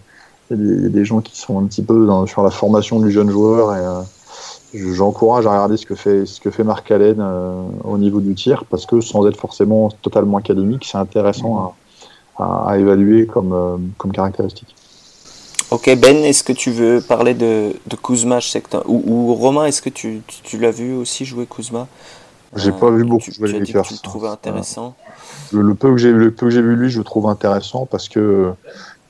il 0.50 0.82
y, 0.82 0.86
a 0.86 0.88
des, 0.88 1.04
gens 1.04 1.20
qui 1.20 1.38
sont 1.38 1.58
un 1.58 1.64
petit 1.64 1.82
peu 1.82 2.06
dans, 2.06 2.26
sur 2.26 2.42
la 2.42 2.50
formation 2.50 3.00
du 3.00 3.10
jeune 3.10 3.30
joueur 3.30 3.74
et 3.74 3.80
euh, 3.80 4.92
j'encourage 4.92 5.46
à 5.46 5.50
regarder 5.50 5.76
ce 5.76 5.86
que 5.86 5.94
fait, 5.94 6.26
ce 6.26 6.40
que 6.40 6.50
fait 6.50 6.64
Marc 6.64 6.90
Allen 6.90 7.24
au 7.84 7.98
niveau 7.98 8.20
du 8.20 8.34
tir, 8.34 8.64
parce 8.70 8.86
que 8.86 9.00
sans 9.00 9.26
être 9.26 9.38
forcément 9.38 9.88
totalement 10.02 10.38
académique, 10.38 10.86
c'est 10.90 10.98
intéressant 10.98 11.74
à, 12.38 12.68
à, 12.68 12.78
évaluer 12.78 13.26
comme, 13.26 13.90
comme 13.96 14.12
caractéristique. 14.12 14.74
Ok 15.70 15.96
Ben, 15.98 16.16
est-ce 16.18 16.44
que 16.44 16.52
tu 16.52 16.70
veux 16.70 17.00
parler 17.00 17.34
de, 17.34 17.72
de 17.86 17.96
Kuzma? 17.96 18.38
Ou, 18.86 19.02
ou, 19.06 19.34
Romain, 19.34 19.66
est-ce 19.66 19.82
que 19.82 19.90
tu, 19.90 20.22
tu, 20.44 20.58
l'as 20.58 20.70
vu 20.70 20.94
aussi 20.94 21.24
jouer 21.24 21.46
Kuzma? 21.46 21.88
J'ai 22.54 22.72
pas 22.72 22.90
vu 22.90 23.04
beaucoup 23.04 23.32
jouer 23.32 23.50
les 23.50 23.60
Lakers. 23.60 23.86
Tu 23.86 23.94
le 23.94 23.98
trouvais 24.00 24.28
intéressant 24.28 24.94
le, 25.52 25.74
peu 25.74 25.90
que 25.92 25.96
j'ai 25.96 26.12
le 26.12 26.30
peu 26.30 26.46
que 26.46 26.50
j'ai 26.50 26.62
vu 26.62 26.76
lui, 26.76 26.90
je 26.90 26.98
le 26.98 27.04
trouve 27.04 27.28
intéressant 27.28 27.86
parce 27.86 28.08
que 28.08 28.52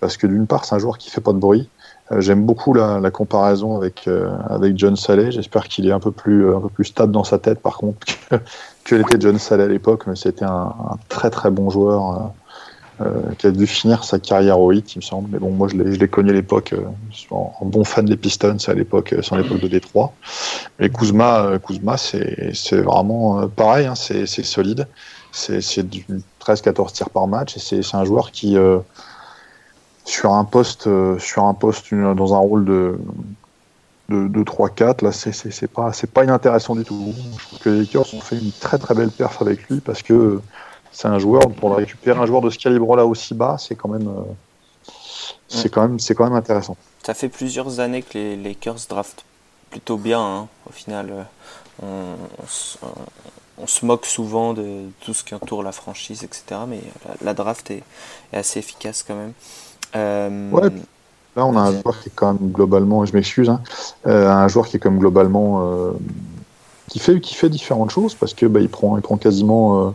parce 0.01 0.17
que 0.17 0.27
d'une 0.27 0.47
part 0.47 0.65
c'est 0.65 0.75
un 0.75 0.79
joueur 0.79 0.99
qui 0.99 1.11
fait 1.11 1.21
pas 1.21 1.33
de 1.33 1.39
bruit. 1.39 1.69
Euh, 2.13 2.21
j'aime 2.21 2.45
beaucoup 2.45 2.73
la, 2.73 3.11
comparaison 3.11 3.77
avec 3.77 4.07
euh, 4.07 4.31
avec 4.49 4.79
John 4.79 4.97
Saleh. 4.97 5.31
J'espère 5.33 5.69
qu'il 5.69 5.87
est 5.89 5.93
un 5.93 6.01
peu 6.01 6.13
plus 6.13 6.55
un 6.55 6.61
peu 6.61 6.69
plus 6.69 6.85
stable 6.85 7.13
dans 7.13 7.25
sa 7.25 7.39
tête 7.39 7.61
par 7.61 7.79
contre 7.79 7.99
que, 8.31 8.37
que 8.85 8.95
l'était 8.95 9.21
John 9.21 9.39
Saleh 9.39 9.65
à 9.65 9.69
l'époque, 9.69 10.07
mais 10.07 10.17
c'était 10.17 10.45
un, 10.45 10.73
très 11.09 11.31
très 11.31 11.51
bon 11.51 11.71
joueur. 11.71 12.11
Euh, 12.11 12.27
euh, 13.03 13.35
qui 13.37 13.47
a 13.47 13.51
dû 13.51 13.67
finir 13.67 14.05
sa 14.05 14.19
carrière 14.19 14.59
au 14.59 14.73
hit, 14.73 14.95
il 14.95 15.01
me 15.01 15.03
semble. 15.03 15.29
Mais 15.31 15.39
bon, 15.39 15.51
moi, 15.51 15.69
je 15.69 15.77
l'ai 15.77 16.09
connu 16.09 16.31
à 16.31 16.33
l'époque, 16.33 16.73
euh, 16.73 16.87
en, 17.31 17.67
bon 17.67 17.85
fan 17.85 18.07
des 18.07 18.17
Pistons, 18.17 18.57
à 18.67 18.73
l'époque, 18.73 19.13
euh, 19.13 19.21
sans 19.21 19.37
l'époque 19.37 19.61
de 19.61 19.69
Détroit. 19.69 20.15
Mais 20.79 20.89
Kuzma, 20.89 21.59
Kuzma 21.63 21.99
c'est 21.99 22.81
vraiment 22.81 23.49
pareil, 23.49 23.87
hein, 23.87 23.95
c'est 23.95 24.27
solide. 24.27 24.89
C'est 25.31 25.59
13-14 25.59 26.93
tirs 26.93 27.11
par 27.11 27.27
match, 27.27 27.59
et 27.59 27.61
c'est 27.61 27.95
un 27.95 28.05
joueur 28.07 28.31
qui, 28.31 28.57
sur 30.07 30.33
un 30.33 30.45
poste, 30.45 30.89
sur 31.19 31.45
un 31.45 31.55
poste 31.55 31.93
dans 31.93 32.35
un 32.35 32.39
rôle 32.39 32.65
de, 32.65 32.99
de, 34.09 34.29
de 34.29 34.43
3-4, 34.43 35.05
là, 35.05 35.13
c'est 35.13 35.67
pas, 35.69 35.93
pas 36.15 36.25
inintéressant 36.25 36.75
du 36.75 36.85
tout. 36.85 37.13
Je 37.39 37.47
trouve 37.47 37.59
que 37.59 37.71
les 37.71 37.81
Lakers 37.81 38.15
ont 38.15 38.21
fait 38.21 38.39
une 38.39 38.53
très 38.53 38.79
très 38.79 38.95
belle 38.95 39.11
perf 39.11 39.43
avec 39.43 39.69
lui 39.69 39.81
parce 39.81 40.03
que 40.03 40.41
c'est 40.97 41.09
un 41.09 41.19
joueur 41.19 41.43
pour 41.51 41.77
récupérer 41.77 42.19
un 42.19 42.27
joueur 42.27 42.41
de 42.41 42.49
ce 42.49 42.59
calibre-là 42.59 43.05
aussi 43.05 43.35
bas, 43.35 43.57
c'est 43.59 43.75
quand 43.75 43.89
même, 43.91 44.09
euh, 44.09 44.93
c'est 45.47 45.69
quand 45.69 45.83
même, 45.83 46.01
c'est 46.01 46.15
quand 46.15 46.25
même 46.25 46.33
intéressant. 46.33 46.77
Ça 47.05 47.13
fait 47.13 47.29
plusieurs 47.29 47.81
années 47.81 48.03
que 48.03 48.17
les 48.17 48.37
Lakers 48.37 48.79
draftent 48.89 49.25
plutôt 49.71 49.99
bien. 49.99 50.21
Hein. 50.21 50.49
Au 50.67 50.73
final, 50.73 51.27
euh, 51.83 52.15
on, 53.59 53.67
se 53.67 53.85
moque 53.85 54.07
souvent 54.07 54.55
de 54.55 54.85
tout 55.01 55.13
ce 55.13 55.23
qui 55.23 55.35
entoure 55.35 55.63
la 55.63 55.73
franchise, 55.73 56.25
etc. 56.25 56.63
Mais 56.67 56.81
la, 57.23 57.35
draft 57.35 57.71
est, 57.71 57.83
assez 58.33 58.61
efficace 58.61 59.03
quand 59.03 59.17
même. 59.17 59.35
Euh, 59.95 60.51
ouais. 60.51 60.71
Là, 61.37 61.45
on 61.45 61.57
a 61.57 61.61
un 61.61 61.73
joueur 61.73 62.01
qui 62.01 62.09
est 62.09 62.13
quand 62.15 62.33
même 62.33 62.51
globalement, 62.51 63.05
je 63.05 63.13
m'excuse, 63.13 63.51
hein, 63.51 63.61
un 64.07 64.49
joueur 64.49 64.67
qui 64.67 64.79
est 64.79 64.81
comme 64.81 64.99
globalement 64.99 65.93
qui 66.89 66.99
fait 66.99 67.21
qui 67.21 67.35
fait 67.35 67.51
différentes 67.51 67.91
choses 67.91 68.15
parce 68.15 68.33
que 68.33 68.47
bah, 68.47 68.61
il 68.61 68.71
prend 68.71 68.97
il 68.97 69.03
prend 69.03 69.19
quasiment 69.19 69.93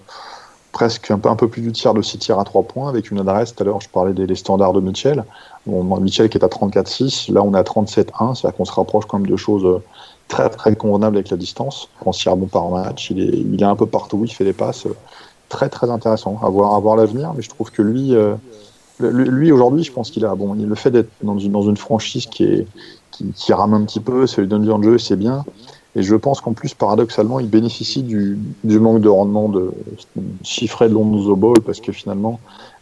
presque 0.72 1.12
un 1.12 1.20
peu, 1.20 1.30
un 1.30 1.36
peu 1.36 1.48
plus 1.48 1.62
du 1.62 1.72
tiers 1.72 1.94
de 1.94 2.02
6 2.02 2.20
tirs 2.20 2.40
à 2.40 2.44
3 2.44 2.64
points 2.64 2.90
avec 2.90 3.12
une 3.12 3.20
adresse. 3.20 3.56
Tout 3.56 3.64
à 3.64 3.66
l'heure, 3.66 3.82
je 3.82 3.90
parlais 3.90 4.14
des 4.14 4.36
standards 4.36 4.74
de 4.74 4.82
Mitchell. 4.82 5.24
Bon, 5.66 5.84
Mitchell 6.00 6.30
qui 6.30 6.38
est 6.38 6.44
à 6.44 6.48
34-6, 6.48 7.32
là 7.32 7.44
on 7.44 7.54
est 7.54 7.58
à 7.58 7.64
37-1, 7.64 8.36
c'est-à-dire 8.36 8.56
qu'on 8.56 8.66
se 8.66 8.72
rapproche 8.72 9.06
quand 9.06 9.20
même 9.20 9.30
de 9.30 9.36
choses 9.36 9.66
euh, 9.66 9.84
très 10.28 10.50
très 10.50 10.76
convenables 10.76 11.18
avec 11.18 11.30
la 11.30 11.38
distance. 11.38 11.88
On 12.06 12.12
s'y 12.12 12.30
bon 12.30 12.48
par 12.48 12.70
match, 12.70 13.12
il 13.12 13.20
est, 13.20 13.28
il 13.28 13.62
est 13.62 13.66
un 13.66 13.76
peu 13.76 13.86
partout, 13.86 14.22
il 14.24 14.32
fait 14.32 14.46
des 14.46 14.54
passes. 14.54 14.88
Euh, 14.88 14.96
très 15.50 15.70
très 15.70 15.90
intéressant 15.90 16.40
à 16.42 16.50
voir, 16.50 16.74
à 16.74 16.80
voir 16.80 16.96
l'avenir, 16.96 17.34
mais 17.36 17.42
je 17.42 17.50
trouve 17.50 17.72
que 17.72 17.82
lui, 17.82 18.16
euh, 18.16 18.36
lui, 19.10 19.52
aujourd'hui, 19.52 19.84
je 19.84 19.92
pense 19.92 20.12
qu'il 20.12 20.26
a, 20.26 20.36
bon, 20.36 20.54
le 20.54 20.76
fait 20.76 20.92
d'être 20.92 21.10
dans 21.24 21.38
une, 21.38 21.78
franchise 21.78 22.26
qui, 22.28 22.44
est, 22.44 22.68
qui, 23.12 23.26
qui 23.36 23.54
rame 23.54 23.74
un 23.74 23.84
petit 23.84 24.00
peu, 24.00 24.28
ça 24.28 24.42
lui 24.42 24.48
donne 24.48 24.64
du 24.64 24.86
jeu, 24.86 24.98
c'est 24.98 25.16
bien. 25.16 25.44
Et 25.96 26.04
je 26.04 26.16
pense 26.16 26.40
qu'en 26.40 26.54
plus, 26.54 26.74
paradoxalement, 26.74 27.40
il 27.40 27.50
bénéficie 27.50 28.02
du, 28.02 28.38
manque 28.64 29.02
de 29.02 29.10
rendement 29.10 29.50
de, 29.50 29.72
chiffré 30.42 30.88
de 30.88 30.94
Lonzo 30.94 31.36
Ball, 31.36 31.60
parce 31.66 31.82
que 31.82 31.92
finalement, 31.92 32.40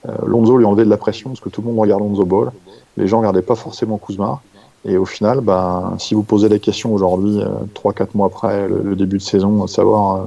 euh, 0.07 0.13
Lonzo 0.25 0.57
lui 0.57 0.65
enlevait 0.65 0.85
de 0.85 0.89
la 0.89 0.97
pression, 0.97 1.31
parce 1.31 1.39
que 1.39 1.49
tout 1.49 1.61
le 1.61 1.67
monde 1.67 1.79
regarde 1.79 2.01
Lonzo 2.01 2.25
Ball. 2.25 2.51
Les 2.97 3.07
gens 3.07 3.17
ne 3.17 3.21
regardaient 3.21 3.41
pas 3.41 3.55
forcément 3.55 3.97
Kuzma. 3.97 4.41
Et 4.85 4.97
au 4.97 5.05
final, 5.05 5.41
bah, 5.41 5.93
si 5.97 6.13
vous 6.13 6.23
posez 6.23 6.49
la 6.49 6.59
question 6.59 6.93
aujourd'hui, 6.93 7.41
euh, 7.41 7.47
3-4 7.73 8.09
mois 8.13 8.27
après 8.27 8.67
le, 8.67 8.95
début 8.95 9.17
de 9.17 9.23
saison, 9.23 9.63
de 9.63 9.67
savoir 9.67 10.15
euh, 10.15 10.25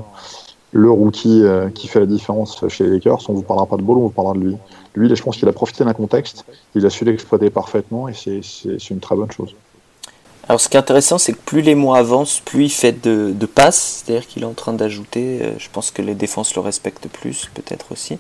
le 0.73 0.91
rookie 0.91 1.43
euh, 1.45 1.69
qui 1.69 1.87
fait 1.87 2.01
la 2.01 2.07
différence 2.07 2.67
chez 2.69 2.85
les 2.85 2.91
Lakers, 2.91 3.19
on 3.29 3.35
vous 3.35 3.43
parlera 3.43 3.67
pas 3.67 3.77
de 3.77 3.83
Ball, 3.83 3.99
on 3.99 4.03
vous 4.03 4.11
parlera 4.11 4.35
de 4.35 4.41
lui. 4.41 4.57
Lui, 4.95 5.15
je 5.15 5.23
pense 5.23 5.37
qu'il 5.37 5.49
a 5.49 5.53
profité 5.53 5.85
d'un 5.85 5.93
contexte, 5.93 6.45
il 6.75 6.85
a 6.85 6.91
su 6.91 7.05
l'exploiter 7.05 7.51
parfaitement, 7.51 8.09
et 8.09 8.15
c'est 8.15 8.91
une 8.91 9.01
très 9.01 9.15
bonne 9.15 9.31
chose. 9.31 9.55
Alors 10.49 10.61
ce 10.61 10.69
qui 10.69 10.77
est 10.77 10.81
intéressant, 10.81 11.19
c'est 11.19 11.35
que 11.35 11.39
plus 11.39 11.61
les 11.61 11.77
mois 11.77 11.99
avancent, 11.99 12.41
plus 12.41 12.65
il 12.65 12.71
fait 12.71 13.01
de, 13.01 13.47
passes, 13.47 14.03
c'est-à-dire 14.05 14.27
qu'il 14.27 14.43
est 14.43 14.47
en 14.47 14.55
train 14.55 14.73
d'ajouter, 14.73 15.41
euh, 15.41 15.53
je 15.59 15.69
pense 15.71 15.91
que 15.91 16.03
les 16.03 16.15
défenses 16.15 16.55
le 16.57 16.63
respectent 16.63 17.09
plus, 17.09 17.49
peut-être 17.55 17.93
aussi. 17.93 18.19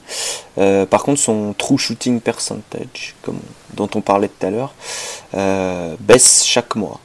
Euh, 0.59 0.86
par 0.86 1.03
contre, 1.03 1.20
son 1.20 1.55
true 1.57 1.78
shooting 1.78 2.20
percentage, 2.20 3.16
dont 3.74 3.88
on 3.94 4.00
parlait 4.03 4.28
tout 4.28 4.46
à 4.46 4.50
l'heure, 4.50 4.74
baisse 6.00 6.44
chaque 6.44 6.76
mois. 6.76 7.00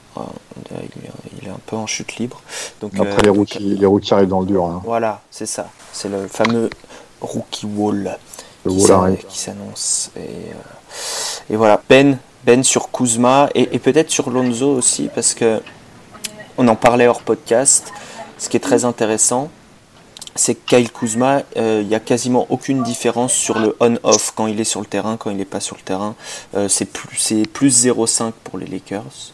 Il, 1.41 1.47
est 1.47 1.51
un 1.51 1.59
peu 1.65 1.75
en 1.75 1.87
chute 1.87 2.17
libre. 2.17 2.41
Donc, 2.81 2.93
Après, 2.99 3.21
les, 3.23 3.29
rookies, 3.29 3.59
les 3.59 3.85
rookies 3.85 4.13
arrivent 4.13 4.29
dans 4.29 4.41
le 4.41 4.45
dur. 4.45 4.65
Hein. 4.65 4.81
Voilà, 4.83 5.21
c'est 5.31 5.45
ça. 5.45 5.69
C'est 5.91 6.09
le 6.09 6.27
fameux 6.27 6.69
rookie 7.21 7.65
wall 7.65 8.17
qui 8.65 9.37
s'annonce. 9.37 10.11
Et, 10.17 11.53
et 11.53 11.55
voilà, 11.55 11.81
Ben 11.89 12.17
ben 12.47 12.63
sur 12.63 12.91
Kuzma 12.91 13.49
et, 13.55 13.77
peut-être 13.77 14.09
sur 14.09 14.29
Lonzo 14.29 14.71
aussi 14.71 15.09
parce 15.13 15.33
que 15.33 15.61
on 16.57 16.67
en 16.69 16.77
parlait 16.77 17.07
hors 17.07 17.21
podcast. 17.21 17.91
Ce 18.37 18.47
qui 18.47 18.55
est 18.55 18.61
très 18.61 18.85
intéressant, 18.85 19.49
c'est 20.35 20.55
que 20.55 20.61
Kyle 20.65 20.91
Kuzma, 20.91 21.41
euh, 21.57 21.79
il 21.81 21.87
n'y 21.87 21.95
a 21.95 21.99
quasiment 21.99 22.45
aucune 22.49 22.83
différence 22.83 23.33
sur 23.33 23.59
le 23.59 23.75
on-off 23.79 24.31
quand 24.35 24.47
il 24.47 24.59
est 24.61 24.63
sur 24.63 24.79
le 24.79 24.85
terrain, 24.85 25.17
quand 25.17 25.29
il 25.29 25.37
n'est 25.37 25.45
pas 25.45 25.59
sur 25.59 25.75
le 25.75 25.81
terrain. 25.81 26.15
Euh, 26.55 26.69
c'est 26.69 26.85
plus, 26.85 27.33
plus 27.51 27.85
0,5 27.85 28.31
pour 28.43 28.57
les 28.57 28.67
Lakers. 28.67 29.33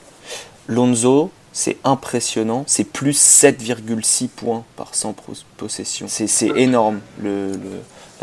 Lonzo, 0.68 1.32
c'est 1.52 1.78
impressionnant, 1.84 2.64
c'est 2.68 2.84
plus 2.84 3.18
7,6 3.20 4.28
points 4.28 4.64
par 4.76 4.96
100 4.96 5.16
possessions. 5.58 6.08
C'est 6.08 6.48
énorme 6.56 7.00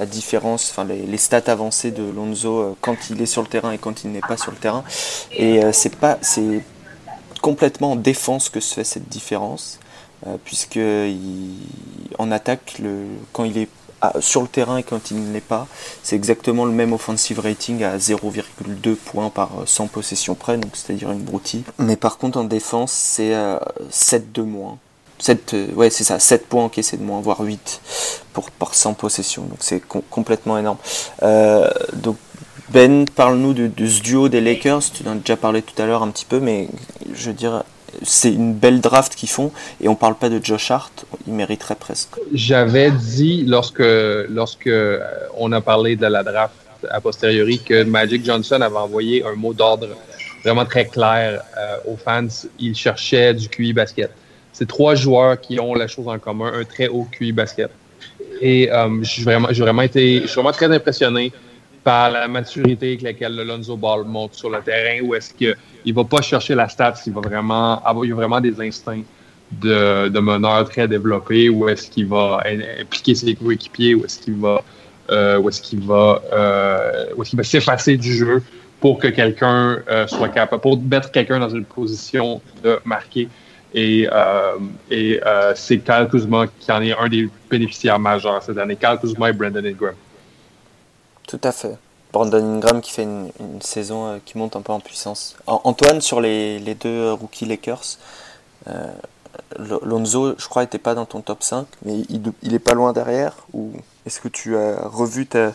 la 0.01 0.07
différence, 0.07 0.71
enfin 0.71 0.85
les, 0.85 1.17
stats 1.19 1.43
avancées 1.47 1.91
de 1.91 2.03
Lonzo 2.03 2.59
euh, 2.59 2.77
quand 2.81 3.11
il 3.11 3.21
est 3.21 3.27
sur 3.27 3.43
le 3.43 3.49
terrain 3.49 3.71
et 3.71 3.79
quand 3.79 4.03
il 4.03 4.11
n'est 4.13 4.21
pas 4.21 4.39
sur 4.39 4.51
le 4.51 4.57
terrain. 4.57 4.83
Et 5.33 5.63
euh, 5.63 5.73
c'est 5.73 5.95
pas, 5.95 6.19
c'est 6.23 6.65
complètement 7.43 7.93
en 7.93 7.97
défense 7.97 8.49
que 8.49 8.61
se 8.61 8.75
fait 8.75 8.85
cette 8.85 9.09
différence, 9.09 9.79
euh, 10.27 10.37
puisque 10.43 10.81
en 12.19 12.31
attaque, 12.31 12.81
quand 13.33 13.45
il 13.45 13.59
est 13.59 13.69
sur 14.21 14.43
le 14.43 14.49
terrain 14.49 14.79
et 14.79 14.83
quand 14.83 15.11
il 15.11 15.23
ne 15.23 15.33
l'est 15.33 15.41
pas, 15.41 15.67
c'est 16.03 16.17
exactement 16.17 16.65
le 16.65 16.73
même 16.73 16.93
offensive 16.93 17.41
rating 17.41 17.83
à 17.83 17.99
0,2 17.99 18.95
points 18.95 19.31
par 19.31 19.51
100 19.67 19.89
possessions 19.89 20.35
près, 20.35 20.57
donc 20.57 20.73
c'est-à-dire 20.75 21.11
une 21.11 21.23
broutille. 21.23 21.65
Mais 21.79 21.97
par 21.97 22.19
contre 22.19 22.39
en 22.39 22.45
défense, 22.45 22.93
c'est 22.93 23.35
7 23.91 24.33
de 24.33 24.43
moins. 24.43 24.79
7, 25.21 25.55
euh, 25.55 25.73
ouais, 25.75 25.91
c'est 25.91 26.05
ça, 26.05 26.19
7 26.19 26.47
points 26.47 26.65
encaissés 26.65 26.97
de 26.97 27.03
moins, 27.03 27.21
voire 27.21 27.41
8 27.41 27.81
pour, 28.33 28.51
par 28.51 28.75
100 28.75 28.95
possessions. 28.95 29.43
Donc 29.43 29.59
c'est 29.61 29.83
complètement 30.11 30.59
énorme. 30.59 30.79
Euh, 31.23 31.71
donc 31.95 32.17
Ben, 32.71 33.05
parle-nous 33.05 33.53
de, 33.53 33.87
ce 33.87 34.01
duo 34.01 34.29
des 34.29 34.41
Lakers. 34.41 34.83
Tu 34.93 35.07
en 35.07 35.13
as 35.13 35.15
déjà 35.17 35.37
parlé 35.37 35.61
tout 35.61 35.81
à 35.83 35.87
l'heure 35.87 36.03
un 36.03 36.09
petit 36.09 36.25
peu, 36.25 36.41
mais 36.41 36.69
je 37.13 37.27
veux 37.27 37.35
dire, 37.35 37.65
c'est 38.03 38.33
une 38.33 38.55
belle 38.55 38.81
draft 38.81 39.15
qu'ils 39.15 39.29
font 39.29 39.53
et 39.81 39.89
on 39.89 39.95
parle 39.95 40.17
pas 40.17 40.29
de 40.29 40.41
Josh 40.43 40.71
Hart, 40.71 41.05
il 41.27 41.33
mériterait 41.33 41.77
presque. 41.77 42.17
J'avais 42.33 42.91
dit 42.91 43.45
lorsque, 43.47 43.83
lorsque 44.29 44.67
euh, 44.67 45.01
on 45.37 45.53
a 45.53 45.61
parlé 45.61 45.97
de 45.97 46.07
la 46.07 46.23
draft 46.23 46.55
a 46.91 47.01
posteriori 47.01 47.59
que 47.59 47.85
Magic 47.85 48.25
Johnson 48.25 48.61
avait 48.63 48.77
envoyé 48.77 49.23
un 49.23 49.35
mot 49.35 49.53
d'ordre 49.53 49.89
vraiment 50.43 50.65
très 50.65 50.87
clair 50.87 51.43
aux 51.87 51.97
fans. 51.97 52.27
Il 52.59 52.75
cherchait 52.75 53.35
du 53.35 53.51
QI 53.51 53.75
basket 53.75 54.11
c'est 54.61 54.67
trois 54.67 54.95
joueurs 54.95 55.41
qui 55.41 55.59
ont 55.59 55.75
la 55.75 55.87
chose 55.87 56.07
en 56.07 56.19
commun, 56.19 56.53
un 56.55 56.65
très 56.65 56.87
haut 56.89 57.07
QI 57.11 57.33
basket. 57.33 57.71
Et 58.43 58.71
euh, 58.71 59.03
j'ai 59.03 59.23
vraiment, 59.25 59.49
vraiment 59.49 59.83
été, 59.83 60.21
je 60.21 60.27
suis 60.27 60.35
vraiment 60.35 60.53
très 60.53 60.71
impressionné 60.71 61.33
par 61.83 62.11
la 62.11 62.29
maturité 62.29 62.89
avec 62.89 63.03
laquelle 63.03 63.37
le 63.37 63.45
Lonzo 63.45 63.77
Ball 63.77 64.05
monte 64.05 64.35
sur 64.35 64.51
le 64.51 64.61
terrain, 64.61 65.03
où 65.03 65.15
est-ce 65.15 65.33
qu'il 65.33 65.57
ne 65.87 65.93
va 65.93 66.05
pas 66.05 66.21
chercher 66.21 66.55
la 66.55 66.69
stats, 66.69 66.95
il 67.07 67.13
va 67.13 67.21
vraiment 67.21 67.83
avoir, 67.85 68.05
il 68.05 68.13
a 68.13 68.15
vraiment 68.15 68.41
des 68.41 68.61
instincts 68.61 69.03
de, 69.51 70.09
de 70.09 70.21
meneur 70.21 70.69
très 70.69 70.87
développés, 70.87 71.49
où 71.49 71.69
est-ce 71.69 71.91
qu'il 71.91 72.07
va 72.07 72.43
impliquer 72.81 73.15
ses 73.15 73.35
coéquipiers, 73.35 73.95
où 73.95 74.05
est-ce 74.05 74.19
qu'il 74.19 74.35
va, 74.35 74.63
euh, 75.11 75.39
où 75.39 75.49
est-ce 75.49 75.61
qu'il 75.63 75.81
va, 75.81 76.23
euh, 76.33 77.07
est-ce 77.19 77.31
qu'il 77.31 77.37
va 77.39 77.45
s'effacer 77.45 77.97
du 77.97 78.13
jeu 78.13 78.43
pour 78.81 78.99
que 78.99 79.09
quelqu'un 79.09 79.79
euh, 79.89 80.07
soit 80.07 80.29
capable, 80.29 80.63
pour 80.63 80.81
mettre 80.81 81.11
quelqu'un 81.11 81.39
dans 81.39 81.51
une 81.51 81.65
position 81.65 82.41
de 82.63 82.79
marquer? 82.85 83.29
Et, 83.73 84.09
et 84.91 85.21
c'est 85.55 85.79
Kyle 85.79 86.09
Kuzma 86.11 86.47
qui 86.59 86.73
en 86.73 86.83
est 86.83 86.93
un 86.93 87.09
des 87.09 87.29
bénéficiaires 87.49 88.01
majeurs 88.01 88.43
cette 88.43 88.59
année. 88.59 88.75
Kyle 88.75 88.99
Kuzma 89.01 89.31
et 89.31 89.33
Brandon 89.33 89.65
Ingram. 89.65 89.95
Tout 91.31 91.41
à 91.45 91.53
fait. 91.53 91.77
Brandon 92.13 92.45
Ingram 92.45 92.81
qui 92.81 92.91
fait 92.91 93.05
une, 93.05 93.31
saison 93.61 94.07
euh, 94.07 94.19
qui 94.25 94.37
monte 94.37 94.57
un 94.57 94.63
peu 94.63 94.73
en 94.73 94.81
puissance. 94.81 95.37
Antoine, 95.47 96.01
sur 96.01 96.21
les, 96.21 96.59
les 96.59 96.75
deux 96.75 97.13
rookies 97.13 97.47
Lakers, 97.47 97.99
Lonzo, 99.57 100.35
je 100.37 100.49
crois, 100.49 100.63
n'était 100.63 100.79
pas 100.79 100.95
dans 100.95 101.07
ton 101.07 101.21
top 101.21 101.43
5, 101.43 101.67
mais 101.85 101.99
il, 102.09 102.33
il 102.43 102.55
est 102.55 102.59
pas 102.59 102.75
loin 102.75 102.93
derrière 102.93 103.37
Ou 103.53 103.73
est-ce 104.07 104.21
que 104.21 104.29
tu 104.29 104.57
as 104.57 104.81
revu 104.89 105.27
ta, 105.27 105.53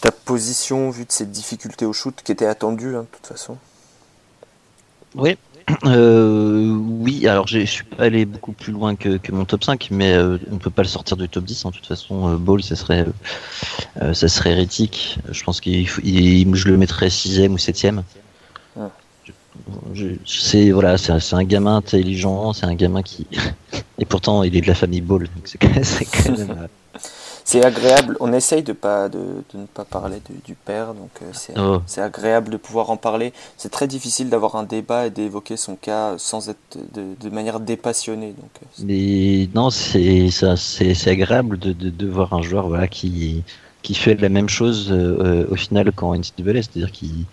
ta 0.00 0.12
position 0.12 0.90
vu 0.90 1.04
de 1.04 1.12
ces 1.12 1.26
difficultés 1.26 1.86
au 1.86 1.92
shoot 1.92 2.14
qui 2.22 2.32
étaient 2.32 2.46
attendues, 2.46 2.96
hein, 2.96 3.02
de 3.02 3.16
toute 3.16 3.26
façon? 3.26 3.56
Oui. 5.14 5.36
Euh, 5.84 6.76
oui, 7.00 7.26
alors 7.26 7.46
je 7.46 7.60
suis 7.60 7.84
pas 7.84 8.04
allé 8.04 8.24
beaucoup 8.24 8.52
plus 8.52 8.72
loin 8.72 8.94
que, 8.94 9.18
mon 9.30 9.44
top 9.44 9.64
5, 9.64 9.88
mais 9.90 10.12
euh, 10.12 10.38
on 10.50 10.58
peut 10.58 10.70
pas 10.70 10.82
le 10.82 10.88
sortir 10.88 11.16
du 11.16 11.28
top 11.28 11.44
10. 11.44 11.64
En 11.64 11.68
hein. 11.68 11.72
toute 11.72 11.86
façon, 11.86 12.28
euh, 12.28 12.36
Ball, 12.36 12.62
ça 12.62 12.76
serait, 12.76 13.06
ça 14.12 14.28
serait 14.28 14.52
hérétique. 14.52 15.18
Je 15.30 15.42
pense 15.44 15.60
qu'il 15.60 15.86
je 15.86 16.68
le 16.68 16.76
mettrais 16.76 17.10
6 17.10 17.48
ou 17.48 17.58
7 17.58 17.86
c'est 20.24 20.70
voilà, 20.70 20.96
c'est 20.96 21.34
un 21.34 21.44
gamin 21.44 21.76
intelligent, 21.76 22.52
c'est 22.54 22.64
un 22.64 22.74
gamin 22.74 23.02
qui 23.02 23.26
et 23.98 24.04
pourtant 24.06 24.42
il 24.42 24.56
est 24.56 24.62
de 24.62 24.66
la 24.66 24.74
famille 24.74 25.02
Ball, 25.02 25.28
c'est 25.44 25.58
quand 25.58 25.68
même. 25.68 26.68
Euh, 27.42 27.44
c'est 27.44 27.64
agréable. 27.64 28.16
On 28.20 28.32
essaye 28.32 28.62
de 28.62 28.72
pas 28.72 29.08
de, 29.08 29.42
ne 29.54 29.66
pas 29.66 29.84
parler 29.84 30.20
du 30.44 30.54
père, 30.54 30.94
donc 30.94 31.10
euh, 31.22 31.52
oh. 31.58 31.82
c'est 31.86 32.00
agréable 32.00 32.50
de 32.50 32.56
pouvoir 32.56 32.90
en 32.90 32.96
parler. 32.96 33.32
C'est 33.56 33.70
très 33.70 33.86
difficile 33.86 34.30
d'avoir 34.30 34.56
un 34.56 34.64
débat 34.64 35.06
et 35.06 35.10
d'évoquer 35.10 35.56
son 35.56 35.76
cas 35.76 36.14
sans 36.18 36.48
être 36.48 36.78
de, 36.94 37.30
manière 37.30 37.60
dépassionnée. 37.60 38.34
Donc. 38.38 38.50
Euh, 38.62 38.84
Mais 38.84 39.48
non, 39.54 39.70
c'est 39.70 40.30
ça, 40.30 40.56
c'est 40.56 41.08
agréable 41.08 41.58
de, 41.58 41.72
de, 41.72 42.06
voir 42.06 42.32
un 42.34 42.42
joueur 42.42 42.68
voilà 42.68 42.88
qui 42.88 43.42
qui 43.82 43.94
fait 43.94 44.14
la 44.14 44.28
même 44.28 44.48
chose 44.48 44.92
au 44.92 45.56
final 45.56 45.90
qu'en 45.92 46.14
NCAA, 46.14 46.62
c'est-à-dire 46.62 46.92
qui 46.92 47.26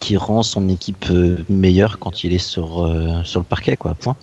qui 0.00 0.16
rend 0.16 0.42
son 0.42 0.68
équipe 0.68 1.06
euh, 1.10 1.44
meilleure 1.48 1.98
quand 1.98 2.24
il 2.24 2.32
est 2.32 2.38
sur, 2.38 2.84
euh, 2.84 3.22
sur 3.24 3.40
le 3.40 3.44
parquet, 3.44 3.76
quoi, 3.76 3.94
point. 3.94 4.16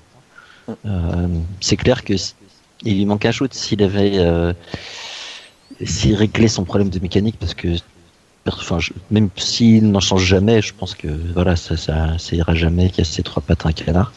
Euh, 0.85 1.27
c'est 1.61 1.77
clair 1.77 2.03
que 2.03 2.15
il 2.83 2.97
lui 2.97 3.05
manque 3.05 3.25
un 3.25 3.31
shoot 3.31 3.53
s'il 3.53 3.83
avait 3.83 4.53
s'il 5.83 6.15
réglait 6.15 6.47
son 6.47 6.63
problème 6.63 6.89
de 6.89 6.99
mécanique 6.99 7.37
parce 7.39 7.53
que 7.53 7.67
enfin, 8.47 8.77
même 9.11 9.29
s'il 9.35 9.89
n'en 9.89 9.99
change 9.99 10.23
jamais, 10.23 10.61
je 10.61 10.73
pense 10.73 10.95
que 10.95 11.07
voilà, 11.33 11.55
ça, 11.55 11.75
ça, 11.75 12.17
ça 12.17 12.35
ira 12.35 12.53
jamais 12.53 12.89
casser 12.89 13.23
trois 13.23 13.41
pattes 13.41 13.65
à 13.65 13.69
un 13.69 13.71
canard. 13.73 14.13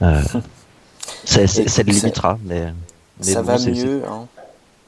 ça, 0.00 1.46
ça, 1.46 1.82
le 1.82 1.92
limitera, 1.92 2.38
mais, 2.44 2.72
ça, 3.20 3.42
va 3.42 3.58
mieux, 3.58 4.02
hein. 4.06 4.26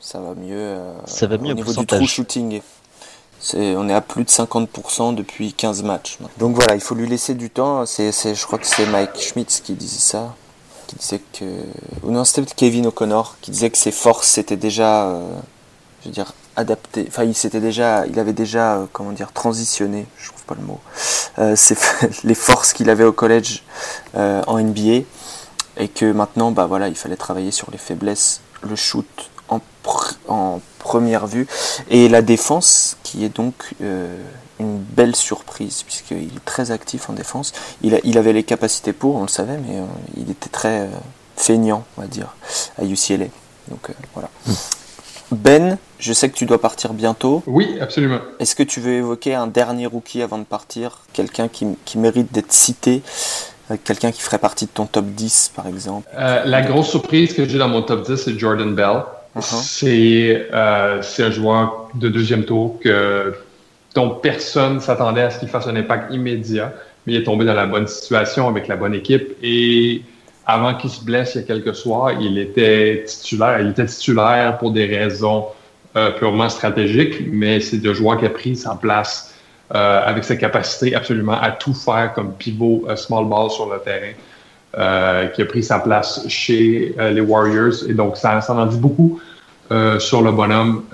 ça 0.00 0.20
va 0.20 0.34
mieux. 0.34 0.76
ça 1.06 1.26
va 1.26 1.38
mieux 1.38 1.52
au 1.52 1.54
niveau 1.54 1.72
du 1.74 1.86
true 1.86 2.06
shooting 2.06 2.60
on 3.54 3.88
est 3.88 3.94
à 3.94 4.00
plus 4.00 4.24
de 4.24 4.28
50% 4.28 5.14
depuis 5.14 5.52
15 5.52 5.82
matchs. 5.82 6.18
Donc 6.38 6.54
voilà, 6.54 6.74
il 6.74 6.80
faut 6.80 6.94
lui 6.94 7.06
laisser 7.06 7.34
du 7.34 7.50
temps. 7.50 7.86
C'est, 7.86 8.12
je 8.12 8.46
crois 8.46 8.58
que 8.58 8.66
c'est 8.66 8.86
Mike 8.86 9.20
Schmitz 9.20 9.60
qui 9.60 9.74
disait 9.74 9.98
ça. 9.98 10.34
Qui 10.86 10.96
disait 10.96 11.20
que. 11.32 11.44
Non, 12.04 12.24
c'était 12.24 12.44
Kevin 12.54 12.86
O'Connor 12.86 13.36
qui 13.40 13.50
disait 13.50 13.70
que 13.70 13.78
ses 13.78 13.92
forces 13.92 14.38
étaient 14.38 14.56
déjà. 14.56 15.06
Euh, 15.06 15.28
je 16.02 16.08
veux 16.08 16.14
dire, 16.14 16.32
adaptées. 16.54 17.06
Enfin, 17.08 17.24
il 17.24 17.34
s'était 17.34 17.60
déjà. 17.60 18.06
Il 18.06 18.18
avait 18.18 18.32
déjà, 18.32 18.76
euh, 18.76 18.86
comment 18.92 19.12
dire, 19.12 19.32
transitionné. 19.32 20.06
Je 20.18 20.28
trouve 20.28 20.44
pas 20.44 20.54
le 20.54 20.66
mot. 20.66 20.80
Euh, 21.38 21.56
les 22.24 22.34
forces 22.34 22.72
qu'il 22.72 22.90
avait 22.90 23.04
au 23.04 23.12
collège 23.12 23.64
en 24.14 24.58
NBA. 24.58 25.04
Et 25.78 25.88
que 25.88 26.10
maintenant, 26.10 26.52
bah 26.52 26.64
voilà, 26.64 26.88
il 26.88 26.94
fallait 26.94 27.16
travailler 27.16 27.50
sur 27.50 27.70
les 27.70 27.78
faiblesses. 27.78 28.40
Le 28.62 28.76
shoot 28.76 29.06
en 29.48 30.60
première 30.86 31.26
vue. 31.26 31.48
Et 31.90 32.08
la 32.08 32.22
défense, 32.22 32.96
qui 33.02 33.24
est 33.24 33.36
donc 33.36 33.74
euh, 33.82 34.16
une 34.60 34.78
belle 34.78 35.16
surprise, 35.16 35.82
puisqu'il 35.82 36.36
est 36.36 36.44
très 36.44 36.70
actif 36.70 37.10
en 37.10 37.12
défense. 37.12 37.52
Il, 37.82 38.00
il, 38.04 38.16
avait 38.18 38.32
les 38.32 38.44
capacités 38.44 38.92
pour, 38.92 39.16
on 39.16 39.22
le 39.22 39.28
savait, 39.28 39.58
mais 39.58 39.78
euh, 39.78 39.84
il 40.16 40.30
était 40.30 40.48
très 40.48 40.82
euh, 40.82 40.86
feignant, 41.36 41.84
on 41.96 42.02
va 42.02 42.06
dire, 42.06 42.36
à 42.78 42.84
UCLA. 42.84 43.26
Donc 43.68 43.90
voilà. 44.14 44.28
Ben, 45.32 45.76
je 45.98 46.12
sais 46.12 46.30
que 46.30 46.36
tu 46.36 46.46
dois 46.46 46.60
partir 46.60 46.94
bientôt. 46.94 47.42
Oui, 47.48 47.78
absolument. 47.80 48.20
Est-ce 48.38 48.54
que 48.54 48.62
tu 48.62 48.80
veux 48.80 48.92
évoquer 48.92 49.34
un 49.34 49.48
dernier 49.48 49.86
rookie 49.86 50.22
avant 50.22 50.38
de 50.38 50.44
partir? 50.44 51.00
Quelqu'un 51.12 51.48
qui, 51.48 51.66
qui, 51.84 51.98
mérite 51.98 52.32
d'être 52.32 52.52
cité? 52.52 53.02
Quelqu'un 53.82 54.12
qui 54.12 54.22
ferait 54.22 54.38
partie 54.38 54.66
de 54.66 54.70
ton 54.70 54.86
top 54.86 55.06
10, 55.06 55.50
par 55.56 55.66
exemple? 55.66 56.06
La 56.14 56.62
grosse 56.62 56.90
surprise 56.90 57.32
que 57.32 57.44
j'ai 57.44 57.58
dans 57.58 57.66
mon 57.66 57.82
top 57.82 58.06
10, 58.06 58.16
c'est 58.16 58.38
Jordan 58.38 58.72
Bell. 58.72 59.02
Uh-huh. 59.36 60.46
Euh, 60.54 61.02
c'est 61.02 61.22
un 61.22 61.30
joueur 61.30 61.90
de 61.94 62.08
deuxième 62.08 62.44
tour 62.44 62.78
que, 62.80 63.34
dont 63.94 64.10
personne 64.10 64.80
s'attendait 64.80 65.22
à 65.22 65.30
ce 65.30 65.38
qu'il 65.38 65.48
fasse 65.48 65.66
un 65.66 65.76
impact 65.76 66.12
immédiat, 66.12 66.72
mais 67.06 67.14
il 67.14 67.20
est 67.20 67.24
tombé 67.24 67.44
dans 67.44 67.54
la 67.54 67.66
bonne 67.66 67.86
situation 67.86 68.48
avec 68.48 68.66
la 68.66 68.76
bonne 68.76 68.94
équipe. 68.94 69.36
Et 69.42 70.02
avant 70.46 70.74
qu'il 70.74 70.90
se 70.90 71.04
blesse 71.04 71.34
il 71.34 71.42
y 71.42 71.44
a 71.44 71.46
quelques 71.46 71.74
soirs, 71.74 72.12
il 72.12 72.38
était 72.38 73.04
titulaire. 73.06 73.60
Il 73.60 73.68
était 73.68 73.86
titulaire 73.86 74.56
pour 74.56 74.70
des 74.70 74.86
raisons 74.86 75.46
euh, 75.96 76.10
purement 76.12 76.48
stratégiques, 76.48 77.20
mais 77.30 77.60
c'est 77.60 77.86
un 77.86 77.92
joueur 77.92 78.18
qui 78.18 78.24
a 78.24 78.30
pris 78.30 78.56
sa 78.56 78.74
place 78.74 79.34
euh, 79.74 80.00
avec 80.02 80.24
sa 80.24 80.36
capacité 80.36 80.94
absolument 80.94 81.38
à 81.38 81.50
tout 81.50 81.74
faire 81.74 82.12
comme 82.14 82.32
pivot 82.32 82.86
small 82.96 83.26
ball 83.26 83.50
sur 83.50 83.70
le 83.70 83.80
terrain. 83.80 84.12
Euh, 84.78 85.28
qui 85.28 85.40
a 85.40 85.46
pris 85.46 85.62
sa 85.62 85.78
place 85.78 86.28
chez 86.28 86.94
euh, 86.98 87.10
les 87.10 87.22
Warriors. 87.22 87.88
Et 87.88 87.94
donc, 87.94 88.18
ça, 88.18 88.42
ça 88.42 88.52
en 88.52 88.66
dit 88.66 88.76
beaucoup 88.76 89.18
euh, 89.70 89.98
sur 89.98 90.20
le 90.20 90.32
bonhomme. 90.32 90.84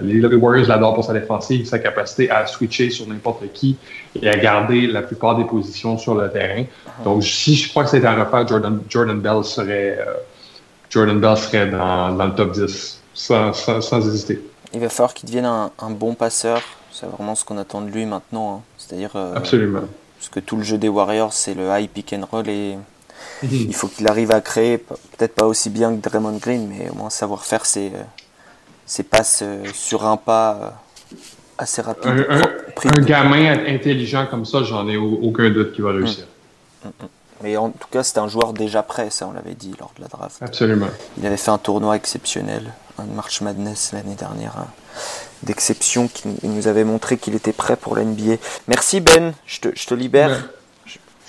les, 0.00 0.24
Warriors 0.34 0.66
l'adorent 0.66 0.94
pour 0.94 1.04
sa 1.04 1.12
défensive, 1.12 1.66
sa 1.66 1.78
capacité 1.78 2.30
à 2.30 2.46
switcher 2.46 2.88
sur 2.88 3.06
n'importe 3.06 3.52
qui 3.52 3.76
et 4.18 4.30
à 4.30 4.36
garder 4.38 4.86
la 4.86 5.02
plupart 5.02 5.36
des 5.36 5.44
positions 5.44 5.98
sur 5.98 6.14
le 6.14 6.30
terrain. 6.30 6.64
Donc, 7.04 7.22
si 7.22 7.54
je 7.54 7.68
crois 7.68 7.84
que 7.84 7.90
c'était 7.90 8.06
un 8.06 8.24
refaire, 8.24 8.48
Jordan, 8.48 8.80
Jordan 8.88 9.20
Bell 9.20 9.44
serait, 9.44 9.98
Jordan 10.88 11.20
Bell 11.20 11.36
serait 11.36 11.66
dans, 11.66 12.14
dans 12.14 12.26
le 12.28 12.34
top 12.34 12.52
10, 12.52 13.02
sans, 13.12 13.52
sans, 13.52 13.82
sans, 13.82 14.08
hésiter. 14.08 14.40
Il 14.72 14.80
va 14.80 14.88
falloir 14.88 15.12
qu'il 15.12 15.28
devienne 15.28 15.44
un, 15.44 15.70
un, 15.78 15.90
bon 15.90 16.14
passeur. 16.14 16.62
C'est 16.90 17.04
vraiment 17.04 17.34
ce 17.34 17.44
qu'on 17.44 17.58
attend 17.58 17.82
de 17.82 17.90
lui 17.90 18.06
maintenant. 18.06 18.54
Hein. 18.54 18.62
C'est-à-dire. 18.78 19.14
Absolument. 19.36 19.82
Parce 20.16 20.30
que 20.30 20.40
tout 20.40 20.56
le 20.56 20.62
jeu 20.62 20.78
des 20.78 20.88
Warriors, 20.88 21.34
c'est 21.34 21.52
le 21.52 21.68
high 21.68 21.90
pick 21.90 22.14
and 22.14 22.26
roll 22.32 22.48
et 22.48 22.78
il 23.42 23.74
faut 23.74 23.88
qu'il 23.88 24.08
arrive 24.08 24.30
à 24.32 24.40
créer, 24.40 24.78
peut-être 24.78 25.34
pas 25.34 25.46
aussi 25.46 25.70
bien 25.70 25.94
que 25.96 26.08
Draymond 26.08 26.38
Green, 26.38 26.68
mais 26.68 26.90
au 26.90 26.94
moins 26.94 27.10
savoir 27.10 27.44
faire 27.44 27.64
ses, 27.66 27.88
euh, 27.88 28.02
ses 28.86 29.02
passes 29.02 29.40
euh, 29.42 29.64
sur 29.74 30.04
un 30.06 30.16
pas 30.16 30.58
euh, 30.62 31.16
assez 31.58 31.82
rapide. 31.82 32.26
Un, 32.84 33.00
gamin 33.00 33.66
intelligent 33.66 34.26
comme 34.26 34.44
ça, 34.44 34.62
j'en 34.62 34.88
ai 34.88 34.96
aucun 34.96 35.50
doute 35.50 35.72
qu'il 35.72 35.84
va 35.84 35.92
réussir. 35.92 36.24
Mm. 36.84 36.88
Mm, 36.88 36.90
mm. 37.04 37.08
Mais 37.42 37.56
en 37.56 37.70
tout 37.70 37.86
cas, 37.90 38.02
c'était 38.02 38.18
un 38.18 38.26
joueur 38.26 38.52
déjà 38.52 38.82
prêt, 38.82 39.10
ça 39.10 39.28
on 39.28 39.32
l'avait 39.32 39.54
dit 39.54 39.72
lors 39.78 39.92
de 39.96 40.02
la 40.02 40.08
draft. 40.08 40.42
Absolument. 40.42 40.88
Il 41.18 41.26
avait 41.26 41.36
fait 41.36 41.52
un 41.52 41.58
tournoi 41.58 41.94
exceptionnel, 41.94 42.72
un 42.98 43.04
March 43.04 43.40
Madness 43.42 43.92
l'année 43.92 44.16
dernière, 44.16 44.56
hein, 44.58 44.66
d'exception 45.44 46.08
qui 46.08 46.26
nous 46.42 46.66
avait 46.66 46.82
montré 46.82 47.16
qu'il 47.16 47.36
était 47.36 47.52
prêt 47.52 47.76
pour 47.76 47.94
l'NBA. 47.94 48.36
Merci 48.66 49.00
Ben, 49.00 49.34
je 49.46 49.60
te, 49.60 49.68
je 49.72 49.86
te 49.86 49.94
libère. 49.94 50.48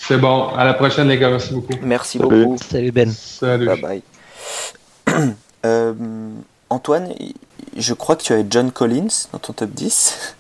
C'est 0.07 0.17
bon. 0.17 0.47
À 0.49 0.65
la 0.65 0.73
prochaine, 0.73 1.07
les 1.07 1.17
gars. 1.17 1.29
Merci 1.29 1.53
beaucoup. 1.53 1.73
Merci 1.81 2.17
beaucoup. 2.19 2.57
Salut, 2.69 2.91
Ben. 2.91 3.11
Salut. 3.11 3.65
Bye 3.65 3.81
bye. 3.81 4.01
Euh, 5.65 5.93
Antoine, 6.69 7.13
je 7.75 7.93
crois 7.93 8.15
que 8.15 8.23
tu 8.23 8.31
avais 8.31 8.45
John 8.49 8.71
Collins 8.71 9.27
dans 9.33 9.39
ton 9.39 9.51
top 9.51 9.71
10. 9.71 10.35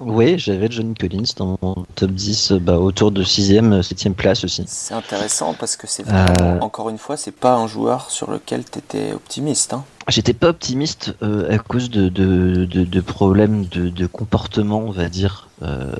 Oui, 0.00 0.38
j'avais 0.38 0.68
John 0.70 0.94
Collins 0.94 1.32
dans 1.36 1.58
mon 1.60 1.86
top 1.94 2.10
10, 2.10 2.52
bah, 2.52 2.78
autour 2.78 3.10
de 3.10 3.24
6ème, 3.24 3.80
7ème 3.80 4.12
place 4.12 4.44
aussi. 4.44 4.62
C'est 4.66 4.94
intéressant 4.94 5.54
parce 5.54 5.76
que 5.76 5.86
c'est 5.86 6.04
euh... 6.06 6.60
encore 6.60 6.88
une 6.90 6.98
fois, 6.98 7.16
c'est 7.16 7.32
pas 7.32 7.54
un 7.54 7.66
joueur 7.66 8.10
sur 8.10 8.30
lequel 8.30 8.62
tu 8.70 8.78
étais 8.78 9.12
optimiste. 9.12 9.72
Hein. 9.72 9.84
J'étais 10.08 10.34
pas 10.34 10.48
optimiste 10.48 11.14
euh, 11.22 11.52
à 11.52 11.58
cause 11.58 11.90
de, 11.90 12.08
de, 12.08 12.64
de, 12.64 12.84
de 12.84 13.00
problèmes 13.00 13.64
de, 13.66 13.88
de, 13.88 14.06
comportement, 14.06 14.78
on 14.78 14.90
va 14.90 15.08
dire. 15.08 15.48
Euh, 15.62 15.92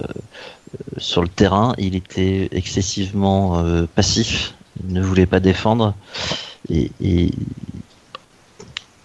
sur 0.97 1.23
le 1.23 1.29
terrain, 1.29 1.75
il 1.79 1.95
était 1.95 2.49
excessivement 2.53 3.59
euh, 3.59 3.87
passif, 3.95 4.55
il 4.85 4.93
ne 4.93 5.03
voulait 5.03 5.27
pas 5.27 5.41
défendre. 5.41 5.95
Et, 6.71 6.91
et, 7.01 7.31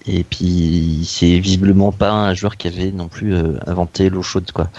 et 0.05 0.23
puis, 0.23 1.07
c'est 1.07 1.39
visiblement 1.39 1.91
pas 1.91 2.11
un 2.11 2.33
joueur 2.33 2.57
qui 2.57 2.67
avait 2.67 2.91
non 2.91 3.07
plus 3.07 3.33
euh, 3.33 3.57
inventé 3.67 4.09
l'eau 4.09 4.23
chaude, 4.23 4.51
quoi. 4.51 4.69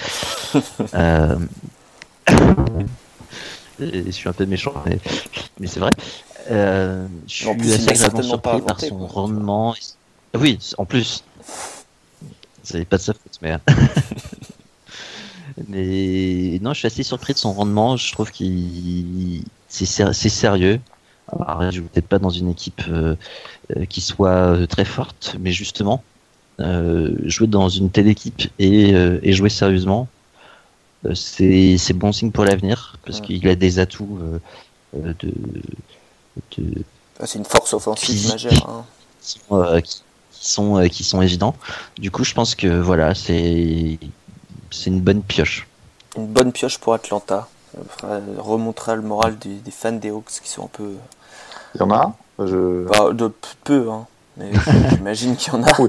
euh... 0.94 1.36
je 3.78 4.10
suis 4.10 4.28
un 4.28 4.32
peu 4.32 4.46
méchant, 4.46 4.74
mais, 4.86 4.98
mais 5.60 5.66
c'est 5.66 5.80
vrai. 5.80 5.92
Euh, 6.50 7.06
je 7.26 7.34
suis 7.34 7.48
assez 7.48 7.88
agréablement 7.88 8.22
surpris 8.22 8.60
par 8.60 8.80
son 8.80 9.06
rendement. 9.06 9.74
Oui, 10.34 10.58
en 10.78 10.84
plus. 10.84 11.24
C'est 12.62 12.86
pas 12.86 12.96
de 12.96 13.02
sa 13.02 13.12
faute, 13.12 13.38
mais. 13.42 13.56
Mais 15.68 16.58
non, 16.62 16.72
je 16.72 16.80
suis 16.80 16.86
assez 16.86 17.02
surpris 17.02 17.32
de 17.32 17.38
son 17.38 17.52
rendement. 17.52 17.96
Je 17.96 18.12
trouve 18.12 18.30
qu'il 18.30 19.44
c'est 19.68 20.28
sérieux. 20.28 20.80
Alors, 21.32 21.70
je 21.70 21.80
peut-être 21.80 22.06
pas 22.06 22.18
dans 22.18 22.30
une 22.30 22.50
équipe 22.50 22.82
euh, 22.88 23.16
euh, 23.76 23.86
qui 23.86 24.00
soit 24.00 24.28
euh, 24.30 24.66
très 24.66 24.84
forte, 24.84 25.36
mais 25.40 25.52
justement, 25.52 26.02
jouer 26.58 27.46
dans 27.46 27.68
une 27.68 27.90
telle 27.90 28.08
équipe 28.08 28.42
et, 28.58 28.90
et 28.90 29.32
jouer 29.32 29.48
sérieusement, 29.48 30.06
c'est 31.14 31.92
bon 31.94 32.12
signe 32.12 32.30
pour 32.30 32.44
l'avenir 32.44 32.96
parce 33.04 33.20
qu'il 33.20 33.46
a 33.48 33.56
des 33.56 33.80
atouts 33.80 34.20
de, 34.92 35.32
de 36.56 36.84
ah, 37.20 37.26
c'est 37.26 37.38
une 37.38 37.44
force 37.44 37.72
offensive 37.74 38.28
majeure. 38.28 38.68
Hein. 38.68 38.84
Qui, 39.20 39.40
qui, 40.32 40.48
sont, 40.48 40.88
qui 40.88 41.02
sont 41.02 41.22
évidents. 41.22 41.56
Du 41.98 42.12
coup, 42.12 42.22
je 42.22 42.34
pense 42.34 42.54
que 42.54 42.68
voilà, 42.68 43.14
c'est 43.14 43.98
c'est 44.70 44.90
une 44.90 45.00
bonne 45.00 45.22
pioche. 45.22 45.66
Une 46.16 46.26
bonne 46.26 46.52
pioche 46.52 46.78
pour 46.78 46.94
Atlanta. 46.94 47.48
Ça 48.00 48.20
remontera 48.38 48.94
le 48.94 49.02
moral 49.02 49.36
des, 49.38 49.54
des 49.54 49.70
fans 49.70 49.92
des 49.92 50.10
Hawks 50.10 50.40
qui 50.42 50.48
sont 50.48 50.64
un 50.64 50.70
peu. 50.72 50.92
Il 51.74 51.80
y 51.80 51.82
en 51.82 51.90
a 51.90 52.14
je... 52.38 52.86
Bah, 52.88 53.12
de 53.12 53.32
peu, 53.62 53.90
hein. 53.90 54.06
Mais 54.36 54.50
j'imagine 54.90 55.36
qu'il 55.36 55.52
y 55.52 55.56
en 55.56 55.62
a. 55.62 55.80
Oui. 55.80 55.88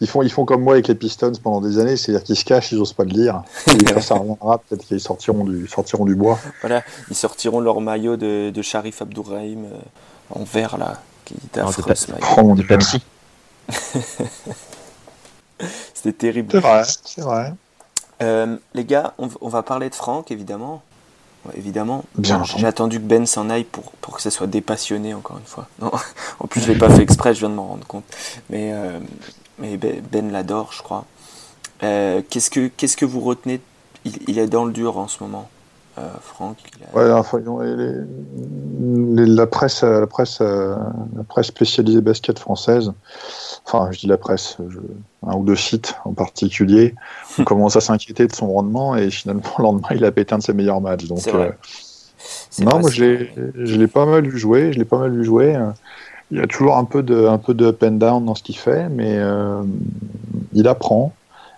Ils, 0.00 0.08
font, 0.08 0.20
ils 0.20 0.30
font 0.30 0.44
comme 0.44 0.62
moi 0.62 0.74
avec 0.74 0.88
les 0.88 0.94
Pistons 0.94 1.32
pendant 1.42 1.62
des 1.62 1.78
années, 1.78 1.96
c'est-à-dire 1.96 2.22
qu'ils 2.22 2.36
se 2.36 2.44
cachent, 2.44 2.72
ils 2.72 2.78
n'osent 2.78 2.92
pas 2.92 3.04
le 3.04 3.12
dire. 3.12 3.42
Et 3.68 3.84
quand 3.84 4.02
ça 4.02 4.16
reviendra, 4.16 4.58
peut-être 4.58 4.84
qu'ils 4.84 5.00
sortiront 5.00 5.44
du, 5.44 5.66
sortiront 5.66 6.04
du 6.04 6.14
bois. 6.14 6.38
Voilà, 6.60 6.82
ils 7.08 7.16
sortiront 7.16 7.60
leur 7.60 7.80
maillot 7.80 8.18
de, 8.18 8.50
de 8.50 8.62
Sharif 8.62 9.00
Abdourahim 9.00 9.64
euh, 9.64 9.78
en 10.30 10.44
vert, 10.44 10.76
là, 10.76 11.00
qui 11.24 11.34
était 11.34 11.60
affreux 11.60 11.94
ce 11.94 12.12
maillot. 12.12 12.26
Oh, 12.36 12.54
Pepsi. 12.68 13.02
C'était 15.94 16.12
terrible. 16.12 16.50
C'est 16.52 16.60
vrai, 16.60 16.82
c'est 17.04 17.22
vrai. 17.22 17.54
Euh, 18.24 18.56
les 18.74 18.84
gars, 18.84 19.14
on, 19.18 19.28
on, 19.40 19.48
va 19.48 19.62
parler 19.62 19.90
de 19.90 19.94
Franck, 19.94 20.30
évidemment. 20.30 20.82
Ouais, 21.44 21.52
évidemment. 21.56 22.04
Bien 22.16 22.42
J'ai 22.44 22.66
attendu 22.66 22.98
que 22.98 23.04
Ben 23.04 23.26
s'en 23.26 23.50
aille 23.50 23.64
pour, 23.64 23.92
pour 23.92 24.16
que 24.16 24.22
ça 24.22 24.30
soit 24.30 24.46
dépassionné, 24.46 25.14
encore 25.14 25.38
une 25.38 25.44
fois. 25.44 25.68
Non, 25.80 25.92
en 26.40 26.46
plus, 26.46 26.60
je 26.60 26.72
l'ai 26.72 26.78
pas 26.78 26.90
fait 26.90 27.02
exprès, 27.02 27.34
je 27.34 27.40
viens 27.40 27.50
de 27.50 27.54
m'en 27.54 27.68
rendre 27.68 27.86
compte. 27.86 28.04
Mais, 28.50 28.72
euh, 28.72 28.98
mais 29.58 29.76
Ben, 29.76 30.02
ben 30.10 30.32
l'adore, 30.32 30.72
je 30.72 30.82
crois. 30.82 31.04
Euh, 31.82 32.22
qu'est-ce, 32.30 32.50
que, 32.50 32.68
qu'est-ce 32.68 32.96
que 32.96 33.04
vous 33.04 33.20
retenez? 33.20 33.60
Il, 34.04 34.18
il, 34.28 34.38
est 34.38 34.46
dans 34.46 34.64
le 34.64 34.72
dur 34.72 34.98
en 34.98 35.08
ce 35.08 35.22
moment, 35.22 35.48
euh, 35.98 36.08
Franck. 36.20 36.58
A... 36.92 36.96
Ouais, 36.96 37.10
enfin, 37.12 37.38
les, 37.38 39.16
les, 39.16 39.26
la 39.26 39.46
presse, 39.46 39.82
la 39.82 40.06
presse, 40.06 40.40
la 40.40 41.24
presse 41.28 41.46
spécialisée 41.46 42.00
basket 42.00 42.38
française. 42.38 42.92
Enfin, 43.66 43.90
je 43.92 44.00
dis 44.00 44.06
la 44.06 44.18
presse, 44.18 44.58
je, 44.68 44.78
un 45.26 45.36
ou 45.36 45.44
deux 45.44 45.56
sites 45.56 45.96
en 46.04 46.12
particulier. 46.12 46.94
On 47.38 47.44
commence 47.44 47.76
à 47.76 47.80
s'inquiéter 47.80 48.26
de 48.26 48.34
son 48.34 48.52
rendement 48.52 48.96
et 48.96 49.10
finalement, 49.10 49.42
le 49.58 49.62
lendemain, 49.62 49.88
il 49.92 50.04
a 50.04 50.12
pété 50.12 50.34
un 50.34 50.38
de 50.38 50.42
ses 50.42 50.52
meilleurs 50.52 50.80
matchs. 50.80 51.04
Donc, 51.04 51.26
euh, 51.28 51.50
non, 52.60 52.80
moi, 52.80 52.90
je 52.90 53.04
l'ai, 53.04 53.34
je 53.56 53.76
l'ai 53.76 53.88
pas 53.88 54.06
mal 54.06 54.26
vu 54.26 54.38
jouer. 54.38 54.72
Je 54.72 54.78
l'ai 54.78 54.84
pas 54.84 54.98
mal 54.98 55.12
vu 55.12 55.24
jouer. 55.24 55.58
Il 56.30 56.38
y 56.38 56.40
a 56.40 56.46
toujours 56.46 56.76
un 56.76 56.84
peu 56.84 57.02
de, 57.02 57.26
un 57.26 57.38
peu 57.38 57.54
de 57.54 57.66
up 57.66 57.82
and 57.82 57.92
down 57.92 58.24
dans 58.24 58.34
ce 58.34 58.42
qu'il 58.42 58.56
fait, 58.56 58.88
mais 58.88 59.16
euh, 59.18 59.62
il 60.52 60.68
apprend. 60.68 61.12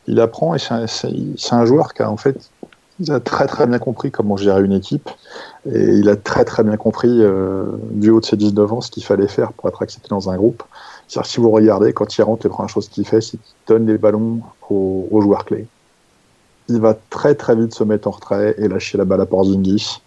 Il 0.09 0.21
apprend 0.21 0.55
et 0.55 0.59
c'est 0.59 0.75
un, 0.75 0.87
c'est, 0.87 1.13
c'est 1.37 1.55
un 1.55 1.65
joueur 1.65 1.95
qui 1.95 2.03
a 2.03 2.11
en 2.11 2.17
fait 2.17 2.51
il 2.99 3.13
a 3.13 3.21
très 3.21 3.47
très 3.47 3.67
bien 3.67 3.79
compris 3.79 4.11
comment 4.11 4.37
gérer 4.37 4.63
une 4.63 4.73
équipe 4.73 5.11
et 5.71 5.97
il 5.97 6.09
a 6.09 6.17
très 6.17 6.45
très 6.45 6.63
bien 6.63 6.77
compris 6.77 7.23
euh, 7.23 7.65
du 7.91 8.11
haut 8.11 8.21
de 8.21 8.25
ses 8.25 8.37
19 8.37 8.73
ans 8.73 8.81
ce 8.81 8.91
qu'il 8.91 9.05
fallait 9.05 9.29
faire 9.29 9.53
pour 9.53 9.69
être 9.69 9.83
accepté 9.83 10.09
dans 10.09 10.31
un 10.31 10.37
groupe. 10.37 10.63
C'est-à-dire 11.07 11.31
si 11.31 11.41
vous 11.41 11.51
regardez, 11.51 11.93
quand 11.93 12.17
il 12.17 12.23
rentre, 12.23 12.47
les 12.47 12.51
premières 12.51 12.69
choses 12.69 12.89
qu'il 12.89 13.07
fait, 13.07 13.21
c'est 13.21 13.37
qu'il 13.37 13.55
donne 13.67 13.87
les 13.87 13.99
ballons 13.99 14.41
aux, 14.71 15.07
aux, 15.11 15.21
joueurs 15.21 15.45
clés. 15.45 15.67
Il 16.69 16.81
va 16.81 16.97
très 17.11 17.35
très 17.35 17.55
vite 17.55 17.75
se 17.75 17.85
mettre 17.85 18.09
en 18.09 18.13
retrait 18.13 18.55
et 18.59 18.67
lâcher 18.67 18.99
la 18.99 19.05
balle 19.05 19.21
à 19.21 19.27
Porzingis, 19.27 20.01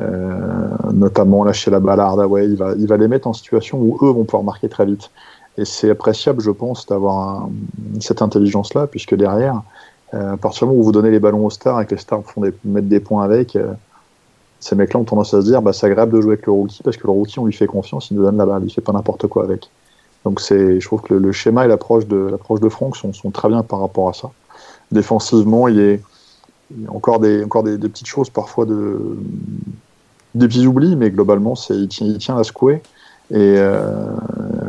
euh, 0.00 0.68
notamment 0.92 1.44
lâcher 1.44 1.70
la 1.70 1.80
balle 1.80 2.00
à 2.00 2.04
Hardaway. 2.04 2.46
Il 2.46 2.56
va, 2.56 2.74
il 2.76 2.86
va 2.86 2.96
les 2.96 3.08
mettre 3.08 3.26
en 3.26 3.32
situation 3.32 3.78
où 3.78 3.98
eux 4.02 4.10
vont 4.10 4.24
pouvoir 4.24 4.44
marquer 4.44 4.68
très 4.68 4.84
vite. 4.84 5.10
Et 5.56 5.64
c'est 5.64 5.90
appréciable, 5.90 6.40
je 6.40 6.50
pense, 6.50 6.86
d'avoir 6.86 7.48
cette 8.00 8.22
intelligence-là, 8.22 8.86
puisque 8.88 9.14
derrière, 9.14 9.62
à 10.14 10.36
partir 10.36 10.66
du 10.66 10.70
moment 10.70 10.80
où 10.80 10.84
vous 10.84 10.92
donnez 10.92 11.10
les 11.10 11.20
ballons 11.20 11.46
aux 11.46 11.50
stars 11.50 11.80
et 11.80 11.86
que 11.86 11.94
les 11.94 12.00
stars 12.00 12.22
font 12.24 12.40
des, 12.42 12.52
mettre 12.64 12.88
des 12.88 13.00
points 13.00 13.24
avec, 13.24 13.56
euh, 13.56 13.72
ces 14.60 14.76
mecs-là 14.76 15.00
ont 15.00 15.04
tendance 15.04 15.34
à 15.34 15.40
se 15.40 15.46
dire 15.46 15.60
bah, 15.60 15.72
c'est 15.72 15.86
agréable 15.86 16.12
de 16.12 16.20
jouer 16.20 16.34
avec 16.34 16.46
le 16.46 16.52
rookie 16.52 16.82
parce 16.82 16.96
que 16.96 17.06
le 17.06 17.12
rookie, 17.12 17.38
on 17.38 17.44
lui 17.44 17.52
fait 17.52 17.66
confiance, 17.66 18.10
il 18.10 18.16
nous 18.16 18.22
donne 18.22 18.36
la 18.36 18.46
balle, 18.46 18.62
il 18.64 18.72
fait 18.72 18.80
pas 18.80 18.92
n'importe 18.92 19.26
quoi 19.26 19.44
avec. 19.44 19.68
Donc 20.24 20.40
je 20.40 20.84
trouve 20.84 21.02
que 21.02 21.12
le, 21.12 21.32
schéma 21.32 21.66
et 21.66 21.68
l'approche 21.68 22.06
de 22.06 22.30
de 22.30 22.68
Franck 22.70 22.96
sont, 22.96 23.12
sont, 23.12 23.30
très 23.30 23.48
bien 23.48 23.62
par 23.62 23.80
rapport 23.80 24.08
à 24.08 24.14
ça. 24.14 24.30
Défensivement, 24.90 25.68
il 25.68 25.78
est, 25.78 26.00
y 26.78 26.86
a 26.86 26.92
encore 26.92 27.20
des 27.20 27.44
encore 27.44 27.62
des, 27.62 27.76
petites 27.76 28.06
choses 28.06 28.30
parfois 28.30 28.64
de 28.64 29.18
des 30.34 30.48
petits 30.48 30.66
oublis, 30.66 30.96
mais 30.96 31.10
globalement 31.10 31.54
il 31.68 31.88
tient, 31.88 32.06
il 32.06 32.16
tient 32.16 32.36
la 32.36 32.44
secouée 32.44 32.80
et 33.30 33.54
euh, 33.56 34.06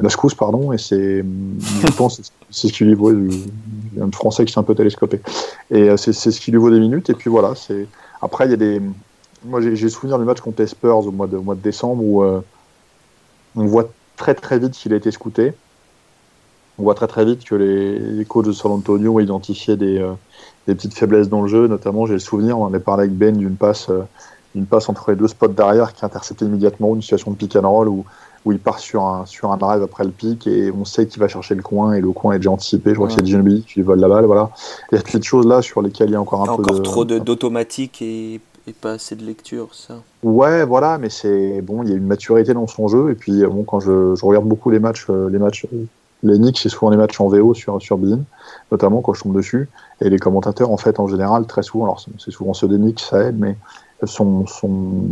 la 0.01 0.09
secousse 0.09 0.33
pardon 0.33 0.71
et 0.71 0.77
c'est 0.77 1.23
je 1.23 1.91
pense 1.97 2.21
c'est 2.49 2.67
ce 2.69 2.73
qui 2.73 2.85
lui 2.85 2.93
vaut 2.93 3.11
un 3.11 4.11
français 4.11 4.45
qui 4.45 4.53
s'est 4.53 4.59
un 4.59 4.63
peu 4.63 4.75
télescopé 4.75 5.19
et 5.71 5.89
euh, 5.89 5.97
c'est 5.97 6.13
ce 6.13 6.39
qui 6.39 6.51
lui 6.51 6.57
vaut 6.57 6.69
des 6.69 6.79
minutes 6.79 7.09
et 7.09 7.15
puis 7.15 7.29
voilà 7.29 7.53
c'est 7.55 7.85
après 8.21 8.45
il 8.45 8.51
y 8.51 8.53
a 8.53 8.57
des 8.57 8.81
moi 9.43 9.59
j'ai 9.59 9.89
souvenir 9.89 10.17
du 10.17 10.25
match 10.25 10.39
contre 10.39 10.61
les 10.61 10.67
Spurs 10.67 11.05
au 11.05 11.11
mois 11.11 11.27
de, 11.27 11.35
au 11.35 11.41
mois 11.41 11.55
de 11.55 11.59
décembre 11.59 12.01
où 12.01 12.23
euh, 12.23 12.39
on 13.57 13.65
voit 13.65 13.89
très 14.15 14.35
très 14.35 14.57
vite 14.57 14.71
qu'il 14.71 14.93
a 14.93 14.95
été 14.95 15.11
scouté. 15.11 15.53
On 16.77 16.83
voit 16.83 16.95
très 16.95 17.07
très 17.07 17.23
vite 17.23 17.45
que 17.45 17.55
les, 17.55 17.99
les 17.99 18.25
coachs 18.25 18.45
de 18.45 18.51
San 18.51 18.71
Antonio 18.71 19.13
ont 19.15 19.19
identifié 19.19 19.77
des, 19.77 20.05
des, 20.67 20.75
petites 20.75 20.93
faiblesses 20.93 21.29
dans 21.29 21.41
le 21.41 21.47
jeu. 21.47 21.67
Notamment, 21.67 22.05
j'ai 22.05 22.13
le 22.13 22.19
souvenir, 22.19 22.59
on 22.59 22.65
en 22.65 22.73
a 22.73 22.79
parlé 22.79 23.03
avec 23.03 23.15
Ben 23.15 23.37
d'une 23.37 23.55
passe, 23.55 23.89
une 24.55 24.65
passe 24.65 24.89
entre 24.89 25.11
les 25.11 25.15
deux 25.15 25.29
spots 25.29 25.47
derrière 25.49 25.93
qui 25.93 26.03
intercepte 26.03 26.41
immédiatement 26.41 26.93
une 26.93 27.01
situation 27.01 27.31
de 27.31 27.37
pick 27.37 27.55
and 27.55 27.69
roll 27.69 27.87
où, 27.87 28.03
où 28.45 28.51
il 28.51 28.59
part 28.59 28.79
sur 28.79 29.03
un, 29.03 29.25
sur 29.25 29.51
un 29.51 29.57
drive 29.57 29.81
après 29.81 30.03
le 30.03 30.11
pick 30.11 30.45
et 30.47 30.71
on 30.71 30.85
sait 30.85 31.07
qu'il 31.07 31.19
va 31.19 31.27
chercher 31.27 31.55
le 31.55 31.63
coin 31.63 31.93
et 31.93 32.01
le 32.01 32.11
coin 32.11 32.33
est 32.33 32.37
déjà 32.37 32.51
anticipé. 32.51 32.91
Je 32.91 32.95
crois 32.95 33.07
ouais. 33.07 33.13
que 33.13 33.19
c'est 33.19 33.25
Ginobili 33.25 33.63
qui 33.63 33.81
vole 33.81 33.99
la 33.99 34.07
balle. 34.07 34.25
Voilà. 34.25 34.51
Il 34.91 34.95
y 34.95 34.97
a 34.99 35.01
toutes 35.01 35.11
ces 35.11 35.21
choses 35.21 35.47
là 35.47 35.61
sur 35.61 35.81
lesquelles 35.81 36.09
il 36.09 36.13
y 36.13 36.15
a 36.15 36.21
encore 36.21 36.41
un 36.41 36.53
encore 36.53 36.65
peu 36.65 36.79
de. 36.79 36.83
trop 36.83 37.05
d'automatique 37.05 38.01
et 38.01 38.39
et 38.67 38.73
pas 38.73 38.93
assez 38.93 39.15
de 39.15 39.23
lecture, 39.23 39.69
ça. 39.73 39.95
Ouais, 40.23 40.65
voilà, 40.65 40.97
mais 40.97 41.09
c'est 41.09 41.61
bon, 41.61 41.83
il 41.83 41.89
y 41.89 41.93
a 41.93 41.95
une 41.95 42.07
maturité 42.07 42.53
dans 42.53 42.67
son 42.67 42.87
jeu. 42.87 43.11
Et 43.11 43.15
puis, 43.15 43.45
bon, 43.45 43.63
quand 43.63 43.79
je, 43.79 44.15
je 44.15 44.25
regarde 44.25 44.45
beaucoup 44.45 44.71
les 44.71 44.79
matchs, 44.79 45.05
euh, 45.09 45.29
les 45.29 45.37
matchs, 45.37 45.67
les 46.23 46.37
Knicks, 46.37 46.57
c'est 46.57 46.69
souvent 46.69 46.89
les 46.89 46.97
matchs 46.97 47.21
en 47.21 47.27
VO 47.27 47.53
sur 47.53 47.79
sur 47.81 47.97
Bein, 47.97 48.21
notamment 48.71 49.01
quand 49.01 49.13
je 49.13 49.21
tombe 49.21 49.35
dessus. 49.35 49.69
Et 50.01 50.09
les 50.09 50.17
commentateurs, 50.17 50.71
en 50.71 50.77
fait, 50.77 50.99
en 50.99 51.07
général, 51.07 51.45
très 51.45 51.61
souvent, 51.61 51.85
alors 51.85 52.03
c'est 52.17 52.31
souvent 52.31 52.53
ceux 52.53 52.67
des 52.67 52.77
Knicks, 52.77 53.01
ça 53.01 53.21
aide, 53.23 53.37
mais 53.37 53.55
sont, 54.03 54.45
sont 54.45 55.05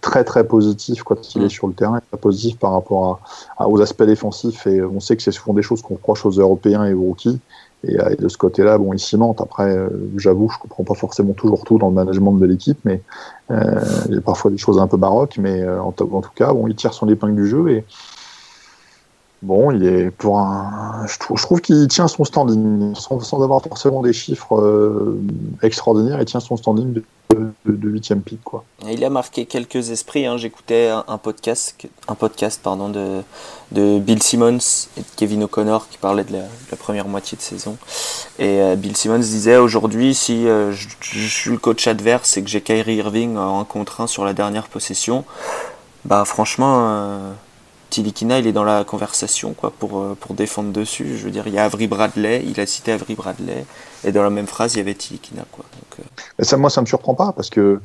très 0.00 0.24
très 0.24 0.46
positifs 0.46 1.02
quand 1.02 1.34
il 1.34 1.42
est 1.44 1.48
sur 1.48 1.66
le 1.66 1.74
terrain, 1.74 2.00
très 2.10 2.18
positifs 2.18 2.58
par 2.58 2.72
rapport 2.72 3.20
à, 3.56 3.64
à, 3.64 3.68
aux 3.68 3.80
aspects 3.80 4.02
défensifs. 4.02 4.66
Et 4.66 4.82
on 4.82 5.00
sait 5.00 5.16
que 5.16 5.22
c'est 5.22 5.32
souvent 5.32 5.54
des 5.54 5.62
choses 5.62 5.82
qu'on 5.82 5.94
reproche 5.94 6.26
aux 6.26 6.30
Européens 6.30 6.84
et 6.84 6.94
aux 6.94 7.02
rookies. 7.02 7.40
Et, 7.86 7.94
et, 7.94 8.16
de 8.16 8.28
ce 8.28 8.36
côté-là, 8.36 8.78
bon, 8.78 8.92
il 8.92 8.98
cimente. 8.98 9.40
Après, 9.40 9.76
euh, 9.76 9.88
j'avoue, 10.16 10.50
je 10.50 10.58
comprends 10.58 10.84
pas 10.84 10.94
forcément 10.94 11.32
toujours 11.32 11.64
tout 11.64 11.78
dans 11.78 11.88
le 11.88 11.94
management 11.94 12.32
de 12.32 12.46
l'équipe, 12.46 12.78
mais 12.84 13.02
euh, 13.50 13.80
il 14.08 14.14
y 14.14 14.18
a 14.18 14.20
parfois 14.20 14.50
des 14.50 14.58
choses 14.58 14.78
un 14.78 14.86
peu 14.86 14.96
baroques. 14.96 15.36
Mais 15.38 15.62
euh, 15.62 15.80
en, 15.80 15.88
en, 15.88 15.92
tout 15.92 16.30
cas, 16.34 16.52
bon, 16.52 16.66
il 16.66 16.74
tire 16.74 16.94
son 16.94 17.08
épingle 17.08 17.36
du 17.36 17.46
jeu 17.46 17.70
et 17.70 17.84
bon, 19.44 19.70
il 19.70 19.84
est 19.84 20.10
pour 20.10 20.40
un. 20.40 21.06
Je 21.06 21.18
trouve, 21.18 21.40
trouve 21.40 21.60
qu'il 21.60 21.86
tient 21.88 22.08
son 22.08 22.24
standing 22.24 22.94
sans, 22.94 23.20
sans, 23.20 23.42
avoir 23.42 23.62
forcément 23.62 24.02
des 24.02 24.12
chiffres 24.12 24.56
euh, 24.60 25.20
extraordinaires. 25.62 26.20
Il 26.20 26.24
tient 26.24 26.40
son 26.40 26.56
standing 26.56 26.92
de 26.94 27.04
de 27.66 27.88
huitième 27.88 28.22
pick 28.22 28.42
quoi. 28.44 28.64
Il 28.88 29.04
a 29.04 29.10
marqué 29.10 29.46
quelques 29.46 29.90
esprits. 29.90 30.26
Hein. 30.26 30.36
J'écoutais 30.36 30.88
un, 30.88 31.18
podcast, 31.18 31.76
un 32.08 32.14
podcast 32.14 32.60
pardon 32.62 32.88
de, 32.88 33.22
de 33.72 33.98
Bill 33.98 34.22
Simmons 34.22 34.88
et 34.96 35.00
de 35.00 35.06
Kevin 35.16 35.44
O'Connor 35.44 35.88
qui 35.88 35.98
parlait 35.98 36.24
de 36.24 36.32
la, 36.32 36.76
première 36.76 37.08
moitié 37.08 37.36
de 37.36 37.42
saison. 37.42 37.76
Et 38.38 38.60
euh, 38.60 38.76
Bill 38.76 38.96
Simmons 38.96 39.18
disait 39.18 39.56
aujourd'hui 39.56 40.14
si 40.14 40.46
euh, 40.46 40.72
je, 40.72 40.88
je, 41.00 41.26
suis 41.28 41.50
le 41.50 41.58
coach 41.58 41.86
adverse 41.86 42.36
et 42.36 42.42
que 42.42 42.48
j'ai 42.48 42.60
Kyrie 42.60 42.96
Irving 42.96 43.36
en 43.36 43.64
contre 43.64 44.00
1 44.00 44.06
sur 44.06 44.24
la 44.24 44.32
dernière 44.32 44.68
possession, 44.68 45.24
bah 46.04 46.24
franchement. 46.24 46.88
Euh, 46.88 47.32
Tilikina, 47.94 48.40
il 48.40 48.48
est 48.48 48.52
dans 48.52 48.64
la 48.64 48.82
conversation 48.82 49.54
quoi, 49.54 49.70
pour, 49.70 50.16
pour 50.16 50.34
défendre 50.34 50.72
dessus. 50.72 51.16
Je 51.16 51.24
veux 51.24 51.30
dire, 51.30 51.46
il 51.46 51.54
y 51.54 51.58
a 51.58 51.64
Avery 51.64 51.86
Bradley, 51.86 52.42
il 52.44 52.58
a 52.58 52.66
cité 52.66 52.90
Avery 52.90 53.14
Bradley, 53.14 53.64
et 54.02 54.10
dans 54.10 54.24
la 54.24 54.30
même 54.30 54.48
phrase, 54.48 54.74
il 54.74 54.78
y 54.78 54.80
avait 54.80 54.94
Tilikina. 54.94 55.44
Quoi. 55.52 55.64
Donc, 55.72 56.00
euh... 56.00 56.22
Mais 56.36 56.44
ça, 56.44 56.56
moi, 56.56 56.70
ça 56.70 56.80
me 56.80 56.86
surprend 56.86 57.14
pas, 57.14 57.30
parce 57.30 57.50
que, 57.50 57.80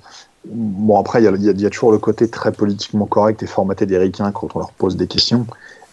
bon, 0.46 1.00
après, 1.00 1.22
il 1.22 1.26
y 1.26 1.28
a, 1.28 1.52
y 1.52 1.70
toujours 1.70 1.92
le 1.92 2.00
côté 2.00 2.28
très 2.28 2.52
politiquement 2.52 3.06
correct 3.06 3.44
et 3.44 3.46
formaté 3.46 3.86
des 3.86 4.00
ricains 4.00 4.32
quand 4.32 4.56
on 4.56 4.60
leur 4.60 4.72
pose 4.72 4.96
des 4.96 5.06
questions. 5.06 5.46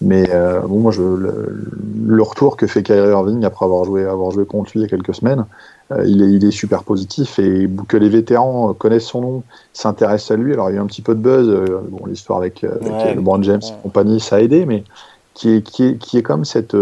Mais 0.02 0.28
euh, 0.30 0.60
bon, 0.60 0.80
moi, 0.80 0.92
je, 0.92 1.00
le, 1.00 1.70
le, 2.06 2.22
retour 2.22 2.56
que 2.56 2.66
fait 2.66 2.82
Kyrie 2.82 3.10
Irving 3.10 3.44
après 3.44 3.64
avoir 3.64 3.84
joué, 3.84 4.04
avoir 4.04 4.30
joué 4.30 4.44
contre 4.44 4.72
lui 4.72 4.80
il 4.80 4.82
y 4.82 4.84
a 4.84 4.88
quelques 4.88 5.14
semaines, 5.14 5.46
euh, 5.90 6.04
il, 6.06 6.22
est, 6.22 6.32
il 6.32 6.44
est 6.44 6.50
super 6.50 6.82
positif 6.82 7.38
et 7.38 7.68
que 7.88 7.96
les 7.96 8.10
vétérans 8.10 8.74
connaissent 8.74 9.06
son 9.06 9.20
nom, 9.22 9.42
s'intéressent 9.72 10.32
à 10.32 10.36
lui. 10.36 10.52
Alors, 10.52 10.68
il 10.70 10.74
y 10.74 10.76
a 10.76 10.80
eu 10.80 10.82
un 10.82 10.86
petit 10.86 11.02
peu 11.02 11.14
de 11.14 11.20
buzz, 11.20 11.48
euh, 11.48 11.80
bon, 11.88 12.04
l'histoire 12.06 12.38
avec, 12.38 12.62
avec 12.64 12.82
ouais, 12.82 13.14
LeBron 13.14 13.42
James 13.42 13.60
ouais. 13.62 13.68
et 13.68 13.82
compagnie, 13.82 14.20
ça 14.20 14.36
a 14.36 14.40
aidé, 14.40 14.66
mais 14.66 14.84
qui 15.32 15.56
est, 15.56 15.62
qui 15.62 15.84
est, 15.84 15.98
qui 15.98 16.18
est 16.18 16.22
comme 16.22 16.44
cette, 16.44 16.76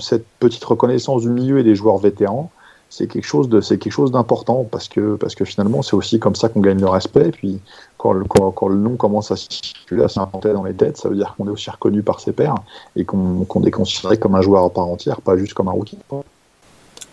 cette 0.00 0.24
petite 0.40 0.64
reconnaissance 0.64 1.22
du 1.22 1.30
milieu 1.30 1.58
et 1.58 1.62
des 1.62 1.74
joueurs 1.74 1.98
vétérans 1.98 2.50
c'est 2.88 3.08
quelque 3.08 3.26
chose 3.26 3.48
de 3.48 3.60
c'est 3.60 3.78
quelque 3.78 3.92
chose 3.92 4.12
d'important 4.12 4.66
parce 4.70 4.88
que 4.88 5.16
parce 5.16 5.34
que 5.34 5.44
finalement 5.44 5.82
c'est 5.82 5.94
aussi 5.94 6.18
comme 6.18 6.36
ça 6.36 6.48
qu'on 6.48 6.60
gagne 6.60 6.80
le 6.80 6.88
respect 6.88 7.28
et 7.28 7.32
puis 7.32 7.60
quand 7.98 8.12
le, 8.12 8.24
quand, 8.24 8.50
quand 8.50 8.68
le 8.68 8.76
nom 8.76 8.96
commence 8.96 9.30
à 9.30 9.36
circuler 9.36 10.04
à 10.04 10.08
s'implanter 10.08 10.52
dans 10.52 10.64
les 10.64 10.74
têtes 10.74 10.96
ça 10.96 11.08
veut 11.08 11.16
dire 11.16 11.34
qu'on 11.36 11.46
est 11.46 11.50
aussi 11.50 11.70
reconnu 11.70 12.02
par 12.02 12.20
ses 12.20 12.32
pairs 12.32 12.54
et 12.96 13.04
qu'on 13.04 13.44
qu 13.48 13.66
est 13.66 13.70
considéré 13.70 14.18
comme 14.18 14.34
un 14.34 14.42
joueur 14.42 14.64
à 14.64 14.70
part 14.70 14.86
entière 14.86 15.20
pas 15.20 15.36
juste 15.36 15.54
comme 15.54 15.68
un 15.68 15.72
rookie 15.72 15.98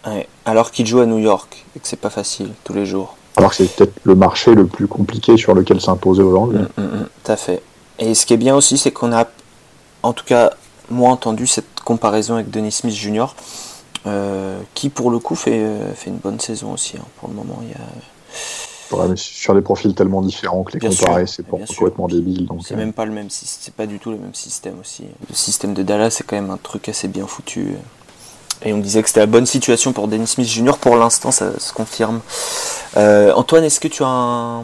ouais. 0.07 0.27
alors 0.45 0.71
qu'il 0.71 0.85
joue 0.85 0.99
à 0.99 1.05
New 1.05 1.19
York 1.19 1.65
et 1.75 1.79
que 1.79 1.87
c'est 1.87 1.99
pas 1.99 2.09
facile 2.09 2.49
tous 2.63 2.73
les 2.73 2.85
jours 2.85 3.15
Alors 3.35 3.49
que 3.51 3.57
c'est 3.57 3.75
peut-être 3.75 3.93
le 4.03 4.15
marché 4.15 4.53
le 4.53 4.67
plus 4.67 4.87
compliqué 4.87 5.37
sur 5.37 5.53
lequel 5.55 5.81
s'imposer 5.81 6.21
aujourd'hui. 6.21 6.59
Mm, 6.59 6.81
mm, 6.81 6.83
mm, 6.83 7.07
tout 7.23 7.31
à 7.31 7.35
fait. 7.35 7.61
Et 7.99 8.13
ce 8.13 8.25
qui 8.25 8.33
est 8.33 8.37
bien 8.37 8.55
aussi, 8.55 8.77
c'est 8.77 8.91
qu'on 8.91 9.11
a, 9.11 9.25
en 10.03 10.13
tout 10.13 10.25
cas, 10.25 10.51
moi 10.89 11.09
entendu 11.09 11.47
cette 11.47 11.79
comparaison 11.83 12.35
avec 12.35 12.49
Denis 12.51 12.71
Smith 12.71 12.93
Jr., 12.93 13.27
euh, 14.05 14.59
qui 14.73 14.89
pour 14.89 15.09
le 15.09 15.19
coup 15.19 15.35
fait, 15.35 15.59
euh, 15.63 15.93
fait 15.93 16.09
une 16.09 16.17
bonne 16.17 16.39
saison 16.39 16.73
aussi. 16.73 16.97
hein. 16.97 17.05
Pour 17.19 17.29
le 17.29 17.35
moment, 17.35 17.59
il 17.63 17.69
y 17.69 17.73
a. 17.73 17.85
Ouais, 18.91 19.07
mais 19.09 19.15
sur 19.15 19.55
des 19.55 19.61
profils 19.61 19.93
tellement 19.95 20.21
différents 20.21 20.63
que 20.63 20.73
les 20.73 20.79
Bien 20.79 20.89
comparer, 20.89 21.25
c'est 21.25 21.45
complètement 21.47 22.07
débile. 22.07 22.45
Donc, 22.45 22.61
C'est 22.65 22.75
euh, 22.75 22.77
même 22.77 22.93
pas 22.93 23.05
le 23.05 23.11
même 23.11 23.29
système, 23.29 23.59
c'est 23.61 23.73
pas 23.73 23.85
du 23.85 23.99
tout 23.99 24.11
le 24.11 24.17
même 24.17 24.33
système 24.33 24.79
aussi. 24.79 25.05
Le 25.29 25.35
système 25.35 25.73
de 25.73 25.83
Dallas 25.83 26.11
c'est 26.11 26.25
quand 26.25 26.35
même 26.35 26.51
un 26.51 26.57
truc 26.57 26.89
assez 26.89 27.07
bien 27.07 27.25
foutu. 27.25 27.75
Et 28.65 28.71
on 28.71 28.77
disait 28.79 29.01
que 29.01 29.09
c'était 29.09 29.19
la 29.19 29.25
bonne 29.25 29.45
situation 29.45 29.91
pour 29.93 30.07
Dennis 30.07 30.27
Smith 30.27 30.47
Jr. 30.47 30.77
Pour 30.79 30.95
l'instant, 30.95 31.31
ça 31.31 31.59
se 31.59 31.73
confirme. 31.73 32.21
Euh, 32.95 33.33
Antoine, 33.33 33.63
est-ce 33.63 33.79
que 33.79 33.87
tu 33.89 34.03
as 34.03 34.07
un... 34.07 34.63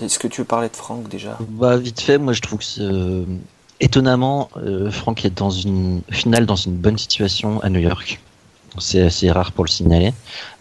Est-ce 0.00 0.18
que 0.18 0.28
tu 0.28 0.40
veux 0.42 0.46
parler 0.46 0.68
de 0.68 0.76
Franck 0.76 1.08
déjà? 1.08 1.38
Bah, 1.50 1.76
vite 1.76 2.00
fait, 2.00 2.18
moi 2.18 2.32
je 2.32 2.40
trouve 2.40 2.60
que 2.60 2.80
euh, 2.80 3.24
étonnamment, 3.80 4.48
euh, 4.56 4.90
Franck 4.90 5.24
est 5.24 5.36
dans 5.36 5.50
une 5.50 6.02
au 6.08 6.12
final 6.12 6.46
dans 6.46 6.56
une 6.56 6.76
bonne 6.76 6.98
situation 6.98 7.60
à 7.62 7.70
New 7.70 7.80
York. 7.80 8.20
C'est 8.78 9.00
assez 9.00 9.30
rare 9.30 9.52
pour 9.52 9.64
le 9.64 9.70
signaler. 9.70 10.12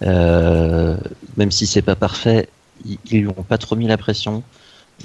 Euh, 0.03 0.95
même 1.35 1.51
si 1.51 1.67
c'est 1.67 1.81
pas 1.81 1.95
parfait, 1.97 2.47
ils, 2.85 3.21
lui 3.21 3.27
ont 3.27 3.43
pas 3.43 3.57
trop 3.57 3.75
mis 3.75 3.87
la 3.87 3.97
pression. 3.97 4.43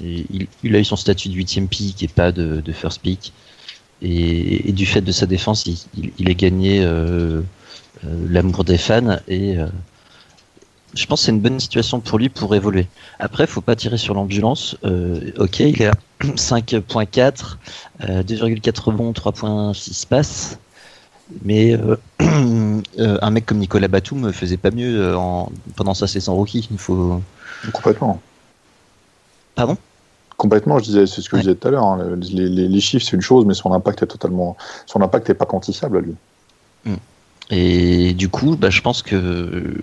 Et 0.03 0.25
il, 0.63 0.75
a 0.75 0.79
eu 0.79 0.85
son 0.85 0.95
statut 0.95 1.29
de 1.29 1.33
huitième 1.33 1.67
pick 1.67 2.01
et 2.03 2.07
pas 2.07 2.31
de, 2.31 2.63
first 2.71 3.01
pick. 3.01 3.33
Et, 4.01 4.71
du 4.71 4.85
fait 4.85 5.01
de 5.01 5.11
sa 5.11 5.25
défense, 5.25 5.65
il, 5.67 6.29
a 6.29 6.33
gagné 6.33 6.81
euh, 6.83 7.41
euh, 8.05 8.27
l'amour 8.29 8.63
des 8.63 8.77
fans 8.77 9.19
et 9.27 9.57
euh, 9.57 9.67
je 10.95 11.05
pense 11.05 11.21
que 11.21 11.25
c'est 11.25 11.31
une 11.31 11.39
bonne 11.39 11.59
situation 11.59 11.99
pour 11.99 12.17
lui 12.17 12.29
pour 12.29 12.55
évoluer. 12.55 12.87
Après, 13.19 13.47
faut 13.47 13.61
pas 13.61 13.75
tirer 13.75 13.97
sur 13.97 14.13
l'ambulance. 14.13 14.75
Ok, 15.37 15.59
il 15.59 15.81
est 15.81 15.85
à 15.85 15.93
5.4, 16.21 17.57
euh, 18.09 18.23
2,4 18.23 18.81
rebonds, 18.81 19.11
3.6 19.11 20.07
passes. 20.07 20.59
Mais 21.45 21.77
un 22.19 23.31
mec 23.31 23.45
comme 23.45 23.59
Nicolas 23.59 23.87
Batum 23.87 24.33
faisait 24.33 24.57
pas 24.57 24.71
mieux 24.71 25.15
en, 25.15 25.49
pendant 25.77 25.93
sa 25.93 26.07
saison 26.07 26.35
rookie. 26.35 26.67
Il 26.71 26.77
faut. 26.77 27.21
Complètement. 27.73 28.21
Pardon? 29.55 29.77
Complètement, 30.37 30.79
je 30.79 30.85
disais, 30.85 31.05
c'est 31.05 31.21
ce 31.21 31.29
que 31.29 31.35
Ouais. 31.35 31.41
je 31.43 31.47
disais 31.49 31.59
tout 31.59 31.67
à 31.67 31.71
l'heure. 31.71 31.83
hein, 31.85 32.15
Les, 32.31 32.49
les- 32.49 32.67
les 32.67 32.81
chiffres, 32.81 33.05
c'est 33.07 33.15
une 33.15 33.21
chose, 33.21 33.45
mais 33.45 33.53
son 33.53 33.73
impact 33.73 34.01
est 34.03 34.07
totalement. 34.07 34.57
Son 34.87 35.01
impact 35.01 35.29
n'est 35.29 35.35
pas 35.35 35.45
quantifiable 35.45 35.97
à 35.97 36.01
lui. 36.01 36.15
Et 37.53 38.13
du 38.13 38.29
coup, 38.29 38.55
bah, 38.55 38.69
je 38.69 38.81
pense 38.81 39.01
que 39.03 39.75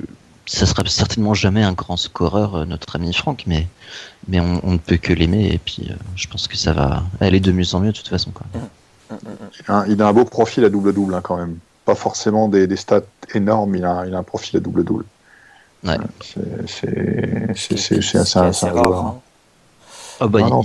ça 0.46 0.64
sera 0.64 0.82
certainement 0.86 1.34
jamais 1.34 1.62
un 1.62 1.74
grand 1.74 1.98
scoreur, 1.98 2.54
euh, 2.56 2.64
notre 2.64 2.96
ami 2.96 3.12
Franck, 3.12 3.44
mais, 3.46 3.66
mais 4.26 4.40
on, 4.40 4.60
on 4.64 4.72
ne 4.72 4.78
peut 4.78 4.96
que 4.96 5.12
l'aimer. 5.12 5.50
Et 5.52 5.58
puis, 5.58 5.86
euh, 5.90 5.94
je 6.16 6.26
pense 6.28 6.48
que 6.48 6.56
ça 6.56 6.72
va 6.72 7.02
aller 7.20 7.40
de 7.40 7.52
mieux 7.52 7.74
en 7.74 7.80
mieux 7.80 7.92
de 7.92 7.96
toute 7.96 8.08
façon. 8.08 8.30
Quoi. 8.30 8.46
Hein, 9.68 9.84
il 9.88 10.00
a 10.00 10.08
un 10.08 10.12
beau 10.14 10.24
profil 10.24 10.64
à 10.64 10.70
double-double 10.70 11.14
hein, 11.14 11.20
quand 11.22 11.36
même. 11.36 11.58
Pas 11.84 11.94
forcément 11.94 12.48
des, 12.48 12.66
des 12.66 12.76
stats 12.76 13.02
énormes, 13.34 13.74
il 13.76 13.84
a, 13.84 14.04
il 14.06 14.14
a 14.14 14.18
un 14.18 14.22
profil 14.22 14.56
à 14.56 14.60
double-double. 14.60 15.04
Ouais. 15.84 15.96
C'est- 16.20 16.66
C'est 16.66 17.48
assez, 17.50 18.18
assez 18.18 18.38
assez 18.38 18.68
rare. 18.68 18.90
rare. 18.90 19.06
hein. 19.06 19.14
Ah 20.20 20.26
bah, 20.26 20.40
Ah 20.44 20.48
non, 20.48 20.62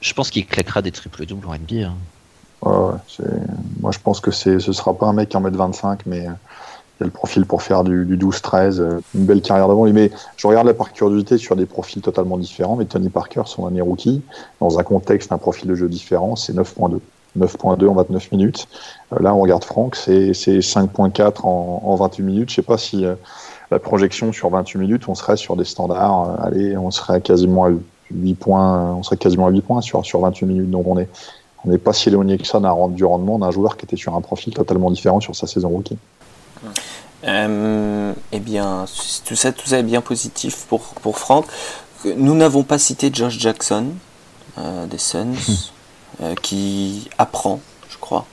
je 0.00 0.12
pense 0.14 0.30
qu'il 0.30 0.46
claquera 0.46 0.82
des 0.82 0.90
triples 0.92 1.24
doubles 1.26 1.46
en 1.46 1.54
NBA. 1.54 1.86
hein. 1.88 1.94
ouais, 2.62 2.70
ouais, 2.76 2.98
c'est- 3.08 3.22
moi, 3.80 3.90
je 3.92 3.98
pense 3.98 4.20
que 4.20 4.30
c'est- 4.30 4.58
ce 4.60 4.72
sera 4.72 4.92
pas 4.94 5.06
un 5.06 5.12
mec 5.14 5.30
qui 5.30 5.36
en 5.36 5.40
met 5.40 5.50
25, 5.50 6.00
mais 6.06 6.26
euh, 6.28 6.32
il 7.00 7.04
a 7.04 7.06
le 7.06 7.10
profil 7.10 7.46
pour 7.46 7.62
faire 7.62 7.82
du, 7.84 8.04
du 8.04 8.16
12-13. 8.18 8.80
euh, 8.80 9.00
une 9.14 9.24
belle 9.24 9.40
carrière 9.40 9.68
devant 9.68 9.84
lui. 9.86 9.92
Mais 9.92 10.10
je 10.36 10.46
regarde 10.46 10.66
là 10.66 10.74
par 10.74 10.92
curiosité 10.92 11.38
sur 11.38 11.56
des 11.56 11.66
profils 11.66 12.02
totalement 12.02 12.36
différents. 12.36 12.76
Mais 12.76 12.84
Tony 12.84 13.08
Parker, 13.08 13.42
son 13.46 13.66
année 13.66 13.80
rookie, 13.80 14.22
dans 14.60 14.78
un 14.78 14.82
contexte, 14.82 15.32
un 15.32 15.38
profil 15.38 15.68
de 15.68 15.74
jeu 15.74 15.88
différent, 15.88 16.36
c'est 16.36 16.52
9.2. 16.52 17.00
9.2 17.34 17.88
en 17.88 17.94
29 17.94 18.30
minutes. 18.30 18.68
Euh, 19.14 19.18
là, 19.20 19.34
on 19.34 19.40
regarde 19.40 19.64
Franck, 19.64 19.96
c'est 19.96 20.34
c'est 20.34 20.60
5.4 20.60 21.46
en, 21.46 21.80
en 21.82 21.94
28 21.96 22.22
minutes. 22.22 22.50
Je 22.50 22.56
sais 22.56 22.62
pas 22.62 22.76
si 22.76 23.06
euh, 23.06 23.14
la 23.72 23.78
projection 23.78 24.32
sur 24.32 24.50
28 24.50 24.78
minutes, 24.78 25.08
on 25.08 25.14
serait 25.14 25.36
sur 25.36 25.56
des 25.56 25.64
standards. 25.64 26.30
euh, 26.30 26.46
allez, 26.46 26.76
on 26.76 26.90
serait 26.90 27.20
quasiment 27.20 27.64
à 27.64 27.70
8 28.10 28.34
points. 28.34 28.76
euh, 28.76 28.92
On 28.92 29.02
serait 29.02 29.16
quasiment 29.16 29.46
à 29.46 29.50
8 29.50 29.62
points 29.62 29.80
sur, 29.80 30.04
sur 30.04 30.20
28 30.20 30.46
minutes. 30.46 30.70
Donc 30.70 30.86
on 30.86 30.98
est 30.98 31.08
on 31.64 31.70
n'est 31.70 31.78
pas 31.78 31.92
si 31.92 32.08
éloigné 32.08 32.38
que 32.38 32.46
ça 32.46 32.60
du 32.90 33.04
rendement 33.04 33.38
d'un 33.38 33.50
joueur 33.50 33.76
qui 33.76 33.84
était 33.84 33.96
sur 33.96 34.16
un 34.16 34.20
profil 34.20 34.52
totalement 34.52 34.90
différent 34.90 35.20
sur 35.20 35.36
sa 35.36 35.46
saison 35.46 35.68
rookie. 35.68 35.96
Euh, 37.24 38.12
eh 38.32 38.40
bien, 38.40 38.84
tout 39.24 39.36
ça, 39.36 39.52
tout 39.52 39.66
ça 39.68 39.78
est 39.78 39.84
bien 39.84 40.00
positif 40.00 40.66
pour, 40.68 40.80
pour 40.80 41.18
Franck. 41.18 41.46
Nous 42.16 42.34
n'avons 42.34 42.64
pas 42.64 42.78
cité 42.78 43.10
Josh 43.12 43.38
Jackson 43.38 43.86
euh, 44.58 44.86
des 44.86 44.98
Suns, 44.98 45.34
euh, 46.20 46.34
qui 46.42 47.08
apprend, 47.16 47.60
je 47.88 47.98
crois, 47.98 48.26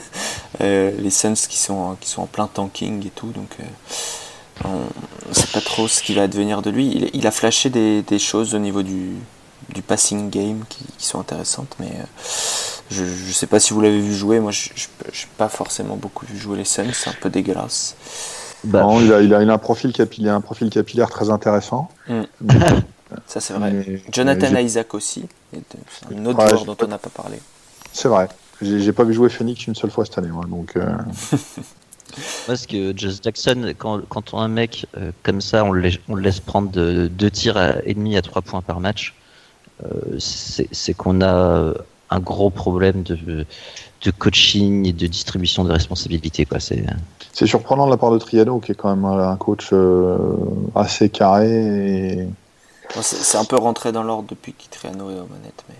les 0.60 1.10
Suns 1.10 1.32
qui 1.48 1.56
sont, 1.56 1.96
qui 1.98 2.10
sont 2.10 2.22
en 2.22 2.26
plein 2.26 2.46
tanking 2.46 3.06
et 3.06 3.10
tout, 3.10 3.28
donc 3.28 3.56
on 4.64 5.28
ne 5.28 5.34
sait 5.34 5.46
pas 5.52 5.60
trop 5.60 5.88
ce 5.88 6.02
qui 6.02 6.14
va 6.14 6.22
advenir 6.22 6.62
de 6.62 6.70
lui. 6.70 6.86
Il, 6.94 7.10
il 7.14 7.26
a 7.26 7.30
flashé 7.30 7.70
des, 7.70 8.02
des 8.02 8.18
choses 8.18 8.54
au 8.54 8.58
niveau 8.58 8.82
du, 8.82 9.10
du 9.74 9.82
passing 9.82 10.30
game 10.30 10.64
qui, 10.68 10.84
qui 10.98 11.06
sont 11.06 11.20
intéressantes, 11.20 11.74
mais 11.78 11.88
euh, 11.88 12.04
je 12.90 13.02
ne 13.04 13.32
sais 13.32 13.46
pas 13.46 13.60
si 13.60 13.72
vous 13.74 13.80
l'avez 13.80 14.00
vu 14.00 14.14
jouer. 14.14 14.40
Moi, 14.40 14.52
je 14.52 14.68
n'ai 14.70 15.28
pas 15.36 15.48
forcément 15.48 15.96
beaucoup 15.96 16.24
vu 16.26 16.38
jouer 16.38 16.56
les 16.58 16.64
Suns, 16.64 16.92
c'est 16.92 17.10
un 17.10 17.14
peu 17.20 17.30
dégueulasse. 17.30 17.96
Bah, 18.64 18.80
Non, 18.82 19.00
il, 19.00 19.12
a, 19.12 19.20
il, 19.20 19.32
a, 19.34 19.42
il 19.42 19.50
a 19.50 19.52
un 19.52 19.58
profil 19.58 19.92
capillaire, 19.92 20.34
un 20.34 20.40
profil 20.40 20.70
capillaire 20.70 21.10
très 21.10 21.30
intéressant. 21.30 21.88
Mm. 22.08 22.22
Ça, 23.26 23.40
c'est 23.40 23.52
vrai. 23.54 23.70
Mais- 23.70 24.02
Jonathan 24.12 24.48
mais 24.52 24.64
Isaac 24.64 24.92
aussi, 24.94 25.24
c'est 25.52 26.14
un 26.16 26.26
autre 26.26 26.38
Ouais, 26.42 26.48
joueur 26.48 26.64
dont 26.64 26.76
on 26.82 26.86
n'a 26.88 26.98
pas 26.98 27.10
parlé. 27.10 27.40
C'est 27.92 28.08
vrai. 28.08 28.28
J'ai 28.60 28.80
j'ai 28.80 28.92
pas 28.92 29.04
vu 29.04 29.12
jouer 29.12 29.28
Phoenix 29.28 29.66
une 29.66 29.74
seule 29.74 29.90
fois 29.90 30.04
cette 30.06 30.18
année. 30.18 30.28
moi, 30.28 30.44
donc, 30.46 30.72
euh, 30.76 30.86
Parce 32.46 32.66
que 32.66 32.96
Josh 32.96 33.16
Jackson, 33.22 33.74
quand, 33.76 34.00
quand 34.08 34.32
on 34.32 34.38
a 34.38 34.42
un 34.42 34.48
mec 34.48 34.86
euh, 34.96 35.10
comme 35.22 35.40
ça, 35.40 35.64
on 35.64 35.72
le, 35.72 35.80
laisse- 35.80 35.98
on 36.08 36.14
le 36.14 36.22
laisse 36.22 36.40
prendre 36.40 36.70
de- 36.70 37.08
deux 37.08 37.30
tirs 37.30 37.56
à, 37.56 37.74
et 37.84 37.94
demi 37.94 38.16
à 38.16 38.22
trois 38.22 38.42
points 38.42 38.62
par 38.62 38.80
match, 38.80 39.14
euh, 39.84 40.18
c'est 40.18 40.94
qu'on 40.94 41.20
a 41.20 41.34
euh, 41.34 41.74
un 42.10 42.20
gros 42.20 42.50
problème 42.50 43.02
de, 43.02 43.44
de 44.02 44.10
coaching 44.12 44.86
et 44.86 44.92
de 44.92 45.06
distribution 45.06 45.64
de 45.64 45.72
responsabilités. 45.72 46.46
C'est, 46.60 46.84
surprenant 47.46 47.86
de 47.86 47.90
la 47.90 47.96
part 47.96 48.12
de 48.12 48.18
Triano, 48.18 48.60
qui 48.60 48.72
est 48.72 48.76
quand 48.76 48.94
même 48.94 49.04
un 49.04 49.36
coach 49.36 49.70
euh, 49.72 50.16
assez 50.74 51.10
carré. 51.10 51.50
Et... 51.50 52.28
C'est 53.02 53.36
un 53.36 53.44
peu 53.44 53.56
rentré 53.56 53.90
dans 53.92 54.04
l'ordre 54.04 54.28
depuis 54.30 54.52
qu'Itriano 54.52 55.10
est 55.10 55.14
aux 55.14 55.26
manettes, 55.26 55.64
mais 55.68 55.74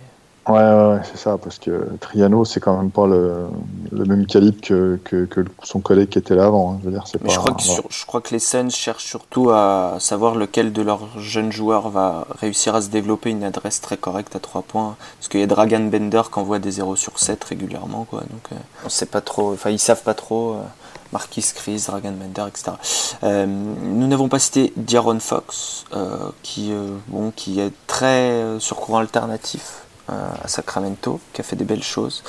Ouais, 0.49 0.55
ouais, 0.61 0.89
ouais, 0.95 1.01
c'est 1.03 1.17
ça, 1.19 1.39
parce 1.39 1.59
que 1.59 1.89
Triano, 2.01 2.45
c'est 2.45 2.61
quand 2.61 2.77
même 2.77 2.93
pas 2.93 3.09
le, 3.09 3.47
le 3.91 4.05
même 4.05 4.27
calibre 4.27 4.61
que, 4.61 4.97
que, 5.03 5.25
que 5.25 5.45
son 5.65 5.81
collègue 5.81 6.09
qui 6.09 6.19
était 6.21 6.37
là 6.37 6.45
avant. 6.47 6.75
hein. 6.75 6.79
Je 6.83 6.87
veux 6.87 6.93
dire, 6.93 7.03
pas. 7.03 7.09
je, 7.29 7.37
crois 7.37 7.53
que 7.53 7.63
voilà. 7.65 7.81
sur- 7.83 7.91
je 7.91 8.07
crois 8.07 8.21
que 8.21 8.31
les 8.33 8.39
Suns 8.39 8.71
cherchent 8.71 9.05
surtout 9.07 9.51
à 9.51 9.97
savoir 9.99 10.37
lequel 10.37 10.73
de 10.73 10.83
leurs 10.83 11.19
jeunes 11.19 11.51
joueurs 11.51 11.89
va 11.91 12.29
réussir 12.39 12.77
à 12.77 12.81
se 12.83 12.91
développer 12.91 13.31
une 13.31 13.43
adresse 13.43 13.81
très 13.81 13.97
correcte 13.97 14.37
à 14.37 14.39
3 14.39 14.63
points. 14.63 14.95
Parce 15.19 15.27
qu'il 15.27 15.41
y 15.41 15.43
a 15.43 15.49
Dragan 15.49 15.81
Bender 15.91 16.23
qui 16.33 16.39
envoie 16.39 16.61
des 16.61 16.71
0 16.71 16.95
sur 16.95 17.19
7 17.19 17.43
régulièrement. 17.43 18.05
Quoi. 18.09 18.21
Donc 18.21 18.53
euh, 18.53 18.57
on 18.85 18.89
sait 18.89 19.07
pas 19.07 19.21
trop, 19.23 19.53
enfin 19.53 19.71
ils 19.71 19.81
savent 19.81 20.05
pas 20.05 20.15
trop. 20.15 20.53
euh, 20.55 20.63
Marquis 21.13 21.45
Chris, 21.55 21.85
Dragan 21.87 22.13
Bender, 22.13 22.49
etc. 22.49 22.73
Euh, 23.23 23.47
nous 23.47 24.07
n'avons 24.09 24.29
pas 24.29 24.41
cité 24.41 24.73
Diaron 24.77 25.21
Fox, 25.21 25.85
euh, 25.95 26.17
qui, 26.43 26.73
bon, 27.07 27.33
qui 27.35 27.61
est 27.61 27.73
très 27.87 28.59
sur 28.59 28.77
courant 28.77 28.99
alternatif 28.99 29.83
à 30.09 30.49
Sacramento, 30.49 31.21
qui 31.33 31.41
a 31.41 31.45
fait 31.45 31.57
des 31.57 31.65
belles 31.65 31.83
choses. 31.83 32.23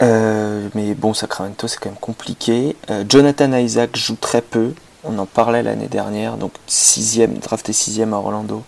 Euh, 0.00 0.68
mais 0.74 0.94
bon, 0.94 1.14
Sacramento, 1.14 1.66
c'est 1.66 1.78
quand 1.78 1.90
même 1.90 1.98
compliqué. 1.98 2.76
Euh, 2.90 3.04
Jonathan 3.08 3.52
Isaac 3.54 3.96
joue 3.96 4.16
très 4.16 4.42
peu. 4.42 4.72
On 5.04 5.18
en 5.18 5.26
parlait 5.26 5.62
l'année 5.62 5.86
dernière, 5.86 6.36
donc 6.36 6.52
sixième, 6.66 7.34
drafté 7.38 7.72
sixième 7.72 8.12
à 8.14 8.18
Orlando. 8.18 8.64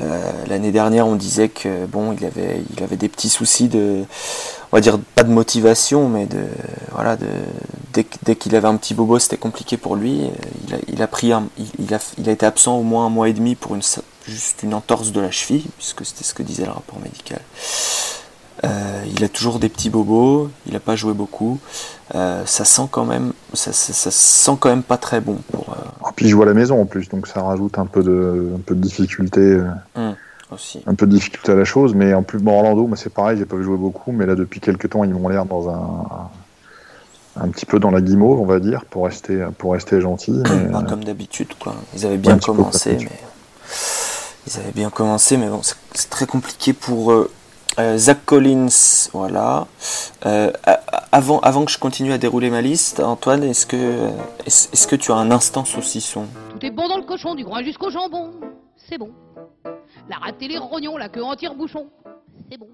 Euh, 0.00 0.32
l'année 0.46 0.70
dernière, 0.70 1.06
on 1.06 1.16
disait 1.16 1.48
que 1.48 1.86
bon, 1.86 2.12
il 2.12 2.24
avait, 2.24 2.62
il 2.74 2.82
avait 2.82 2.96
des 2.96 3.08
petits 3.08 3.28
soucis 3.28 3.68
de, 3.68 4.04
on 4.72 4.76
va 4.76 4.80
dire 4.80 4.98
pas 5.14 5.22
de 5.22 5.30
motivation, 5.30 6.08
mais 6.08 6.26
de, 6.26 6.44
voilà, 6.92 7.16
de, 7.16 7.26
dès, 7.92 8.06
dès 8.24 8.36
qu'il 8.36 8.54
avait 8.56 8.68
un 8.68 8.76
petit 8.76 8.94
bobo, 8.94 9.18
c'était 9.18 9.36
compliqué 9.36 9.76
pour 9.76 9.96
lui. 9.96 10.22
Il 10.68 10.74
a, 10.74 10.78
il 10.88 11.02
a 11.02 11.06
pris, 11.06 11.32
un, 11.32 11.44
il, 11.58 11.66
il 11.78 11.94
a, 11.94 11.98
il 12.18 12.28
a 12.28 12.32
été 12.32 12.44
absent 12.46 12.76
au 12.76 12.82
moins 12.82 13.06
un 13.06 13.10
mois 13.10 13.28
et 13.28 13.32
demi 13.32 13.54
pour 13.54 13.74
une, 13.74 13.82
juste 14.26 14.62
une 14.62 14.74
entorse 14.74 15.12
de 15.12 15.20
la 15.20 15.30
cheville, 15.30 15.66
puisque 15.78 16.04
c'était 16.04 16.24
ce 16.24 16.34
que 16.34 16.42
disait 16.42 16.64
le 16.64 16.72
rapport 16.72 16.98
médical. 17.00 17.40
Euh, 18.64 19.04
il 19.14 19.22
a 19.22 19.28
toujours 19.28 19.58
des 19.58 19.68
petits 19.68 19.90
bobos, 19.90 20.50
il 20.66 20.72
n'a 20.72 20.80
pas 20.80 20.96
joué 20.96 21.12
beaucoup. 21.12 21.58
Euh, 22.14 22.42
ça 22.46 22.64
sent 22.64 22.88
quand 22.90 23.04
même, 23.04 23.32
ça, 23.52 23.72
ça- 23.72 23.92
ça 23.92 24.10
sent 24.10 24.52
quand 24.58 24.70
même 24.70 24.82
pas 24.82 24.96
très 24.96 25.20
bon 25.20 25.38
pour 25.52 25.68
euh, 25.70 26.08
Et 26.08 26.12
puis 26.16 26.26
il 26.26 26.28
joue 26.30 26.42
à 26.42 26.46
la 26.46 26.54
maison 26.54 26.80
en 26.80 26.86
plus, 26.86 27.08
donc 27.08 27.26
ça 27.26 27.42
rajoute 27.42 27.78
un 27.78 27.84
peu 27.86 28.02
de, 28.02 28.52
un 28.56 28.60
peu 28.60 28.74
de 28.74 28.80
difficulté, 28.80 29.40
euh, 29.40 30.12
aussi. 30.50 30.82
un 30.86 30.94
peu 30.94 31.06
de 31.06 31.12
difficulté 31.12 31.52
à 31.52 31.54
la 31.54 31.64
chose. 31.64 31.94
Mais 31.94 32.14
en 32.14 32.22
plus, 32.22 32.38
bon, 32.38 32.58
Orlando, 32.58 32.86
moi 32.86 32.96
c'est 32.96 33.12
pareil, 33.12 33.38
j'ai 33.38 33.46
pas 33.46 33.56
vu 33.56 33.64
jouer 33.64 33.76
beaucoup, 33.76 34.12
mais 34.12 34.26
là 34.26 34.34
depuis 34.34 34.60
quelques 34.60 34.90
temps, 34.90 35.04
ils 35.04 35.12
m'ont 35.12 35.28
l'air 35.28 35.44
dans 35.46 35.68
un, 35.68 36.30
un 37.40 37.48
petit 37.48 37.66
peu 37.66 37.78
dans 37.78 37.90
la 37.90 38.00
guimauve, 38.00 38.40
on 38.40 38.46
va 38.46 38.60
dire, 38.60 38.84
pour 38.84 39.04
rester, 39.04 39.46
pour 39.58 39.72
rester 39.72 40.00
gentil. 40.00 40.42
Pas 40.72 40.82
comme 40.82 41.04
d'habitude, 41.04 41.54
quoi. 41.58 41.74
Ils 41.94 42.06
avaient 42.06 42.16
bien 42.16 42.38
commencé, 42.38 42.96
mais 42.98 43.20
ils 44.46 44.58
avaient 44.58 44.72
bien 44.72 44.90
commencé, 44.90 45.36
mais 45.36 45.48
bon, 45.48 45.60
c'est 45.62 46.10
très 46.10 46.26
compliqué 46.26 46.72
pour 46.72 47.12
eux. 47.12 47.30
Euh, 47.78 47.98
Zach 47.98 48.24
Collins, 48.24 49.08
voilà. 49.12 49.66
Euh, 50.24 50.50
avant, 51.12 51.40
avant 51.40 51.66
que 51.66 51.70
je 51.70 51.78
continue 51.78 52.12
à 52.12 52.18
dérouler 52.18 52.48
ma 52.48 52.62
liste, 52.62 53.00
Antoine, 53.00 53.42
est-ce 53.42 53.66
que, 53.66 54.08
est-ce, 54.46 54.86
que 54.86 54.96
tu 54.96 55.12
as 55.12 55.16
un 55.16 55.30
instant 55.30 55.66
saucisson? 55.66 56.24
Tout 56.52 56.64
est 56.64 56.70
bon 56.70 56.88
dans 56.88 56.96
le 56.96 57.02
cochon, 57.02 57.34
du 57.34 57.44
groin 57.44 57.62
jusqu'au 57.62 57.90
jambon. 57.90 58.30
C'est 58.88 58.96
bon. 58.96 59.10
La 60.08 60.16
rate 60.16 60.40
et 60.40 60.48
les 60.48 60.58
rognons, 60.58 60.96
la 60.96 61.08
queue 61.08 61.24
en 61.24 61.34
tire-bouchon. 61.34 61.86
C'est 62.50 62.58
bon. 62.58 62.68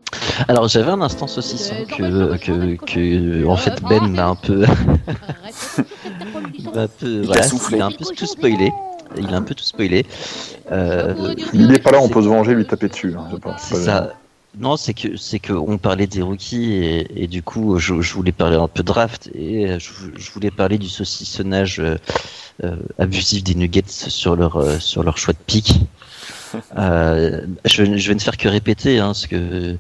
Alors 0.49 0.69
j'avais 0.69 0.91
un 0.91 1.01
instant 1.01 1.27
saucisson 1.27 1.75
que, 1.89 2.37
que, 2.37 2.77
que 2.77 3.47
en 3.47 3.57
fait 3.57 3.81
Ben 3.83 4.07
m'a 4.09 4.29
un 4.29 4.35
peu, 4.35 4.65
un 6.75 6.89
peu, 6.89 7.23
voilà, 7.23 7.47
il 7.71 7.81
a 7.81 7.87
un 7.87 7.91
peu 7.91 8.05
tout 8.05 8.27
spoilé. 8.27 8.71
Il 9.17 9.33
a 9.33 9.37
un 9.37 9.43
peu 9.43 9.55
tout 9.55 9.65
spoilé. 9.65 10.05
Euh, 10.71 11.35
il 11.53 11.69
n'est 11.69 11.79
pas 11.79 11.91
là, 11.91 12.01
on 12.01 12.09
peut 12.09 12.23
se 12.23 12.29
venger, 12.29 12.55
lui 12.55 12.67
taper 12.67 12.89
dessus. 12.89 13.15
Hein, 13.17 13.29
c'est 13.59 13.77
ça. 13.77 14.13
Non, 14.59 14.77
c'est 14.77 14.93
que 14.93 15.17
c'est 15.17 15.39
que 15.39 15.55
on 15.55 15.79
parlait 15.79 16.07
des 16.07 16.21
rookies 16.21 16.75
et, 16.75 17.23
et 17.23 17.27
du 17.27 17.43
coup 17.43 17.79
je, 17.79 18.03
je, 18.03 18.13
voulais 18.13 18.33
parler 18.33 18.57
un 18.57 18.69
peu 18.69 18.83
draft 18.83 19.31
et 19.35 19.79
je, 19.79 19.91
je 20.15 20.31
voulais 20.33 20.51
parler 20.51 20.77
du 20.77 20.91
saucissonnage 20.91 21.81
euh, 21.81 21.97
euh 22.63 22.77
abusif 22.99 23.43
des 23.43 23.55
Nuggets 23.55 23.89
sur 23.89 24.37
leur 24.37 24.59
euh, 24.59 24.79
sur 24.79 25.03
leur 25.03 25.17
choix 25.17 25.33
de 25.33 25.39
pick. 25.47 25.81
Euh, 26.77 27.43
je, 27.65 27.97
je 27.97 28.09
vais 28.09 28.15
ne 28.15 28.21
faire 28.21 28.37
que 28.37 28.49
répéter 28.49 28.99
hein, 28.99 29.15
ce 29.15 29.27
que 29.29 29.77